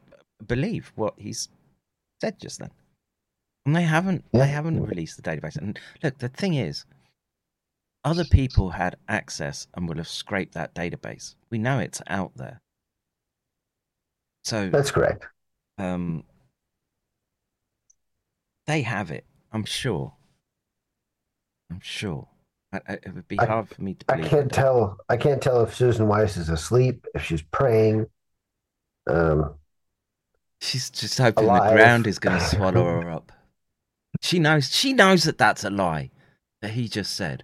[0.45, 1.49] believe what he's
[2.21, 2.73] said just then.
[3.65, 4.25] And they haven't.
[4.33, 5.57] They haven't released the database.
[5.57, 6.85] And look, the thing is,
[8.05, 11.37] other people had access and will have scraped that database.
[11.51, 12.61] We know it's out there.
[14.47, 15.27] So That's correct.
[15.77, 16.23] um,
[18.69, 19.25] they have it.
[19.53, 20.13] I'm sure.
[21.69, 22.29] I'm sure.
[22.73, 24.99] I, I, it would be I- hard for me to I can't tell.
[25.09, 28.07] I can't tell if Susan Weiss is asleep, if she's praying.
[29.09, 29.55] Um,
[30.61, 33.33] She's just hoping the ground is going to swallow her up.
[34.23, 34.73] She knows.
[34.73, 36.11] She knows that that's a lie
[36.63, 37.43] that he just said.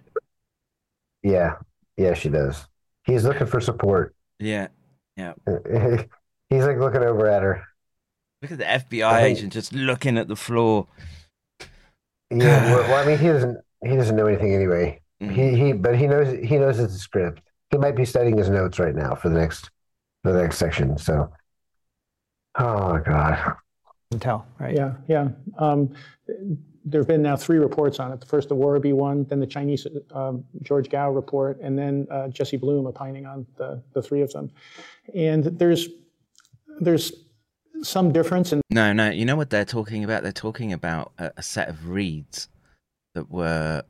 [1.21, 1.55] yeah,
[1.97, 2.65] yeah, she does.
[3.03, 4.15] He's looking for support.
[4.39, 4.69] Yeah,
[5.17, 5.33] yeah.
[6.53, 7.63] he he's like looking over at her.
[8.41, 10.87] Look at the FBI agent just looking at the floor.
[12.29, 15.01] Yeah, well, well, I mean, he doesn't he doesn't know anything anyway.
[15.21, 15.33] Mm-hmm.
[15.33, 17.41] He he, but he knows he knows it's a script.
[17.71, 19.69] He might be studying his notes right now for the next
[20.23, 20.97] for the next section.
[20.97, 21.31] So,
[22.59, 23.55] oh god,
[24.19, 24.75] tell right?
[24.75, 25.29] Yeah, yeah.
[25.57, 25.93] Um,
[26.85, 28.19] there have been now three reports on it.
[28.19, 32.27] The first, the Warraby one, then the Chinese um, George Gao report, and then uh,
[32.27, 34.51] Jesse Bloom opining on the, the three of them.
[35.15, 35.87] And there's
[36.79, 37.11] there's
[37.81, 39.09] some difference in No, no.
[39.09, 40.23] You know what they're talking about?
[40.23, 42.49] They're talking about a, a set of reads
[43.15, 43.83] that were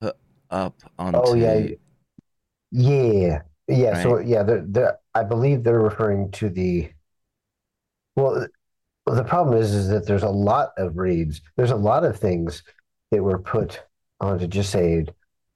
[0.00, 0.16] put
[0.50, 1.20] up onto.
[1.22, 1.68] oh yeah,
[2.70, 4.02] yeah, yeah.
[4.02, 6.90] So yeah, they're, they're, I believe they're referring to the.
[8.16, 8.46] Well,
[9.06, 11.40] well, the problem is, is that there's a lot of reads.
[11.56, 12.62] There's a lot of things
[13.10, 13.82] that were put
[14.20, 15.10] onto Gisaid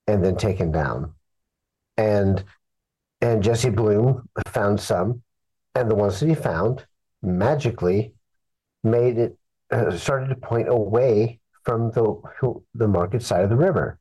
[0.06, 1.14] and then taken down,
[1.96, 2.44] and
[3.20, 5.22] and Jesse Bloom found some,
[5.80, 6.86] and the ones that he found
[7.22, 8.14] magically
[8.82, 9.38] made it
[9.70, 12.14] uh, started to point away from the
[12.74, 13.98] the market side of the river,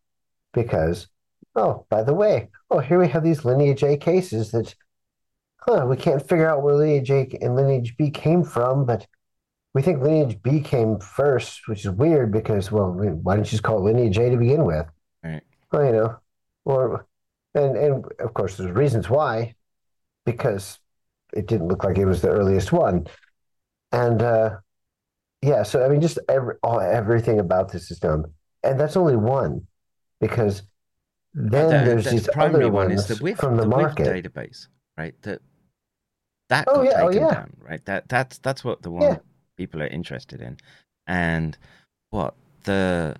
[0.54, 1.08] because
[1.56, 4.76] oh, by the way, oh here we have these lineage A cases that,
[5.58, 9.08] huh, we can't figure out where lineage A and lineage B came from, but
[9.74, 13.64] we think lineage B came first, which is weird because, well, why didn't you just
[13.64, 14.86] call it lineage A to begin with?
[15.24, 15.42] Right.
[15.72, 16.20] Well, you know,
[16.64, 17.06] or
[17.54, 19.56] and and of course there's reasons why,
[20.26, 20.80] because
[21.34, 23.08] it didn't look like it was the earliest one,
[23.92, 24.58] and uh,
[25.42, 28.26] yeah, so I mean, just every all, everything about this is dumb,
[28.64, 29.68] and that's only one,
[30.20, 30.64] because
[31.34, 33.96] then the, there's the these primary other one is the WIF, from the, the WIF
[33.96, 34.68] database,
[34.98, 35.14] right?
[35.22, 35.42] That
[36.50, 37.34] that Oh, got yeah, oh, yeah.
[37.34, 37.86] down, right?
[37.86, 39.18] That that's that's what the one Yeah.
[39.58, 40.58] people are interested in,
[41.06, 41.58] and
[42.10, 42.34] what
[42.64, 43.16] the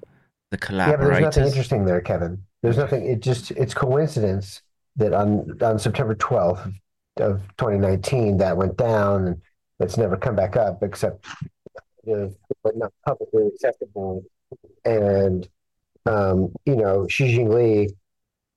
[0.52, 1.02] the collaborators.
[1.02, 2.44] Yeah, but there's nothing interesting there, Kevin.
[2.64, 3.06] There's nothing.
[3.06, 4.62] It just it's coincidence
[4.96, 6.74] that on on September 12th
[7.22, 9.42] of 2019 that went down and
[9.80, 11.26] it's never come back up except
[12.64, 14.24] but not publicly accessible.
[14.86, 15.48] And
[16.06, 17.90] um, you know, Xi Jinping,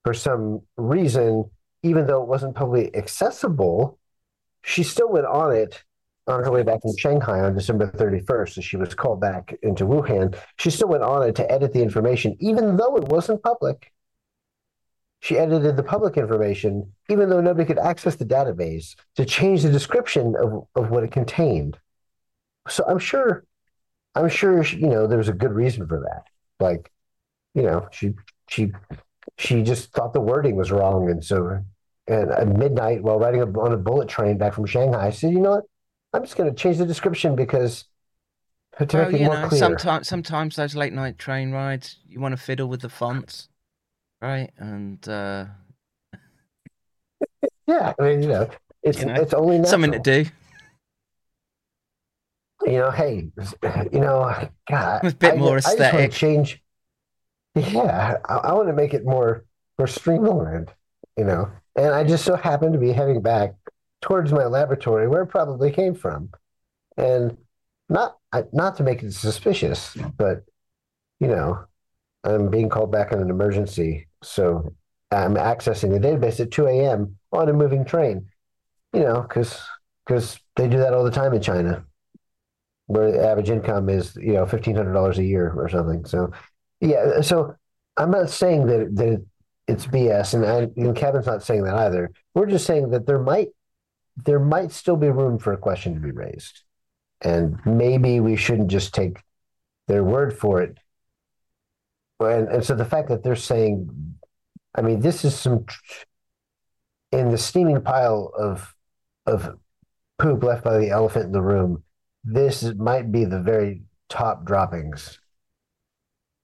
[0.04, 1.50] for some reason,
[1.82, 3.98] even though it wasn't publicly accessible,
[4.62, 5.82] she still went on it
[6.26, 9.84] on her way back from Shanghai on December 31st, as she was called back into
[9.84, 10.36] Wuhan.
[10.58, 13.92] She still went on it to edit the information, even though it wasn't public.
[15.20, 19.70] She edited the public information, even though nobody could access the database, to change the
[19.70, 21.78] description of, of what it contained.
[22.68, 23.44] So I'm sure,
[24.14, 26.24] I'm sure, you know, there was a good reason for that.
[26.58, 26.90] Like,
[27.54, 28.14] you know, she,
[28.48, 28.72] she,
[29.38, 31.10] she just thought the wording was wrong.
[31.10, 31.62] And so,
[32.06, 35.32] and at midnight while riding a, on a bullet train back from Shanghai, I said,
[35.32, 35.64] you know what?
[36.12, 37.84] I'm just going to change the description because
[38.78, 39.58] to Well, make it you more know, clear.
[39.58, 43.48] sometimes sometimes those late night train rides, you want to fiddle with the fonts,
[44.20, 44.50] right?
[44.58, 45.46] And uh,
[47.66, 48.48] Yeah, I mean, you know,
[48.82, 49.70] it's you know, it's only natural.
[49.70, 50.30] something to do.
[52.66, 53.30] You know, hey,
[53.90, 56.12] you know, God, A bit I, more I just want to aesthetic.
[56.12, 56.62] change.
[57.54, 59.44] Yeah, I, I want to make it more
[59.78, 60.72] more streamlined.
[61.16, 63.54] You know, and I just so happen to be heading back
[64.02, 66.30] towards my laboratory where it probably came from,
[66.96, 67.36] and
[67.88, 68.18] not
[68.52, 70.44] not to make it suspicious, but
[71.18, 71.64] you know,
[72.24, 74.74] I'm being called back on an emergency, so
[75.10, 77.16] I'm accessing the database at 2 a.m.
[77.32, 78.26] on a moving train.
[78.92, 79.60] You know, because
[80.04, 81.84] because they do that all the time in China,
[82.86, 86.04] where the average income is you know fifteen hundred dollars a year or something.
[86.04, 86.32] So
[86.80, 87.54] yeah, so
[87.96, 89.24] I'm not saying that that
[89.68, 92.10] it's BS, and, I, and Kevin's not saying that either.
[92.34, 93.50] We're just saying that there might
[94.24, 96.62] there might still be room for a question to be raised,
[97.20, 99.18] and maybe we shouldn't just take
[99.86, 100.78] their word for it.
[102.18, 104.09] And, and so the fact that they're saying,
[104.74, 105.66] I mean, this is some
[107.12, 108.74] in the steaming pile of
[109.26, 109.56] of
[110.18, 111.82] poop left by the elephant in the room.
[112.24, 115.18] This is- might be the very top droppings,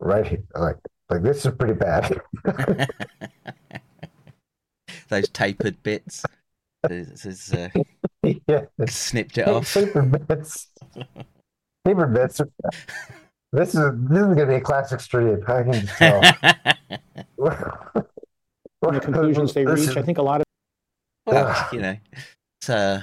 [0.00, 0.42] right here.
[0.54, 0.76] Like,
[1.10, 2.20] like this is pretty bad.
[5.08, 6.24] Those tapered bits.
[6.88, 7.68] This is, uh,
[8.48, 9.72] yeah, snipped it off.
[9.72, 10.68] Paper bits.
[11.84, 12.40] Paper bits.
[13.52, 15.42] This is this is gonna be a classic stream.
[15.46, 16.22] I can just tell.
[18.92, 19.96] The conclusions they reach.
[19.96, 20.46] I think a lot of
[21.26, 21.96] Well, you know,
[22.60, 23.02] it's uh,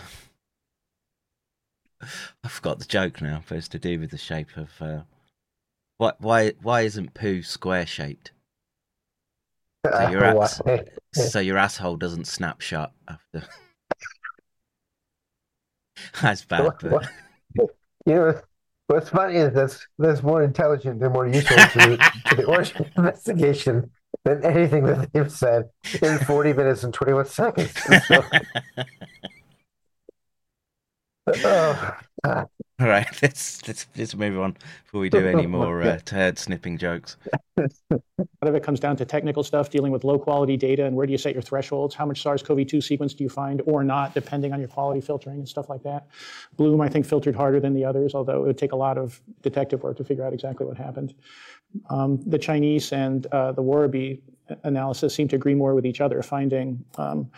[2.43, 5.01] I forgot the joke now, but it's to do with the shape of uh,
[5.97, 8.31] why why why isn't poo square shaped?
[9.85, 10.61] So your ass,
[11.13, 13.43] so your asshole doesn't snap shut after.
[16.21, 17.09] That's bad, What- but what-
[18.05, 18.41] You know,
[18.87, 22.85] what's funny is that's that's more intelligent and more useful to, the- to the origin
[22.97, 23.89] investigation
[24.25, 25.69] than anything that they've said
[26.01, 27.73] in 40 minutes and 21 seconds.
[31.35, 31.75] So,
[32.25, 36.77] All right, let's let's let's move on before we do any more uh, turd snipping
[36.77, 37.15] jokes.
[37.57, 38.01] A lot
[38.41, 41.11] of it comes down to technical stuff, dealing with low quality data and where do
[41.11, 41.95] you set your thresholds?
[41.95, 45.47] How much SARS-CoV-2 sequence do you find or not, depending on your quality filtering and
[45.47, 46.07] stuff like that.
[46.57, 49.21] Bloom, I think, filtered harder than the others, although it would take a lot of
[49.41, 51.13] detective work to figure out exactly what happened.
[51.89, 54.21] Um, the Chinese and uh, the Warabi
[54.63, 57.29] analysis seem to agree more with each other, finding um,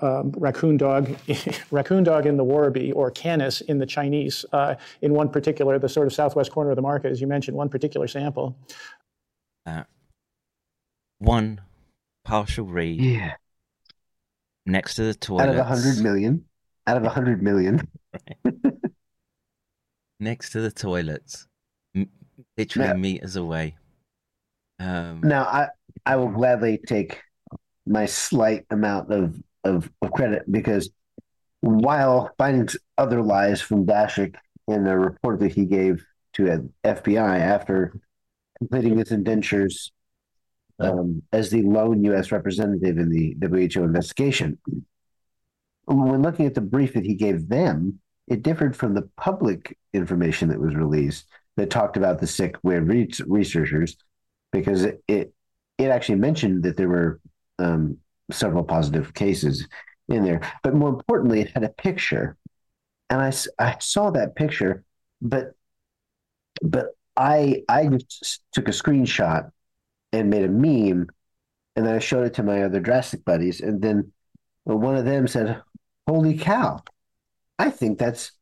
[0.00, 1.14] um, raccoon dog,
[1.70, 5.88] raccoon dog in the Warabi or Canis in the Chinese, uh, in one particular, the
[5.88, 8.56] sort of southwest corner of the market, as you mentioned, one particular sample.
[9.66, 9.84] Uh,
[11.18, 11.60] one
[12.24, 13.00] partial read.
[13.00, 13.34] Yeah.
[14.66, 15.42] Next to the toilet.
[15.42, 16.44] Out of a hundred million.
[16.86, 17.86] Out of a hundred million.
[20.20, 21.46] Next to the toilets.
[22.60, 23.76] Literally Now- meters away.
[24.78, 25.68] Um, Now, I
[26.06, 27.22] I will gladly take
[27.86, 30.90] my slight amount of, of, of credit because
[31.60, 34.36] while finding other lies from Dashik
[34.68, 36.04] in the report that he gave
[36.34, 37.92] to FBI after
[38.58, 39.92] completing his indentures
[40.78, 42.32] um, as the lone U.S.
[42.32, 44.58] representative in the WHO investigation,
[45.84, 50.48] when looking at the brief that he gave them, it differed from the public information
[50.48, 51.26] that was released
[51.60, 53.96] that talked about the sick web re- researchers
[54.50, 55.34] because it, it
[55.88, 57.20] actually mentioned that there were
[57.58, 57.98] um,
[58.30, 59.68] several positive cases
[60.08, 62.36] in there, but more importantly, it had a picture,
[63.10, 63.32] and I,
[63.64, 64.84] I saw that picture,
[65.20, 65.52] but
[66.62, 69.50] but I I just took a screenshot
[70.12, 71.08] and made a meme,
[71.76, 74.12] and then I showed it to my other drastic buddies, and then
[74.64, 75.62] one of them said,
[76.08, 76.82] "Holy cow!
[77.58, 78.32] I think that's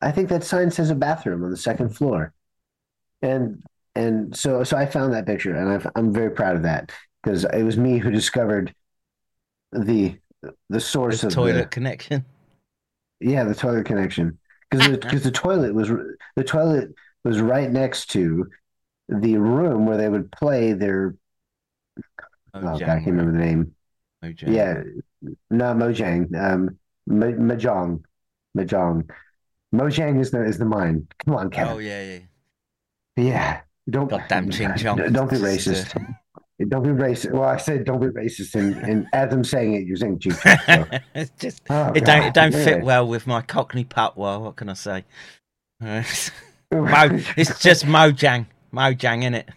[0.00, 2.34] I think that sign says a bathroom on the second floor,"
[3.26, 3.62] and
[3.94, 6.92] and so so I found that picture, and I've, I'm very proud of that
[7.22, 8.74] because it was me who discovered
[9.72, 10.18] the
[10.68, 12.24] the source of the of toilet the, connection.
[13.20, 14.38] yeah, the toilet connection.
[14.70, 15.88] Because the, 'cause the toilet was
[16.34, 16.94] the toilet
[17.24, 18.46] was right next to
[19.08, 21.14] the room where they would play their.
[22.54, 23.74] Oh, God, I can't remember the name.
[24.24, 24.54] Mojang.
[24.54, 24.82] Yeah,
[25.50, 26.34] no Mojang.
[26.34, 26.78] Um,
[27.08, 28.02] Mahjong,
[28.56, 29.08] Mahjong.
[29.74, 31.06] Mojang is the is the mine.
[31.24, 31.74] Come on, Kevin.
[31.74, 32.18] Oh yeah, yeah.
[33.16, 34.96] Yeah, don't Goddamn ching chong.
[35.12, 35.94] Don't be racist.
[36.68, 37.32] Don't be racist.
[37.32, 40.32] Well, I said don't be racist, and, and as I'm saying it, you're saying ching
[40.32, 40.58] chong.
[40.66, 40.86] So.
[41.14, 44.38] it's just Oh, it don't it don't God, fit well with my Cockney patois.
[44.38, 45.04] What can I say?
[45.84, 46.02] Uh,
[46.72, 49.48] Mo, it's just Mojang, Mojang in it.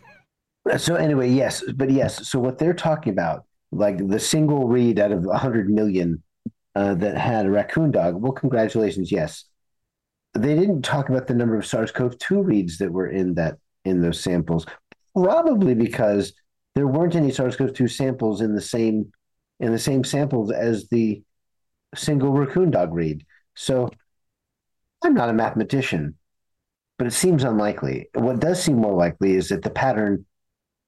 [0.78, 2.28] So anyway, yes, but yes.
[2.28, 6.22] So what they're talking about, like the single read out of a hundred million
[6.76, 8.22] uh, that had a raccoon dog.
[8.22, 9.46] Well, congratulations, yes.
[10.34, 14.22] They didn't talk about the number of SARS-CoV-2 reads that were in that in those
[14.22, 14.66] samples,
[15.16, 16.34] probably because
[16.76, 19.12] there weren't any SARS-CoV-2 samples in the same
[19.60, 21.22] in the same samples as the
[21.96, 23.26] single raccoon dog read.
[23.56, 23.90] So
[25.04, 26.16] I'm not a mathematician,
[26.98, 28.10] but it seems unlikely.
[28.14, 30.26] What does seem more likely is that the pattern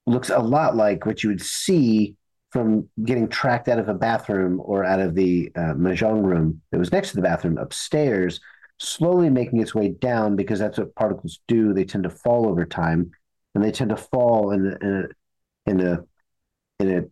[0.06, 2.16] looks a lot like what you would see
[2.52, 6.80] from getting tracked out of a bathroom or out of the uh, mahjong room that
[6.80, 8.40] was next to the bathroom upstairs,
[8.82, 11.72] slowly making its way down because that's what particles do.
[11.74, 13.12] They tend to fall over time,
[13.54, 16.00] and they tend to fall in a in a in a,
[16.80, 17.04] in a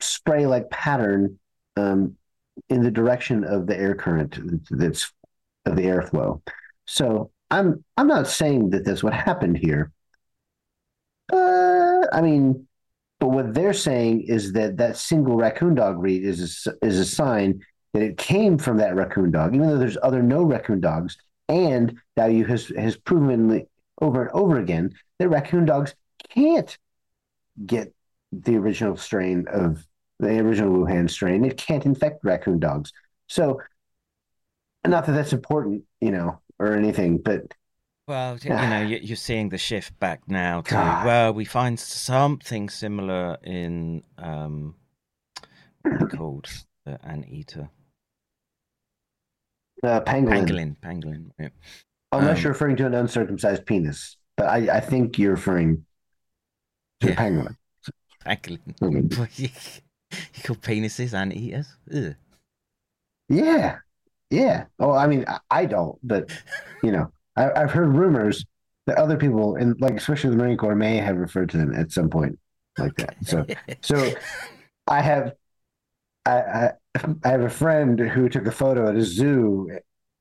[0.00, 1.38] spray-like pattern
[1.76, 2.16] um,
[2.68, 4.38] in the direction of the air current
[4.70, 5.12] that's
[5.66, 6.40] of the airflow.
[6.86, 9.90] So I'm I'm not saying that that's what happened here.
[11.32, 12.68] Uh, I mean,
[13.18, 17.04] but what they're saying is that that single raccoon dog read is a, is a
[17.04, 17.60] sign
[17.98, 21.16] that it came from that raccoon dog, even though there's other no raccoon dogs.
[21.48, 23.66] And Dayu has has proven
[24.00, 25.94] over and over again that raccoon dogs
[26.28, 26.76] can't
[27.66, 27.92] get
[28.30, 29.84] the original strain of
[30.20, 31.44] the original Wuhan strain.
[31.44, 32.92] It can't infect raccoon dogs.
[33.28, 33.60] So,
[34.86, 37.54] not that that's important, you know, or anything, but
[38.06, 41.06] Well, you know, you- you're seeing the shift back now to God.
[41.06, 44.74] well, we find something similar in um,
[46.10, 46.46] called
[46.84, 47.70] the anteater.
[49.82, 50.46] Uh, pangolin.
[50.46, 51.30] Pangolin, pangolin.
[51.38, 51.48] Yeah.
[52.12, 55.84] Unless Um, you're referring to an uncircumcised penis, but I, I think you're referring
[57.00, 57.12] to Yeah.
[57.12, 57.56] a pangolin.
[58.24, 59.38] Pangolin.
[59.38, 59.48] you,
[60.10, 61.68] you call penises anteaters?
[61.94, 62.14] Ugh.
[63.28, 63.78] Yeah,
[64.30, 64.64] yeah.
[64.78, 66.30] Oh, I mean, I, I don't, but
[66.82, 68.44] you know, I, I've heard rumors
[68.86, 71.92] that other people, and like especially the Marine Corps, may have referred to them at
[71.92, 72.38] some point
[72.78, 73.16] like that.
[73.24, 73.44] So,
[73.82, 74.12] so
[74.86, 75.34] I have,
[76.24, 76.70] I, I,
[77.24, 79.70] I have a friend who took a photo at a zoo,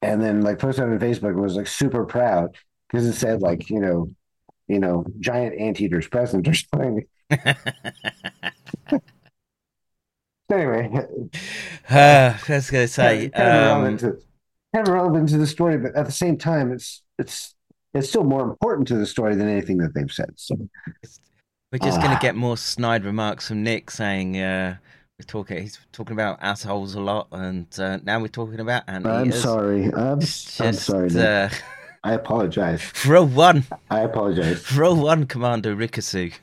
[0.01, 2.55] and then like posted it on Facebook and was like super proud
[2.89, 4.07] because it said like you know,
[4.67, 7.05] you know, giant anteaters present or something.
[10.51, 10.89] anyway,
[11.89, 14.17] Uh, I was going to say, kind of um, relevant to-
[14.75, 17.55] kind of relevant to the story, but at the same time, it's it's
[17.93, 20.31] it's still more important to the story than anything that they've said.
[20.35, 20.55] So
[21.71, 22.19] We're just going Ah.
[22.19, 24.77] to get more snide remarks from Nick saying uh,
[25.19, 25.61] we're talking.
[25.61, 29.85] He's talking about assholes a lot, and uh, now we're talking about I'm sorry.
[29.85, 30.19] I'm,
[30.59, 31.09] I'm sorry.
[31.17, 31.49] Uh,
[32.03, 32.83] I apologize.
[32.93, 33.63] Throw one.
[33.89, 34.61] I apologize.
[34.61, 36.33] Throw one, Commander Rikasu.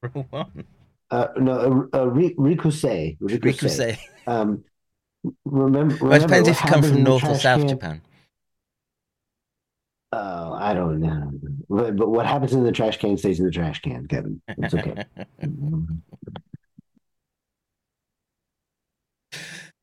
[0.00, 0.64] Throw one.
[1.10, 3.18] Uh, no, uh, uh, Ri- Rikusei.
[3.20, 3.98] Rikusei.
[4.26, 4.64] Um,
[5.44, 7.68] remember, Well, it depends if you come from North or South can?
[7.68, 8.00] Japan.
[10.14, 11.32] Oh, I don't know.
[11.68, 14.40] But, but what happens in the trash can stays in the trash can, Kevin.
[14.48, 15.04] It's okay.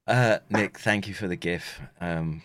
[0.07, 1.81] Uh, Nick, thank you for the GIF.
[2.01, 2.41] Um,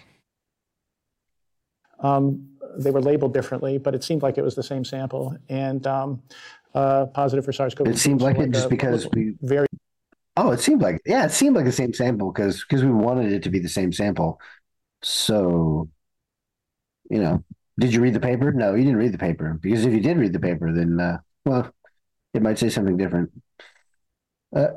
[2.00, 5.86] Um, they were labeled differently, but it seemed like it was the same sample and
[5.86, 6.22] um,
[6.74, 7.88] uh, positive for SARS-CoV-2.
[7.88, 9.66] It seemed like So it just a- because we very.
[10.36, 13.32] Oh, it seemed like yeah, it seemed like the same sample because because we wanted
[13.32, 14.40] it to be the same sample.
[15.02, 15.88] So,
[17.08, 17.44] you know,
[17.78, 18.50] did you read the paper?
[18.52, 21.18] No, you didn't read the paper because if you did read the paper, then uh,
[21.44, 21.72] well,
[22.34, 23.30] it might say something different.
[24.54, 24.68] Uh,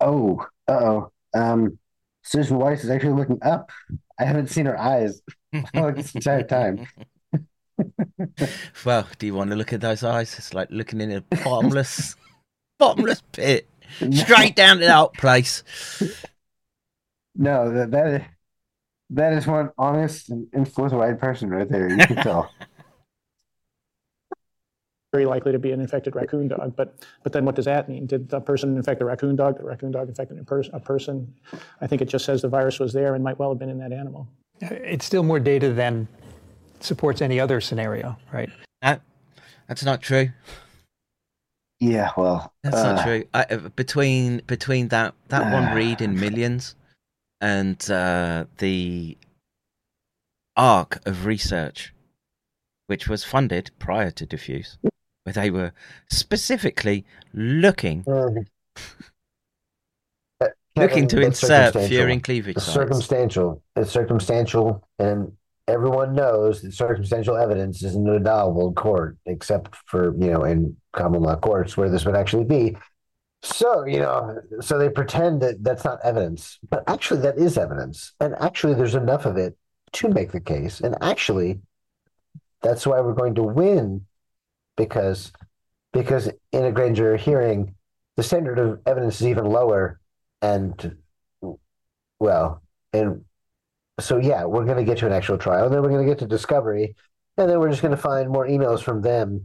[0.00, 1.12] oh, uh oh.
[1.34, 1.78] Um,
[2.22, 3.70] Susan Weiss is actually looking up.
[4.18, 6.86] I haven't seen her eyes this entire time.
[8.84, 10.36] well, do you want to look at those eyes?
[10.36, 12.16] It's like looking in a bottomless,
[12.78, 13.68] bottomless pit,
[14.12, 15.64] straight down to that place.
[17.34, 18.22] No, that that is,
[19.10, 21.88] that is one honest and, and forthright person right there.
[21.88, 22.52] You can tell.
[25.12, 26.74] Very likely to be an infected raccoon dog.
[26.76, 28.06] But but then what does that mean?
[28.06, 29.58] Did the person infect the raccoon dog?
[29.58, 31.32] The raccoon dog infected a, pers- a person?
[31.80, 33.78] I think it just says the virus was there and might well have been in
[33.78, 34.28] that animal.
[34.60, 36.06] It's still more data than
[36.80, 38.50] supports any other scenario, right?
[38.82, 39.02] That,
[39.66, 40.30] that's not true.
[41.80, 43.24] Yeah, well, That's uh, not true.
[43.32, 46.76] I, uh, between between that that one read in millions
[47.40, 49.16] and uh, the
[50.56, 51.94] arc of research,
[52.86, 54.76] which was funded prior to diffuse,
[55.24, 55.72] where they were
[56.08, 58.28] specifically looking uh,
[60.40, 63.62] uh, looking to insert furin cleavage It's circumstantial.
[63.76, 65.32] It's circumstantial, and
[65.68, 71.22] everyone knows that circumstantial evidence isn't allowable in court, except for you know in common
[71.22, 72.76] law courts where this would actually be.
[73.42, 78.12] So you know, so they pretend that that's not evidence, but actually that is evidence,
[78.20, 79.56] and actually there's enough of it
[79.92, 81.60] to make the case, and actually
[82.62, 84.06] that's why we're going to win
[84.80, 85.30] because
[85.92, 87.74] because in a grand jury hearing
[88.16, 90.00] the standard of evidence is even lower
[90.40, 90.96] and
[92.18, 92.62] well
[92.94, 93.24] and
[93.98, 96.10] so yeah we're going to get to an actual trial and then we're going to
[96.10, 96.94] get to discovery
[97.36, 99.44] and then we're just going to find more emails from them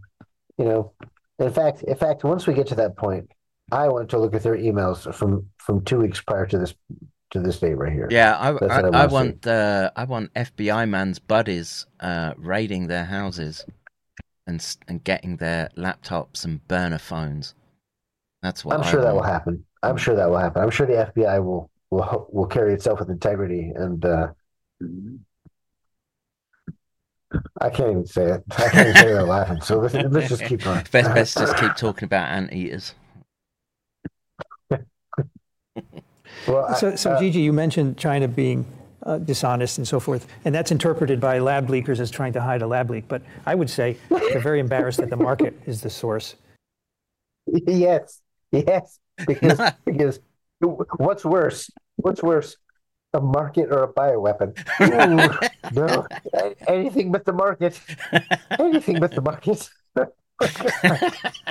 [0.58, 0.94] you know.
[1.38, 3.30] In fact in fact once we get to that point
[3.74, 6.74] i want to look at their emails from from two weeks prior to this
[7.32, 8.08] to this date right here.
[8.10, 9.14] Yeah, I, I, I, wanna see.
[9.14, 13.66] want uh, I want FBI man's buddies uh, raiding their houses
[14.48, 17.56] and and getting their laptops and burner phones.
[18.42, 19.66] That's what I'm I sure that will happen.
[19.84, 20.62] I'm sure that will happen.
[20.62, 24.28] I'm sure the FBI will will will carry itself with integrity and uh
[27.60, 28.44] I can't even say it.
[28.58, 29.62] I can't even say it without laughing.
[29.62, 30.84] So let's, let's just keep going.
[30.92, 32.94] Best, best just keep talking about anteaters.
[36.48, 38.66] Well, I- So, so uh, Gigi, you mentioned China being
[39.06, 42.62] uh, dishonest and so forth, and that's interpreted by lab leakers as trying to hide
[42.62, 43.08] a lab leak.
[43.08, 46.36] But I would say they're very embarrassed that the market is the source.
[47.48, 48.22] yes,
[48.52, 50.20] yes, because because
[50.60, 51.70] what's worse?
[51.98, 52.58] What's worse?
[53.14, 54.58] A market or a bioweapon?
[54.82, 55.30] Ooh,
[55.74, 56.06] no,
[56.68, 57.80] anything but the market.
[58.60, 59.70] Anything but the market.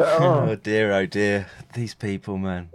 [0.00, 2.70] Oh dear, oh dear, these people, man.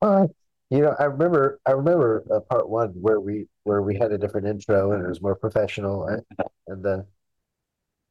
[0.00, 0.28] Uh,
[0.70, 4.18] you know, I remember, I remember uh, part one where we where we had a
[4.18, 6.22] different intro and it was more professional, and
[6.66, 7.02] and uh,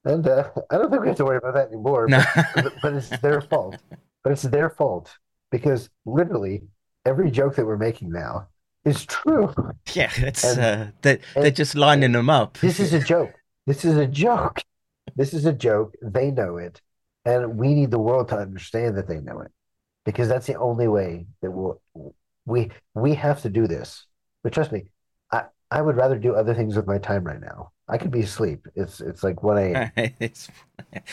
[0.05, 2.07] and uh, I don't think we have to worry about that anymore.
[2.07, 2.23] No.
[2.55, 3.77] But, but it's their fault.
[4.23, 5.15] But it's their fault
[5.51, 6.63] because literally
[7.05, 8.47] every joke that we're making now
[8.85, 9.53] is true.
[9.93, 12.57] Yeah, it's And- uh, they they're just lining them up.
[12.59, 13.34] This is a joke.
[13.65, 14.63] This is a joke.
[15.15, 15.93] This is a joke.
[16.01, 16.81] They know it,
[17.25, 19.51] and we need the world to understand that they know it,
[20.05, 21.81] because that's the only way that we'll
[22.48, 24.06] we we have to do this.
[24.44, 24.86] But trust me,
[25.32, 27.72] I I would rather do other things with my time right now.
[27.90, 28.68] I could be asleep.
[28.76, 29.91] It's it's like one a.m.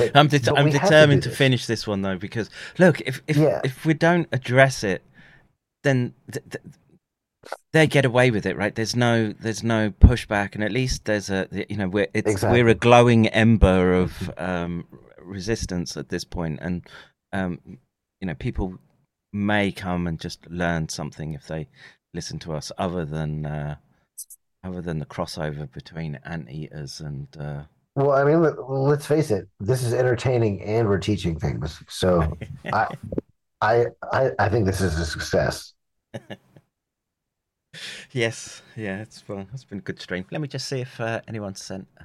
[0.00, 3.60] I'm, I'm have to determined to, finish this one though because look, if if Yeah.
[3.64, 5.02] if we don't address it,
[5.82, 6.64] then th- th-
[7.72, 8.74] they get away with it, right?
[8.74, 12.62] There's no there's no pushback, and at least there's a you know we're it's Exactly.
[12.62, 14.86] we're a glowing ember of um,
[15.20, 16.86] resistance at this point, and
[17.32, 17.60] um,
[18.20, 18.78] you know people
[19.34, 21.66] may come and just learn something if they
[22.14, 23.74] listen to us other than uh,
[24.62, 27.28] other than the crossover between anteaters and.
[27.38, 27.64] Uh,
[27.96, 29.48] Well, I mean, let, let's face it.
[29.60, 31.82] This is entertaining, and we're teaching things.
[31.88, 32.36] So,
[32.72, 32.88] I,
[33.60, 35.74] I, I, I think this is a success.
[38.12, 39.48] yes, yeah, it's fun.
[39.52, 40.24] It's been a good stream.
[40.30, 41.86] Let me just see if uh, anyone sent.
[42.00, 42.04] Uh,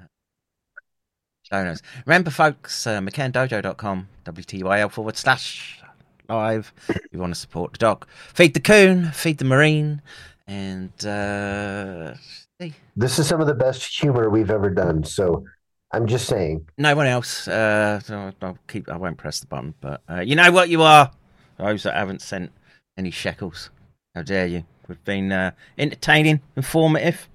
[1.49, 1.81] donors.
[2.05, 5.81] Remember, folks, uh, mccairndojo.com, WTYL forward slash
[6.29, 6.71] live.
[6.87, 10.01] If you want to support the dog, feed the coon, feed the marine,
[10.47, 12.13] and uh,
[12.61, 12.73] see.
[12.95, 15.03] This is some of the best humor we've ever done.
[15.03, 15.45] So,
[15.91, 16.67] I'm just saying.
[16.77, 17.47] no one else.
[17.47, 18.89] Uh, I'll, I'll keep.
[18.89, 21.11] I won't press the button, but uh, you know what you are.
[21.57, 22.51] Those that haven't sent
[22.97, 23.69] any shekels,
[24.15, 24.63] how dare you?
[24.87, 27.28] We've been uh, entertaining, informative.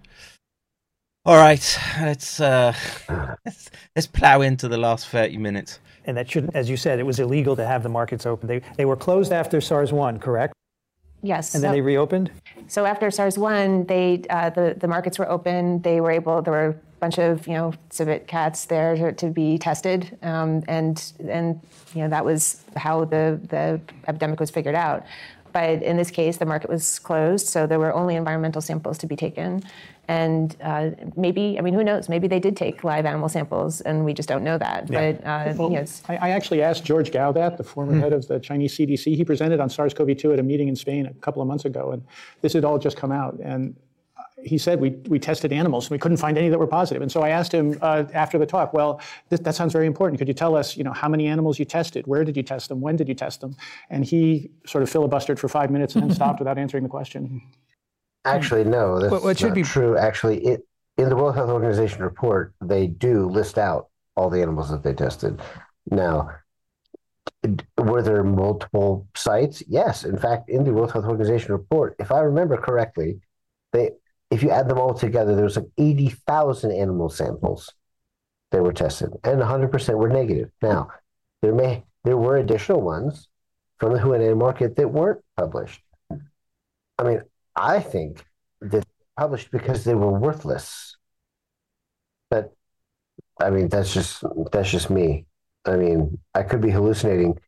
[1.26, 2.74] All right, let's uh,
[3.46, 5.78] let's, let's plow into the last thirty minutes.
[6.06, 8.46] And that shouldn't, as you said, it was illegal to have the markets open.
[8.46, 10.52] They, they were closed after SARS 1, correct?
[11.22, 11.54] Yes.
[11.54, 12.30] And then so- they reopened?
[12.66, 15.80] So after SARS one, they uh, the the markets were open.
[15.82, 16.42] They were able.
[16.42, 20.62] There were a bunch of you know civet cats there to, to be tested, um,
[20.66, 21.60] and and
[21.94, 25.04] you know that was how the the epidemic was figured out.
[25.54, 29.06] But in this case, the market was closed, so there were only environmental samples to
[29.06, 29.62] be taken.
[30.08, 32.08] And uh, maybe, I mean, who knows?
[32.08, 34.90] Maybe they did take live animal samples, and we just don't know that.
[34.90, 35.12] Yeah.
[35.12, 38.12] But uh, Well, you know, I, I actually asked George Gao that, the former head
[38.12, 39.14] of the Chinese CDC.
[39.14, 42.02] He presented on SARS-CoV-2 at a meeting in Spain a couple of months ago, and
[42.40, 43.38] this had all just come out.
[43.40, 43.76] And
[44.44, 47.02] he said we, we tested animals and we couldn't find any that were positive.
[47.02, 49.00] And so I asked him uh, after the talk, well,
[49.30, 50.18] th- that sounds very important.
[50.18, 52.06] Could you tell us, you know, how many animals you tested?
[52.06, 52.80] Where did you test them?
[52.80, 53.56] When did you test them?
[53.90, 57.42] And he sort of filibustered for five minutes and then stopped without answering the question.
[58.24, 59.96] Actually, no, that's Well, well, it should not be- true.
[59.96, 60.66] Actually, it
[60.96, 64.94] in the World Health Organization report, they do list out all the animals that they
[64.94, 65.40] tested.
[65.90, 66.30] Now,
[67.78, 69.62] were there multiple sites?
[69.66, 70.04] Yes.
[70.04, 73.18] In fact, in the World Health Organization report, if I remember correctly,
[73.72, 73.90] they
[74.34, 77.72] if you add them all together, there was like eighty thousand animal samples
[78.50, 80.50] that were tested, and one hundred percent were negative.
[80.60, 80.90] Now,
[81.40, 83.28] there may there were additional ones
[83.78, 85.80] from the Huanan market that weren't published.
[86.98, 87.22] I mean,
[87.54, 88.24] I think
[88.60, 88.84] that
[89.16, 90.96] published because they were worthless.
[92.28, 92.52] But
[93.40, 95.26] I mean, that's just that's just me.
[95.64, 97.38] I mean, I could be hallucinating,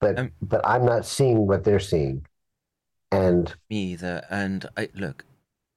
[0.00, 2.24] but um, but I'm not seeing what they're seeing.
[3.10, 4.24] And Me either.
[4.30, 5.24] And I, look,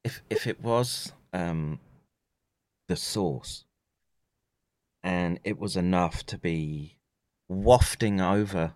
[0.04, 1.80] if if it was um,
[2.88, 3.66] the source,
[5.04, 6.98] and it was enough to be
[7.48, 8.74] wafting over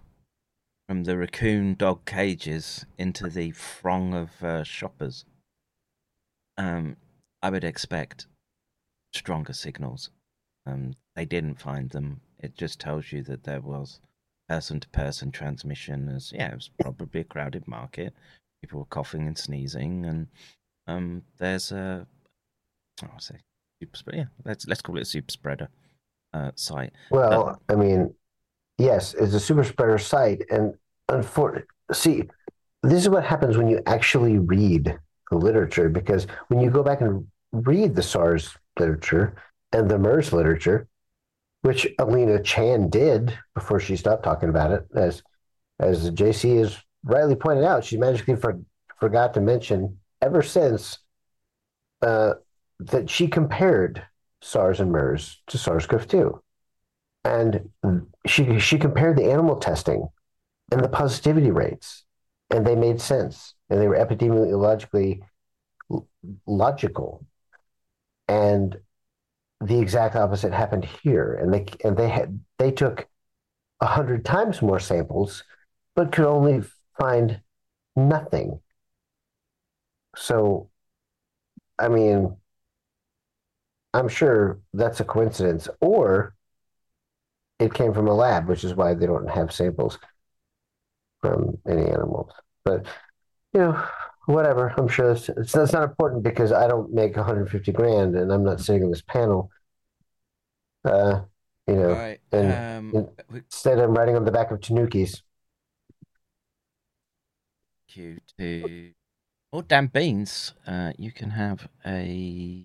[0.88, 5.26] from the raccoon dog cages into the throng of uh, shoppers,
[6.58, 6.98] um,
[7.41, 8.28] I would expect
[9.14, 10.10] stronger signals.
[10.66, 12.22] Um, they didn't find them.
[12.40, 14.00] It just tells you that there was
[14.50, 16.10] person to person transmission.
[16.10, 18.14] As yeah, it was probably a crowded market.
[18.62, 20.28] People were coughing and sneezing, and
[20.88, 22.05] um, there's a
[23.03, 23.35] oh, I say
[23.81, 24.18] super spreader.
[24.18, 25.69] Yeah, let's let's call it a super spreader
[26.34, 26.93] uh, site.
[27.10, 28.14] well, I mean,
[28.77, 30.73] yes, it's a super spreader site, and
[31.10, 32.23] unfortunately, see,
[32.81, 34.97] this is what happens when you actually read
[35.31, 35.89] the literature.
[35.89, 39.35] Because when you go back and read the SARS literature
[39.72, 40.88] and the MERS literature,
[41.61, 45.23] which Alina Chan did before she stopped talking about it, as
[45.80, 48.60] as JC has rightly pointed out, she magically for,
[48.99, 51.00] forgot to mention ever since
[52.02, 52.34] uh,
[52.80, 54.04] that she compared
[54.41, 56.40] SARS and MERS to SARS-CoV-2,
[57.24, 57.70] and
[58.26, 60.08] she she compared the animal testing
[60.72, 62.04] and the positivity rates,
[62.50, 65.22] and they made sense, and they were epidemiologically
[66.45, 67.26] logical,
[68.28, 68.78] and
[69.62, 73.08] the exact opposite happened here, and they and they had they took
[73.82, 75.44] hundred times more samples,
[75.95, 76.64] but could only
[76.98, 77.41] find
[77.95, 78.60] nothing.
[80.15, 80.69] So,
[81.80, 82.38] I mean,
[83.94, 86.35] I'm sure that's a coincidence, or
[87.60, 89.98] it came from a lab, which is why they don't have samples
[91.22, 92.31] from any animals.
[92.65, 92.85] But
[93.53, 93.88] you know,
[94.26, 94.73] whatever.
[94.77, 98.44] I'm sure it's, it's that's not important because I don't make 150 grand, and I'm
[98.44, 99.52] not sitting on this panel.
[100.85, 101.22] Uh,
[101.68, 102.52] you know, Right, and
[102.95, 105.22] um, instead I'm riding on the back of Tanukis.
[107.95, 108.94] you to
[109.53, 112.65] or Dan Beans, uh, you can have a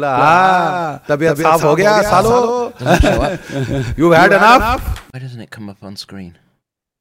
[0.00, 2.38] ला तबीयत साफ हो गया सालो
[2.78, 3.98] Doesn't show up.
[3.98, 6.36] you had enough Why doesn't it come up on screen?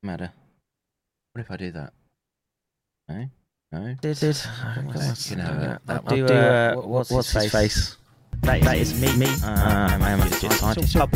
[0.04, 0.32] Matter.
[1.34, 1.92] What if I do that?
[3.10, 3.30] No,
[3.74, 3.96] no.
[4.02, 4.38] Did, did.
[5.30, 5.82] You know that.
[5.88, 6.32] I'll that do, one.
[6.32, 7.98] uh, what's, what's his face?
[8.42, 9.16] That, that is me.
[9.18, 9.28] me.
[9.44, 10.96] Uh, I am a legit scientist.
[10.96, 11.12] Pub-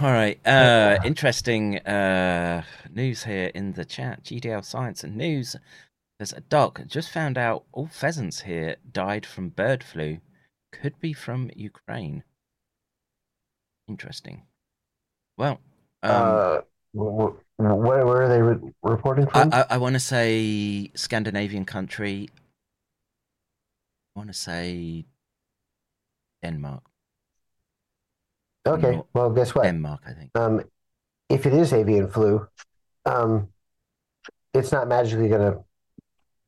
[0.00, 0.44] All right.
[0.44, 4.24] Uh, interesting uh, news here in the chat.
[4.24, 5.54] GDL Science and News.
[6.18, 10.18] There's a doc just found out all pheasants here died from bird flu.
[10.72, 12.24] Could be from Ukraine.
[13.86, 14.42] Interesting.
[15.38, 15.60] Well,
[16.02, 16.60] um, uh,
[16.92, 19.54] wh- wh- where, where are they re- reporting I, from?
[19.54, 22.28] I, I want to say Scandinavian country.
[24.16, 25.04] I want to say
[26.42, 26.82] Denmark.
[28.66, 29.64] Okay, well, guess what?
[29.64, 30.30] Denmark, I think.
[30.34, 30.62] Um,
[31.28, 32.46] if it is avian flu,
[33.04, 33.48] um,
[34.52, 35.64] it's not magically going to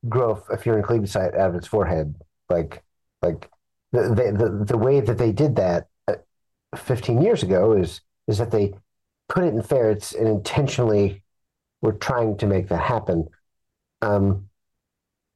[0.07, 2.15] grow a furin site out of its forehead.
[2.49, 2.83] Like,
[3.21, 3.49] like
[3.91, 6.15] the, the the the way that they did that uh,
[6.75, 8.73] 15 years ago is is that they
[9.29, 11.23] put it in ferrets and intentionally
[11.81, 13.27] were trying to make that happen.
[14.01, 14.49] Um,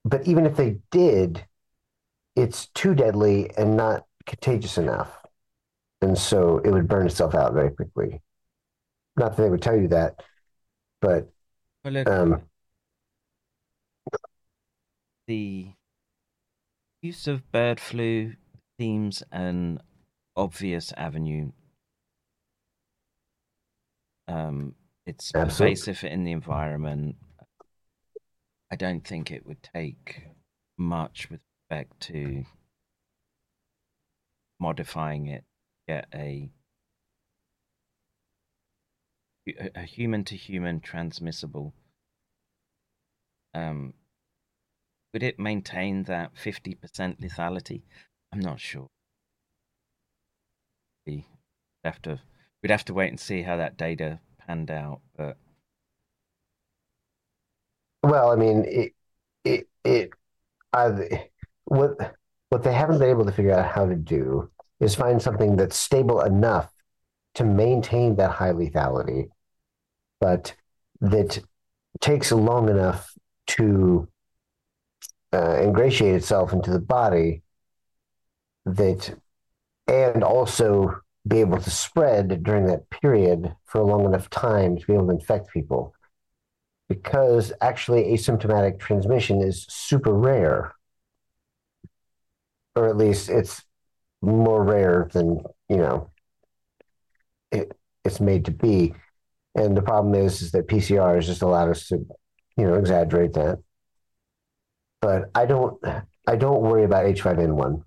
[0.06, 1.46] but even if they did,
[2.36, 5.21] it's too deadly and not contagious enough,
[6.02, 8.22] and so it would burn itself out very quickly.
[9.18, 10.24] Not that they would tell you that,
[11.02, 11.30] but
[11.84, 12.42] Well, um,
[15.28, 15.74] the
[17.02, 18.36] use of bird flu
[18.80, 19.80] seems an
[20.36, 21.52] obvious avenue.
[24.28, 24.76] Um,
[25.06, 25.76] it's Absolutely.
[25.76, 27.16] pervasive in the environment.
[28.72, 30.24] I don't think it would take
[30.78, 32.46] much with respect to
[34.60, 35.44] modifying it,
[35.92, 36.50] get a
[39.76, 41.74] a human to human transmissible.
[43.54, 43.94] Um,
[45.12, 46.78] would it maintain that 50%
[47.20, 47.82] lethality?
[48.32, 48.88] I'm not sure.
[51.06, 51.26] We
[51.84, 52.22] have to
[52.62, 55.38] we'd have to wait and see how that data panned out, but
[58.04, 58.94] well, I mean, it,
[59.44, 60.10] it, it,
[60.74, 60.92] uh,
[61.66, 61.92] what,
[62.50, 64.50] what they haven't been able to figure out how to do
[64.82, 66.70] is find something that's stable enough
[67.36, 69.30] to maintain that high lethality,
[70.20, 70.54] but
[71.00, 71.40] that
[72.02, 73.14] takes long enough
[73.48, 74.08] to
[75.32, 77.42] uh, ingratiate itself into the body
[78.66, 79.18] that,
[79.88, 84.86] and also be able to spread during that period for a long enough time to
[84.86, 85.94] be able to infect people.
[86.90, 90.76] Because actually asymptomatic transmission is super rare
[92.76, 93.64] or at least it's
[94.22, 95.40] more rare than
[95.70, 96.10] you know
[97.52, 97.72] it,
[98.04, 98.94] it's made to be.
[99.56, 102.06] And the problem is, is that pcr has just allowed us to
[102.58, 103.60] you know exaggerate that.
[105.02, 105.84] But i don't
[106.28, 107.84] i don't worry about h5n1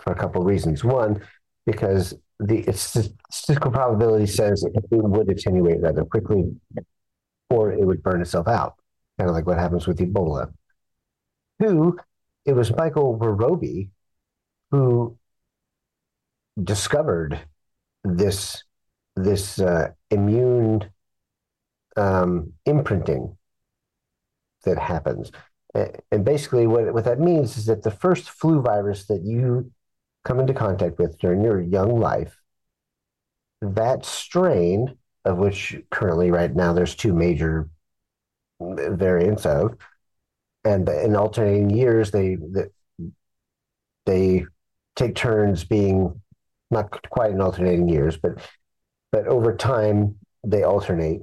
[0.00, 0.84] for a couple of reasons.
[0.84, 1.22] One
[1.66, 6.52] because the statistical probability says it would attenuate rather quickly
[7.50, 8.74] or it would burn itself out,
[9.18, 10.52] kind of like what happens with Ebola.
[11.60, 11.98] Two,
[12.44, 13.88] it was Michael Werobe
[14.74, 15.16] who
[16.62, 17.40] discovered
[18.02, 18.62] this
[19.16, 20.90] this uh, immune
[21.96, 23.36] um, imprinting
[24.64, 25.30] that happens.
[26.10, 29.72] And basically, what, what that means is that the first flu virus that you
[30.24, 32.40] come into contact with during your young life,
[33.60, 37.68] that strain of which currently right now there's two major
[38.60, 39.76] variants of
[40.64, 42.36] and in alternating years they
[44.06, 44.44] they
[44.96, 46.20] take turns being
[46.70, 48.38] not quite in alternating years but
[49.12, 51.22] but over time they alternate.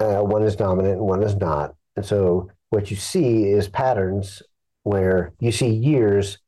[0.00, 1.74] Uh, one is dominant and one is not.
[1.96, 4.42] And so what you see is patterns
[4.82, 6.38] where you see years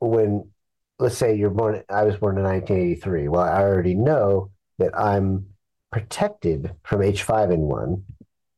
[0.00, 0.50] when
[0.98, 5.46] let's say you're born i was born in 1983 well i already know that I'm
[5.92, 8.02] protected from H5N1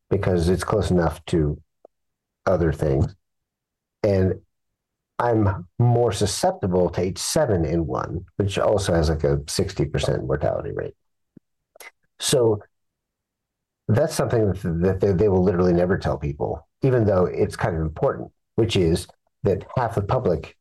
[0.08, 1.60] because it's close enough to
[2.46, 3.14] other things.
[4.02, 4.40] And
[5.18, 10.94] I'm more susceptible to H7N1, which also has like a 60% mortality rate.
[12.18, 12.60] So
[13.88, 14.52] that's something
[14.82, 18.76] that they, they will literally never tell people, even though it's kind of important, which
[18.76, 19.06] is
[19.44, 20.56] that half the public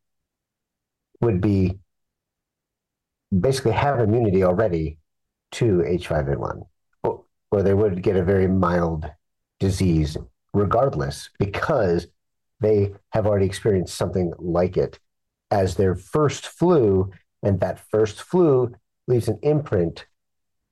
[1.21, 1.77] would be
[3.37, 4.99] basically have immunity already
[5.53, 6.65] to H5N1,
[7.03, 9.09] or, or they would get a very mild
[9.59, 10.17] disease
[10.53, 12.07] regardless because
[12.65, 14.99] they have already experienced something like it
[15.51, 17.11] as their first flu,
[17.43, 18.73] and that first flu
[19.07, 20.05] leaves an imprint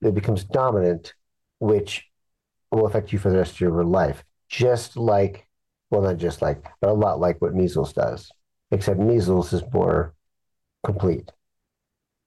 [0.00, 1.14] that becomes dominant,
[1.60, 2.06] which
[2.70, 4.24] will affect you for the rest of your life.
[4.48, 5.46] Just like,
[5.90, 8.30] well, not just like, but a lot like what measles does,
[8.70, 10.14] except measles is more
[10.84, 11.30] complete.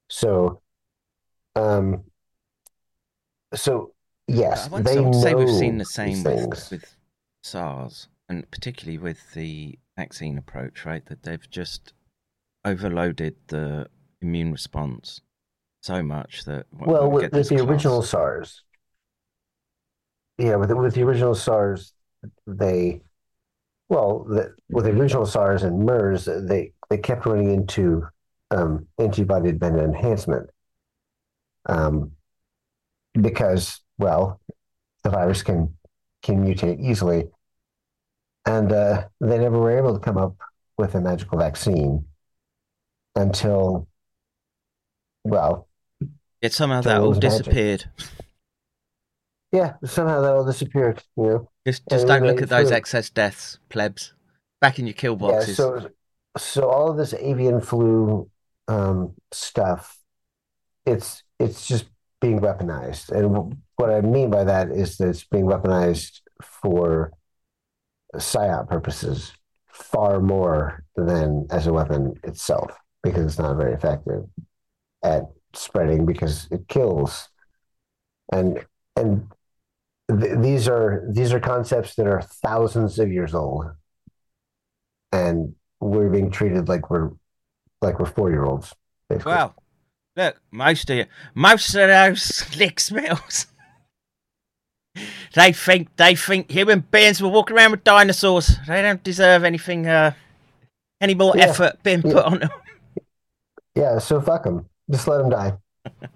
[0.09, 0.61] So,
[1.55, 2.05] um,
[3.53, 3.93] so
[4.27, 6.69] yes, I they say we've seen the same things.
[6.69, 6.95] with, with
[7.43, 11.05] SARS, and particularly with the vaccine approach, right?
[11.05, 11.93] That they've just
[12.65, 13.87] overloaded the
[14.21, 15.21] immune response
[15.81, 18.63] so much that well, with, with the original SARS,
[20.37, 21.93] yeah, with the, with the original SARS,
[22.45, 23.01] they
[23.89, 28.05] well, the, with the original SARS and MERS, they they kept running into
[28.51, 30.49] um, antibody dependent enhancement
[31.67, 32.11] um,
[33.13, 34.41] because well,
[35.03, 35.73] the virus can
[36.23, 37.25] can mutate easily,
[38.47, 40.35] and uh, they never were able to come up
[40.77, 42.05] with a magical vaccine
[43.15, 43.87] until
[45.23, 45.67] well,
[46.41, 47.85] yet somehow that all disappeared.
[47.97, 48.13] Magic.
[49.51, 51.03] Yeah, somehow that all disappeared.
[51.17, 54.13] You know, just just don't look at those excess deaths, plebs.
[54.61, 55.49] Back in your kill boxes.
[55.49, 55.89] Yeah, so
[56.37, 58.29] so all of this avian flu
[58.69, 59.99] um, stuff,
[60.85, 61.85] it's it's just
[62.21, 67.11] being weaponized, and what I mean by that is that it's being weaponized for
[68.15, 69.33] psyop purposes
[69.67, 74.23] far more than as a weapon itself because it's not very effective
[75.03, 75.23] at
[75.53, 77.29] spreading because it kills.
[78.31, 78.65] And
[78.95, 79.27] and
[80.09, 83.65] th- these are these are concepts that are thousands of years old.
[85.11, 87.11] And we're being treated like we're
[87.81, 88.73] like we're four year olds
[89.25, 89.55] well
[90.15, 93.47] look most of you most of those slick smells
[95.37, 99.87] they think they think human beings will walk around with dinosaurs they don't deserve anything
[99.87, 100.11] uh
[100.99, 101.45] any more yeah.
[101.45, 102.49] effort being put on them
[103.75, 105.53] yeah so fuck them just let them die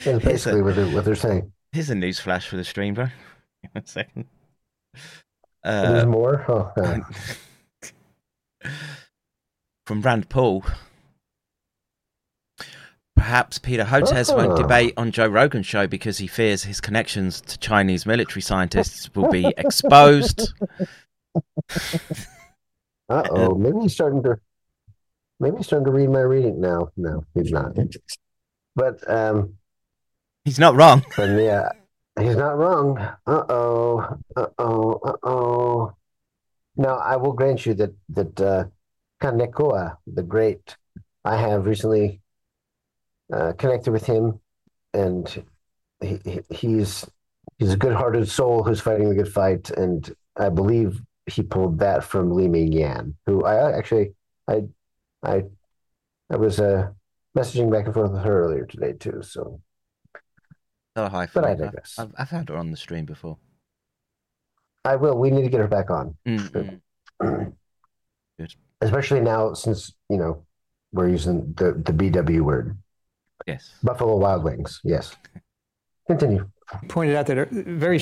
[0.00, 2.94] that's basically a, what, they're, what they're saying here's a news flash for the stream
[2.94, 3.08] bro
[3.72, 4.26] one second.
[5.64, 6.44] Uh, There's more?
[6.48, 8.70] Oh, yeah.
[9.86, 10.64] from Rand Paul.
[13.18, 14.36] Perhaps Peter Hotez oh.
[14.36, 19.14] won't debate on Joe Rogan's show because he fears his connections to Chinese military scientists
[19.14, 20.52] will be exposed.
[23.10, 24.38] Uh oh, maybe he's starting to
[25.40, 26.90] maybe he's starting to read my reading now.
[26.94, 27.74] No, he's not.
[28.76, 29.54] But um
[30.44, 31.02] he's not wrong.
[31.16, 31.70] But yeah,
[32.20, 32.98] He's not wrong.
[32.98, 34.18] Uh oh.
[34.34, 34.92] Uh oh.
[35.04, 35.92] Uh oh.
[36.76, 38.64] Now I will grant you that that uh,
[39.22, 40.76] Kaneko, the great,
[41.24, 42.20] I have recently
[43.32, 44.40] uh, connected with him,
[44.94, 45.44] and
[46.00, 47.04] he, he's
[47.58, 52.04] he's a good-hearted soul who's fighting the good fight, and I believe he pulled that
[52.04, 54.14] from Li Ming Yan, who I actually
[54.48, 54.62] I
[55.22, 55.44] I
[56.30, 56.90] I was uh,
[57.36, 59.22] messaging back and forth with her earlier today too.
[59.22, 59.60] So
[60.98, 61.94] Oh, hi, but I digress.
[61.96, 63.38] I've, I've had her on the stream before.
[64.84, 65.16] I will.
[65.16, 66.16] We need to get her back on.
[66.26, 67.50] Mm-hmm.
[68.80, 70.44] Especially now, since you know
[70.92, 72.76] we're using the the BW word.
[73.46, 73.74] Yes.
[73.82, 74.80] Buffalo Wild Wings.
[74.84, 75.16] Yes.
[76.06, 76.48] Continue.
[76.88, 78.00] Pointed out that uh, very,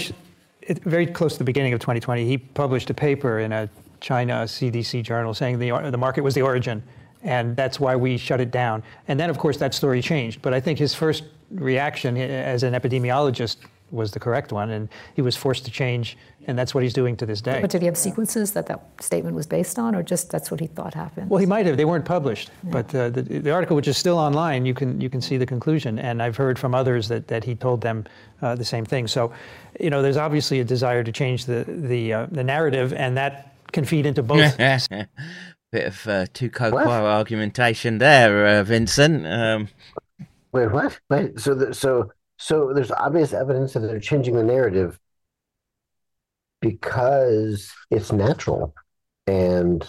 [0.85, 3.69] very close to the beginning of 2020, he published a paper in a
[4.01, 6.83] China CDC journal saying the the market was the origin,
[7.23, 8.83] and that's why we shut it down.
[9.09, 10.43] And then, of course, that story changed.
[10.43, 13.57] But I think his first reaction as an epidemiologist
[13.91, 17.17] was the correct one, and he was forced to change, and that's what he's doing
[17.17, 17.61] to this day.
[17.61, 20.61] But did he have sequences that that statement was based on, or just that's what
[20.61, 21.31] he thought happened?
[21.31, 21.77] Well, he might have.
[21.77, 22.71] They weren't published, yeah.
[22.71, 25.47] but uh, the, the, article, which is still online, you can you can see the
[25.47, 28.05] conclusion, and I've heard from others that, that he told them
[28.43, 29.07] uh, the same thing.
[29.07, 29.33] So,
[29.81, 33.55] you know, there's obviously a desire to change the the uh, the narrative, and that
[33.73, 34.57] can feed into both.
[35.73, 39.27] Bit of uh, tu quo argumentation there, uh, Vincent.
[39.27, 39.69] Um,
[40.53, 40.99] Wait, what?
[41.11, 44.99] Wait, so the, so so there's obvious evidence that they're changing the narrative
[46.61, 48.75] because it's natural
[49.27, 49.89] and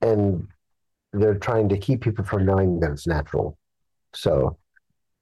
[0.00, 0.46] and
[1.12, 3.56] they're trying to keep people from knowing that it's natural.
[4.14, 4.58] So,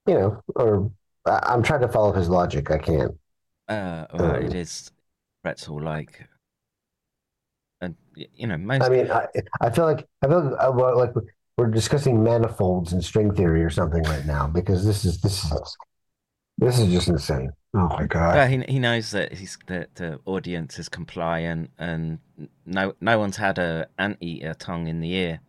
[0.06, 0.90] you know, or
[1.26, 2.70] I, am trying to follow his logic.
[2.70, 3.12] I can't.
[3.68, 4.90] Uh, well, um, it is
[5.42, 6.26] pretzel like,
[7.80, 8.82] and you know, most.
[8.82, 9.26] I mean, I,
[9.60, 11.12] I feel like I feel like, uh, like
[11.56, 15.76] we're discussing manifolds and string theory or something right now because this is this is
[16.64, 17.52] this is just insane.
[17.74, 18.36] Oh my god!
[18.36, 22.18] Yeah, he he knows that he's that the audience is compliant and
[22.66, 25.40] no no one's had a anteater tongue in the ear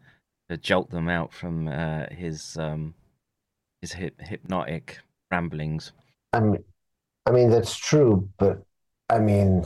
[0.49, 2.93] to jolt them out from uh, his um
[3.81, 4.99] his hip, hypnotic
[5.31, 5.91] ramblings.
[6.31, 6.63] I mean,
[7.25, 8.63] I mean that's true, but
[9.09, 9.65] I mean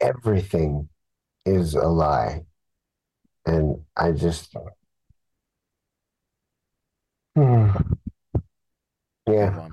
[0.00, 0.88] everything
[1.44, 2.42] is a lie
[3.46, 4.54] and I just,
[7.34, 7.70] hmm.
[9.32, 9.68] yeah,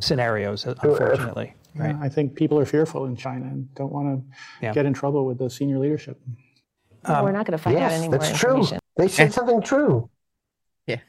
[0.00, 1.54] scenarios, unfortunately.
[1.74, 1.96] Yeah, right?
[2.00, 4.36] I think people are fearful in China and don't want to
[4.66, 4.72] yeah.
[4.72, 6.20] get in trouble with the senior leadership.
[7.04, 8.64] Um, we're not going to find yes, out any more that's true.
[8.96, 10.10] They said something true.
[10.86, 11.00] Yeah,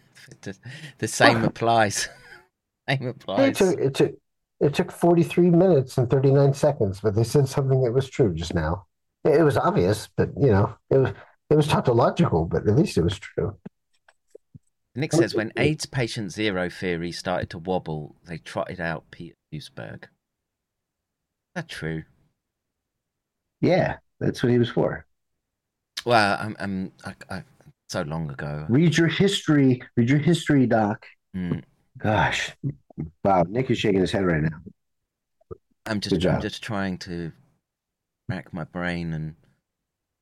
[0.98, 2.10] the same applies.
[2.90, 3.50] same applies.
[3.50, 4.12] It took, it took
[4.60, 8.54] it took 43 minutes and 39 seconds, but they said something that was true just
[8.54, 8.86] now.
[9.24, 11.14] It was obvious, but you know, it was
[11.50, 13.58] it was tautological, but at least it was true.
[15.00, 20.04] Nick says when AIDS patient zero theory started to wobble, they trotted out Peter Duesberg.
[20.04, 20.10] Is
[21.56, 22.04] that true?
[23.62, 25.06] Yeah, that's what he was for.
[26.06, 27.44] Well, I'm, I'm I, I,
[27.88, 28.66] so long ago.
[28.70, 29.82] Read your history.
[29.96, 31.06] Read your history, Doc.
[31.36, 31.64] Mm.
[31.98, 32.52] Gosh,
[33.24, 33.44] wow.
[33.48, 34.60] Nick is shaking his head right now.
[35.86, 37.32] I'm just I'm just trying to
[38.28, 39.36] rack my brain and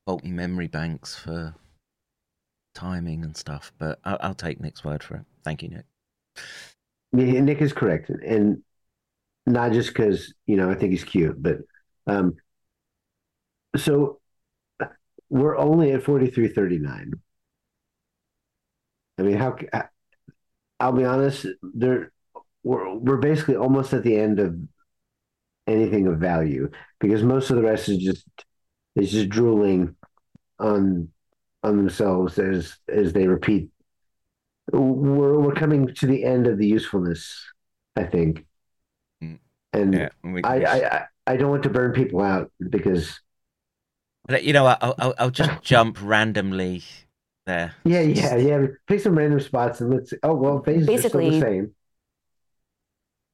[0.05, 1.55] faulty memory banks for
[2.77, 5.25] timing and stuff, but I'll, I'll take Nick's word for it.
[5.43, 5.85] Thank you, Nick.
[7.11, 8.61] Yeah, Nick is correct, and
[9.47, 11.57] not just because you know I think he's cute, but
[12.05, 12.35] um,
[13.75, 14.19] so
[15.29, 17.13] we're only at forty three thirty nine.
[19.17, 19.57] I mean, how?
[20.79, 21.47] I'll be honest.
[21.63, 22.11] There,
[22.63, 24.55] we're we're basically almost at the end of
[25.65, 28.25] anything of value because most of the rest is just
[28.95, 29.95] is just drooling
[30.59, 31.09] on
[31.63, 33.69] on themselves as as they repeat.
[34.71, 37.45] We're we're coming to the end of the usefulness,
[37.95, 38.45] I think,
[39.23, 39.39] Mm.
[39.73, 43.19] and Yeah, we- I, I I I don't want to burn people out because
[44.25, 46.83] But, You know, I'll, I'll I'll just jump randomly
[47.45, 47.75] there.
[47.85, 51.33] yeah yeah yeah pick some random spots and let's oh well phases are still the
[51.33, 51.73] same.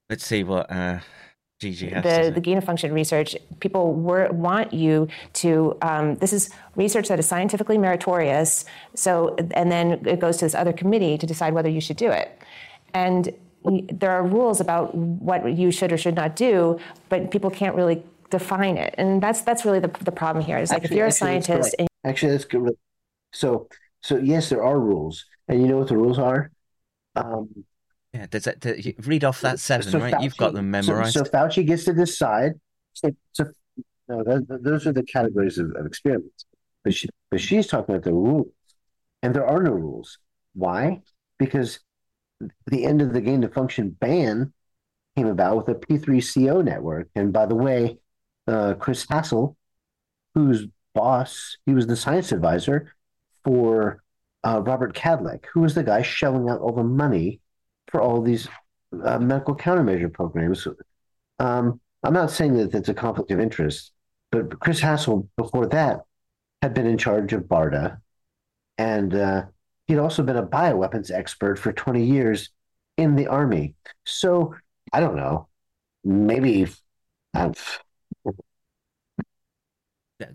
[0.10, 1.00] Let's see what uh,
[1.60, 6.50] To the, the gain of function research, people were, want you to, um, this is
[6.76, 8.66] research that is scientifically meritorious.
[8.96, 12.12] So, and then it goes to this other committee to decide whether you should do
[12.12, 12.38] it.
[12.94, 13.34] And
[13.64, 17.76] we, there are rules about what you should or should not do, but people can't
[17.76, 18.94] really define it.
[18.98, 20.58] And that's, that's really the, the problem here.
[20.58, 22.78] Is like if you're a actually, that's scientist and Actually, that's good.
[23.32, 23.70] So,
[24.02, 26.52] so yes, there are rules, and you know what the rules are.
[27.16, 27.64] Um,
[28.14, 30.22] Yeah, does that, do- you- read off that seven, so right?
[30.22, 31.14] You've got them Fauci- so- memorized.
[31.14, 32.54] So, Fauci gets to decide.
[32.94, 33.46] So, so
[34.08, 36.46] no, th- th- those are the categories of, of experiments.
[36.84, 38.52] But she, but she's talking about the rules,
[39.24, 40.20] and there are no rules.
[40.54, 41.02] Why?
[41.40, 41.80] Because
[42.68, 44.54] the end of the gain of function ban
[45.16, 47.08] came about with a P3CO network.
[47.16, 47.98] And by the way,
[48.48, 49.56] uh, Chris Hassel,
[50.36, 52.94] whose boss, he was the science advisor
[53.44, 54.04] for
[54.44, 57.40] uh, Robert Cadlick, who was the guy shelling out all the money
[57.88, 58.48] for all these
[59.04, 60.68] uh, medical countermeasure programs.
[61.40, 63.92] Um, I'm not saying that it's a conflict of interest,
[64.32, 66.02] but Chris Hassel, before that,
[66.62, 67.98] had been in charge of BARDA,
[68.78, 69.44] and uh,
[69.88, 72.50] he'd also been a bioweapons expert for 20 years
[72.98, 73.76] in the Army.
[74.06, 74.56] So
[74.92, 75.48] I don't know,
[76.04, 76.68] maybe.
[77.34, 77.80] I've,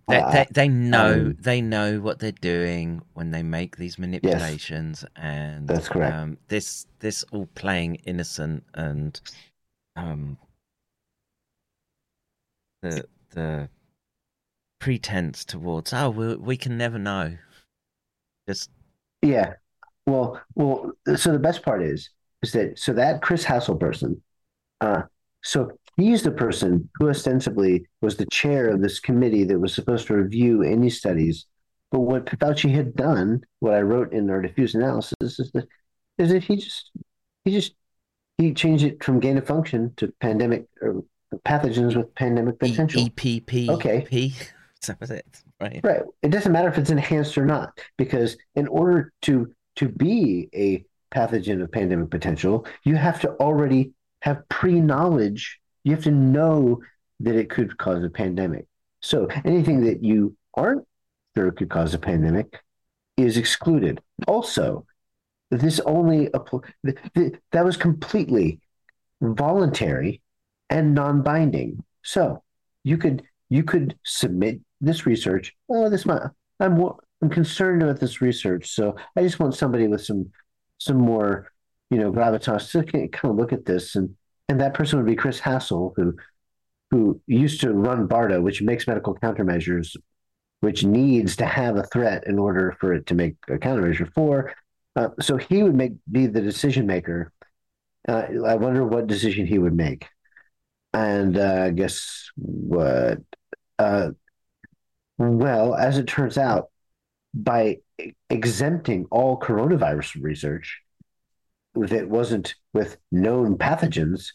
[0.08, 5.04] They, they, they know um, they know what they're doing when they make these manipulations,
[5.16, 6.14] and That's correct.
[6.14, 9.20] Um, this this all playing innocent and
[9.96, 10.38] um,
[12.82, 13.68] the the
[14.80, 17.36] pretense towards oh we we can never know.
[18.48, 18.70] Just
[19.22, 19.54] Yeah.
[20.06, 20.92] Well, well.
[21.16, 22.10] So the best part is,
[22.42, 24.22] is that so that Chris Hassel person,
[24.80, 25.02] uh,
[25.42, 30.06] so he's the person who ostensibly was the chair of this committee that was supposed
[30.06, 31.44] to review any studies.
[31.90, 35.66] But what Fauci had done, what I wrote in our diffuse analysis, is that
[36.16, 36.90] is that he just
[37.44, 37.74] he just
[38.38, 41.04] he changed it from gain of function to pandemic or
[41.44, 43.02] pathogens with pandemic potential.
[43.02, 43.68] EPP.
[43.68, 44.06] Okay.
[44.08, 44.34] P.
[44.86, 45.80] That was it, right?
[45.82, 46.02] Right.
[46.22, 50.84] It doesn't matter if it's enhanced or not, because in order to to be a
[51.14, 55.58] pathogen of pandemic potential, you have to already have pre-knowledge.
[55.84, 56.80] You have to know
[57.20, 58.66] that it could cause a pandemic.
[59.00, 60.86] So anything that you aren't
[61.36, 62.60] sure could cause a pandemic
[63.16, 64.00] is excluded.
[64.26, 64.86] Also,
[65.50, 66.30] this only
[67.14, 68.60] th- that was completely
[69.20, 70.20] voluntary
[70.70, 71.82] and non-binding.
[72.02, 72.42] So
[72.84, 75.54] you could you could submit this research.
[75.68, 76.22] Oh, this might
[76.60, 76.82] I'm
[77.22, 80.30] I'm concerned about this research, so I just want somebody with some
[80.78, 81.50] some more
[81.90, 84.14] you know gravitas to kind of look at this, and
[84.48, 86.16] and that person would be Chris Hassel, who
[86.90, 89.94] who used to run BARDA, which makes medical countermeasures,
[90.60, 94.54] which needs to have a threat in order for it to make a countermeasure for.
[94.96, 97.30] Uh, so he would make be the decision maker.
[98.08, 100.06] Uh, I wonder what decision he would make.
[100.94, 103.18] And uh, guess what?
[103.78, 104.10] Uh,
[105.18, 106.70] well, as it turns out,
[107.34, 107.78] by
[108.30, 110.80] exempting all coronavirus research
[111.74, 114.32] that wasn't with known pathogens,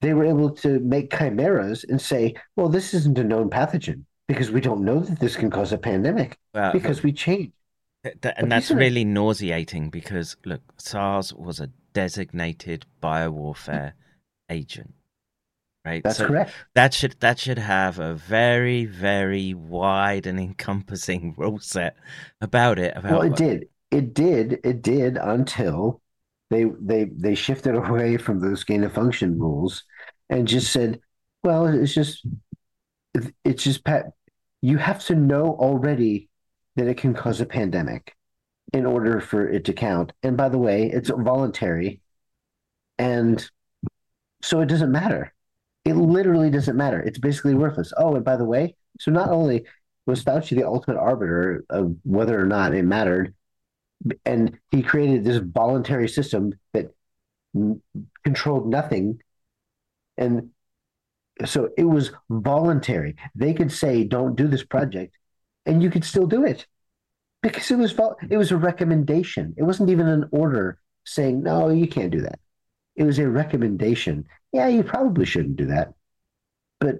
[0.00, 4.50] they were able to make chimeras and say, well, this isn't a known pathogen because
[4.50, 6.38] we don't know that this can cause a pandemic
[6.72, 7.52] because we changed.
[8.04, 13.92] Th- th- But and that's are- really nauseating because look, SARS was a designated biowarfare
[14.48, 14.94] agent,
[15.84, 16.02] right?
[16.04, 16.52] That's correct.
[16.74, 21.96] That should that should have a very very wide and encompassing rule set
[22.40, 22.96] about it.
[22.96, 23.68] About Well, it did.
[23.90, 24.60] it did.
[24.62, 26.00] It did until
[26.50, 29.84] they they they shifted away from those gain of function rules
[30.30, 31.00] and just said,
[31.42, 32.26] well, it's just
[33.44, 34.12] it's just pet.
[34.60, 36.28] You have to know already
[36.76, 38.14] that it can cause a pandemic
[38.72, 40.12] in order for it to count.
[40.22, 42.00] And by the way, it's voluntary,
[42.98, 43.48] and
[44.42, 45.32] so it doesn't matter.
[45.84, 47.00] It literally doesn't matter.
[47.00, 47.92] It's basically worthless.
[47.96, 49.64] Oh, and by the way, so not only
[50.06, 53.34] was Fauci the ultimate arbiter of whether or not it mattered,
[54.24, 56.94] and he created this voluntary system that
[57.54, 57.82] n-
[58.24, 59.20] controlled nothing,
[60.16, 60.50] and
[61.44, 63.16] so it was voluntary.
[63.34, 65.16] They could say, "Don't do this project,"
[65.66, 66.66] and you could still do it
[67.42, 67.94] because it was
[68.30, 69.54] it was a recommendation.
[69.56, 72.38] It wasn't even an order saying, "No, you can't do that."
[72.96, 74.26] It was a recommendation.
[74.52, 75.94] Yeah, you probably shouldn't do that,
[76.80, 76.96] but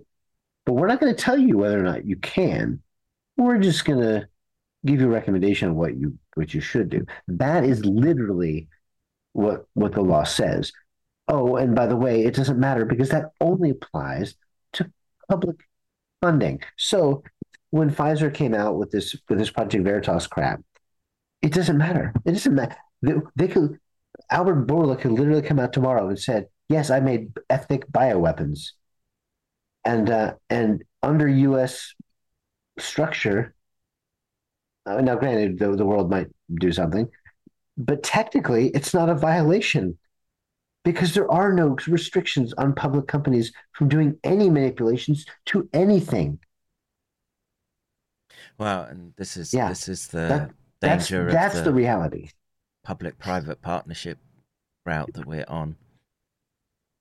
[0.65, 2.83] but we're not going to tell you whether or not you can.
[3.37, 4.29] We're just going to
[4.85, 7.05] give you a recommendation of what you what you should do.
[7.27, 8.69] That is literally
[9.33, 10.73] what what the law says.
[11.29, 14.35] Oh, and by the way, it doesn't matter because that only applies
[14.75, 14.91] to
[15.29, 15.57] public
[16.23, 16.61] funding.
[16.77, 17.23] So
[17.71, 20.61] when Pfizer came out with this with this Project Veritas crap,
[21.43, 22.15] it doesn't matter.
[22.25, 22.77] It doesn't matter.
[23.03, 23.79] They, they could
[24.31, 28.73] Albert Bourla could literally come out tomorrow and said, "Yes, I made ethnic bioweapons,"
[29.85, 31.95] and uh, and under U.S.
[32.79, 33.55] structure.
[34.89, 36.29] Uh, now, granted, the, the world might
[36.61, 37.09] do something,
[37.77, 39.99] but technically, it's not a violation
[40.83, 46.39] because there are no restrictions on public companies from doing any manipulations to anything.
[48.57, 50.51] Well, and this is Yeah, this is the that-
[50.81, 52.31] that's- danger that's of the reality.
[52.83, 54.19] Public-private partnership
[54.87, 55.77] route that we're on,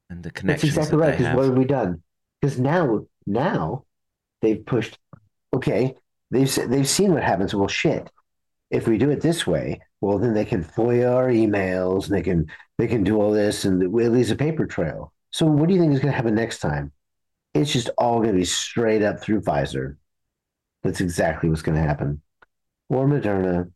[0.10, 1.18] and the connection That's exactly that right.
[1.18, 2.04] Because what have we done?
[2.42, 3.86] Because now, now
[4.42, 5.00] they've pushed.
[5.54, 5.96] Okay,
[6.32, 7.54] they've they've seen what happens.
[7.54, 8.10] Well, shit.
[8.70, 12.22] If we do it this way, well, then they can FOIA our emails, and they
[12.22, 12.48] can
[12.78, 15.14] they can do all this, and it leaves a paper trail.
[15.32, 16.92] So, what do you think is going to happen next time?
[17.54, 19.96] It's just all going to be straight up through Pfizer.
[20.84, 22.22] That's exactly what's going to happen,
[22.90, 23.72] or Moderna,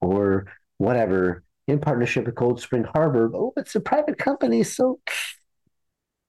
[0.00, 0.46] or
[0.78, 3.30] whatever, in partnership with Cold Spring Harbor.
[3.34, 5.00] Oh, it's a private company, so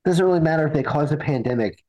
[0.03, 1.82] doesn't really matter if they cause a pandemic,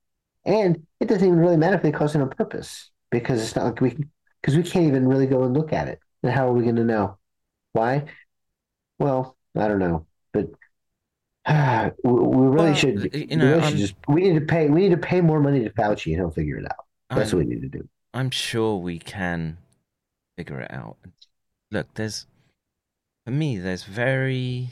[0.45, 3.65] and it doesn't even really matter if they cause it on purpose because it's not
[3.65, 3.97] like we
[4.41, 5.99] because we can't even really go and look at it.
[6.23, 7.17] And how are we going to know?
[7.73, 8.05] Why?
[8.99, 10.47] Well, I don't know, but
[12.03, 13.13] we, we really Well, should.
[13.13, 14.69] you we really should just we need to pay.
[14.69, 16.85] We need to pay more money to Fauci, and he'll figure it out.
[17.09, 17.87] That's what we need to do.
[18.13, 19.57] I'm sure we can
[20.37, 20.97] figure it out.
[21.71, 22.25] Look, there's
[23.25, 24.69] for me, there's very.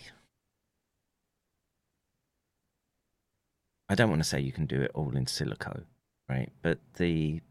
[3.90, 5.84] I don't want to say you can do it all in silico,
[6.30, 6.52] right?
[6.62, 7.42] But the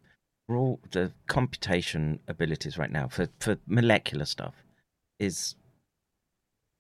[0.51, 4.55] raw, the computation abilities right now for for molecular stuff
[5.19, 5.55] is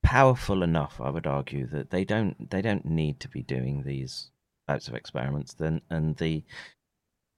[0.02, 1.00] powerful enough.
[1.00, 4.30] I would argue that they don't they don't need to be doing these
[4.68, 5.54] types of experiments.
[5.54, 6.42] Then and the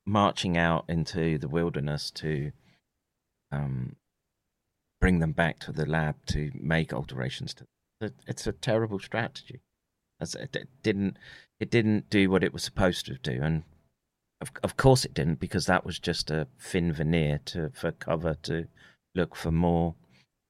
[0.06, 2.52] marching out into the wilderness to
[3.52, 3.96] um,
[5.00, 7.66] bring them back to the lab to make alterations to
[8.26, 9.60] it's a terrible strategy
[10.20, 11.16] As it it didn't
[11.60, 13.62] it didn't do what it was supposed to do and
[14.42, 18.36] of, of course it didn't because that was just a thin veneer to for cover
[18.42, 18.66] to
[19.14, 19.94] look for more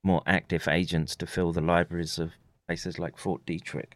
[0.04, 2.32] more active agents to fill the libraries of
[2.66, 3.92] places like Fort Detrick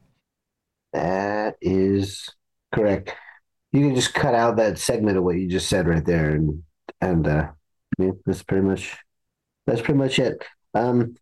[0.92, 2.28] That is
[2.74, 3.14] correct.
[3.72, 6.62] You can just cut out that segment of what you just said right there, and
[7.00, 7.48] and uh,
[7.98, 8.96] yeah, that's pretty much
[9.66, 10.44] that's pretty much it.
[10.74, 11.16] Um,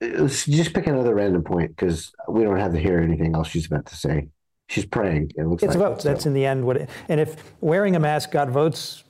[0.00, 3.66] let's just pick another random point because we don't have to hear anything else she's
[3.66, 4.28] about to say.
[4.68, 5.32] She's praying.
[5.36, 6.02] It looks It's like a vote.
[6.02, 6.76] That's in the end what.
[6.76, 9.04] It, and if wearing a mask got votes,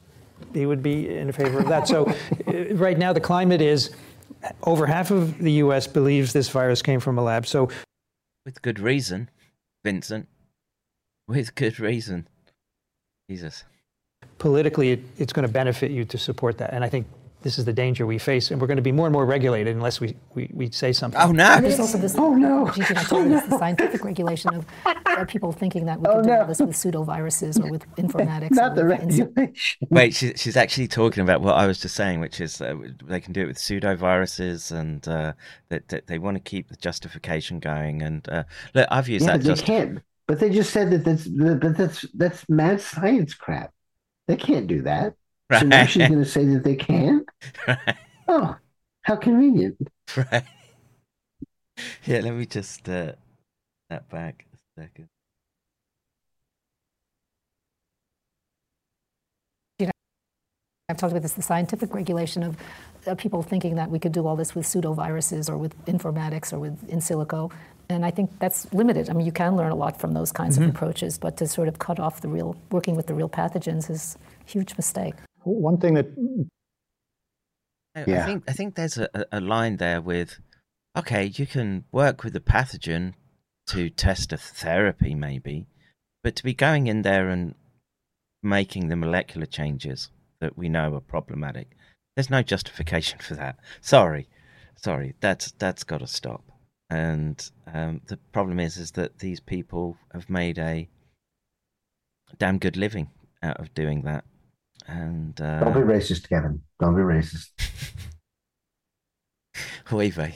[0.52, 1.88] he would be in favor of that.
[1.88, 2.06] So
[2.46, 3.90] uh, right now the climate is
[4.64, 5.86] over half of the U.S.
[5.86, 7.46] believes this virus came from a lab.
[7.46, 7.70] So
[8.44, 9.30] with good reason,
[9.84, 10.28] Vincent.
[11.26, 12.28] With good reason.
[13.28, 13.64] Jesus.
[14.38, 16.72] politically, it, it's going to benefit you to support that.
[16.72, 17.06] And I think
[17.46, 18.50] this is the danger we face.
[18.50, 21.20] And we're going to be more and more regulated unless we, we, we say something.
[21.20, 22.16] Oh, And there's also this.
[22.16, 22.68] Oh no!
[22.72, 26.22] Gigi, I told you this, the scientific regulation of uh, people thinking that we can
[26.22, 28.50] do all this with pseudoviruses or with informatics.
[28.50, 29.54] Not the with regulation.
[29.90, 33.20] Wait, she, she's actually talking about what I was just saying, which is uh, they
[33.20, 35.34] can do it with pseudoviruses, and uh,
[35.68, 38.02] that, that they want to keep the justification going.
[38.02, 38.42] And uh,
[38.74, 40.00] look, I've used Yeah, that but they can't.
[40.26, 43.72] But they just said that that's but that's that's mad science crap.
[44.26, 45.14] They can't do that.
[45.60, 47.24] So now she's going to say that they can.
[48.28, 48.56] Oh,
[49.02, 49.76] how convenient!
[50.16, 50.44] right.
[52.04, 53.12] Yeah, let me just uh,
[53.90, 55.08] that back a second.
[60.88, 62.56] I've talked about this, the scientific regulation of
[63.08, 66.60] uh, people thinking that we could do all this with pseudoviruses or with informatics or
[66.60, 67.50] with in silico.
[67.88, 69.10] And I think that's limited.
[69.10, 70.62] I mean, you can learn a lot from those kinds Mhm.
[70.68, 73.90] of approaches, but to sort of cut off the real, working with the real pathogens
[73.90, 74.16] is
[74.46, 75.14] a huge mistake.
[75.42, 76.06] One thing that
[77.96, 78.24] I, I Yeah.
[78.24, 80.38] think I think there's a, a a line there with,
[80.96, 83.14] okay, you can work with the pathogen
[83.68, 85.66] to test a therapy maybe,
[86.22, 87.54] but to be going in there and
[88.42, 90.10] making the molecular changes
[90.40, 91.76] that we know are problematic,
[92.14, 93.56] there's no justification for that.
[93.80, 94.28] Sorry,
[94.76, 96.44] sorry, that's that's got to stop.
[96.88, 100.88] And um, the problem is, is that these people have made a
[102.38, 103.10] damn good living
[103.42, 104.24] out of doing that.
[104.86, 106.62] And uh, Don't be racist, Kevin.
[106.78, 107.50] Don't be racist.
[109.92, 110.34] Oy vey.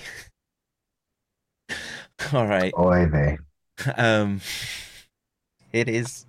[2.33, 2.73] All right.
[2.79, 3.39] Oy vey.
[3.97, 4.41] Um,
[5.73, 6.27] it is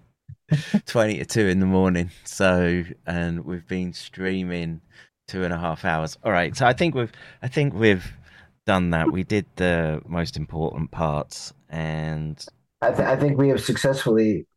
[0.85, 2.11] 20 to 2 in the morning.
[2.23, 4.81] So, and we've been streaming
[5.27, 6.17] two and a half hours.
[6.23, 6.55] All right.
[6.55, 8.11] So I think we've, I think we've
[8.65, 9.11] done that.
[9.11, 12.43] We did the most important parts and
[12.81, 14.47] I, th- I think we have successfully.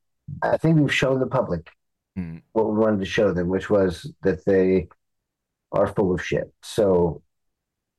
[0.42, 1.70] I think we've shown the public
[2.16, 2.38] Hmm.
[2.52, 4.86] what we wanted to show them, which was that they
[5.72, 6.52] are full of shit.
[6.62, 7.22] So,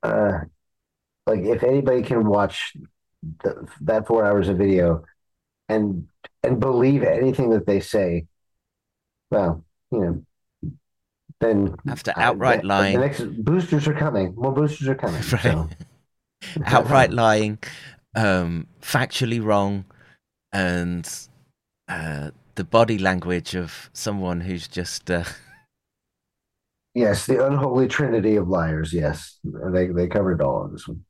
[0.02, 0.38] uh,
[1.26, 2.74] like if anybody can watch
[3.42, 5.04] the, that four hours of video
[5.68, 6.08] and
[6.42, 8.26] and believe anything that they say,
[9.30, 10.70] well, you know,
[11.40, 12.94] then After I- outright the- lying.
[12.94, 14.34] the next boosters are coming.
[14.36, 15.22] More boosters are coming.
[15.42, 15.68] So.
[16.64, 17.58] outright lying,
[18.14, 19.84] um, factually wrong,
[20.52, 21.08] and
[21.88, 25.24] uh, the body language of someone who's just uh,
[26.94, 28.92] Yes, the unholy trinity of liars.
[28.92, 31.04] Yes, they they covered all of this one.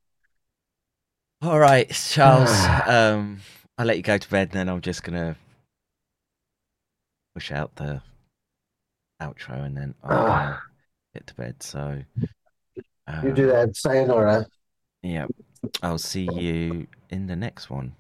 [1.43, 2.51] All right, Charles.
[2.89, 3.41] um,
[3.79, 5.37] I'll let you go to bed, and then I'm just gonna
[7.35, 8.03] push out the
[9.23, 10.63] outro, and then I'll Ah.
[11.15, 11.63] get to bed.
[11.63, 12.03] So,
[13.07, 14.47] uh, You do that, sayonara.
[15.03, 15.27] yeah,
[15.83, 17.95] I'll see you in the next one,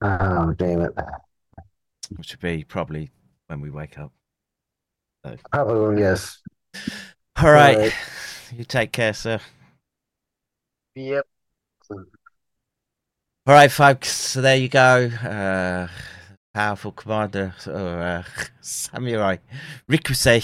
[0.00, 0.92] Oh, damn it!
[2.10, 3.10] Which will be probably
[3.46, 4.12] when we wake up.
[5.24, 6.40] So, Probably yes.
[7.36, 7.94] all right, All right.
[8.54, 9.40] you take care, sir.
[10.94, 11.26] Yep.
[11.90, 14.10] All right, folks.
[14.10, 15.06] So there you go.
[15.06, 15.88] Uh,
[16.54, 18.22] powerful commander or uh,
[18.60, 19.36] samurai
[19.88, 20.42] Ricochet.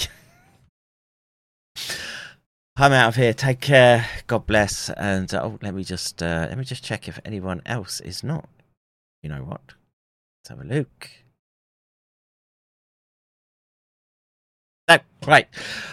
[2.77, 3.33] I'm out of here.
[3.35, 4.07] Take care.
[4.27, 4.91] God bless.
[4.91, 8.25] And uh, oh, let me just uh, let me just check if anyone else is
[8.25, 8.49] not.
[9.23, 9.61] You know what?
[10.41, 11.11] Let's have a look.
[14.91, 15.47] No, right.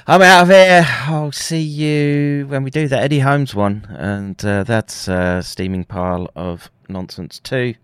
[0.07, 0.83] I'm out of here.
[1.05, 5.83] I'll see you when we do the Eddie Holmes one, and uh, that's a steaming
[5.83, 7.75] pile of nonsense too.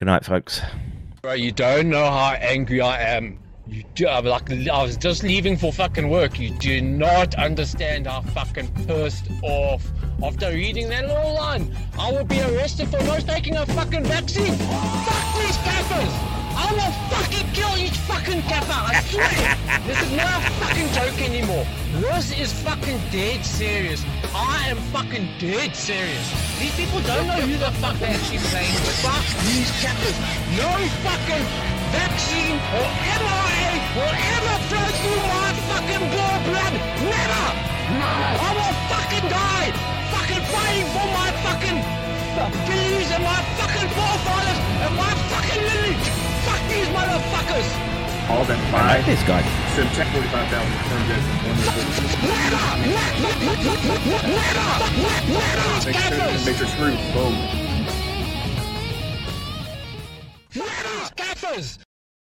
[0.00, 0.60] Good night, folks.
[1.22, 3.38] Bro, you don't know how angry I am.
[3.66, 6.38] You do, I'm like, I was just leaving for fucking work.
[6.38, 9.90] You do not understand how fucking pissed off.
[10.22, 14.56] After reading that little line, I will be arrested for not taking a fucking vaccine.
[14.56, 16.41] Fuck these cappers!
[16.56, 19.80] I will fucking kill each fucking kappa, I swear!
[19.86, 21.66] this is not a fucking joke anymore.
[22.00, 24.04] This is fucking dead serious.
[24.34, 26.26] I am fucking dead serious.
[26.60, 28.96] These people don't know who the fuck they're actually playing with.
[29.04, 30.16] Fuck these cappers.
[30.56, 30.70] No
[31.04, 31.44] fucking
[31.92, 32.88] vaccine or
[33.20, 36.32] mRNA will ever flow through my fucking blood.
[37.02, 37.44] Never!
[37.92, 39.70] I will fucking die!
[40.14, 41.78] Fucking fighting for my fucking
[42.66, 45.21] beliefs and my fucking forefathers and my fucking lineage!
[45.21, 45.21] Fuck
[46.72, 47.68] these motherfuckers!
[48.30, 49.42] All that I like this guy.
[49.76, 51.60] Sim Tech 45,000 confirmed as one
[52.56, 52.82] of.
[55.84, 56.96] Make sure, make sure screw.
[57.12, 57.34] Boom.
[61.12, 61.91] Scaffers!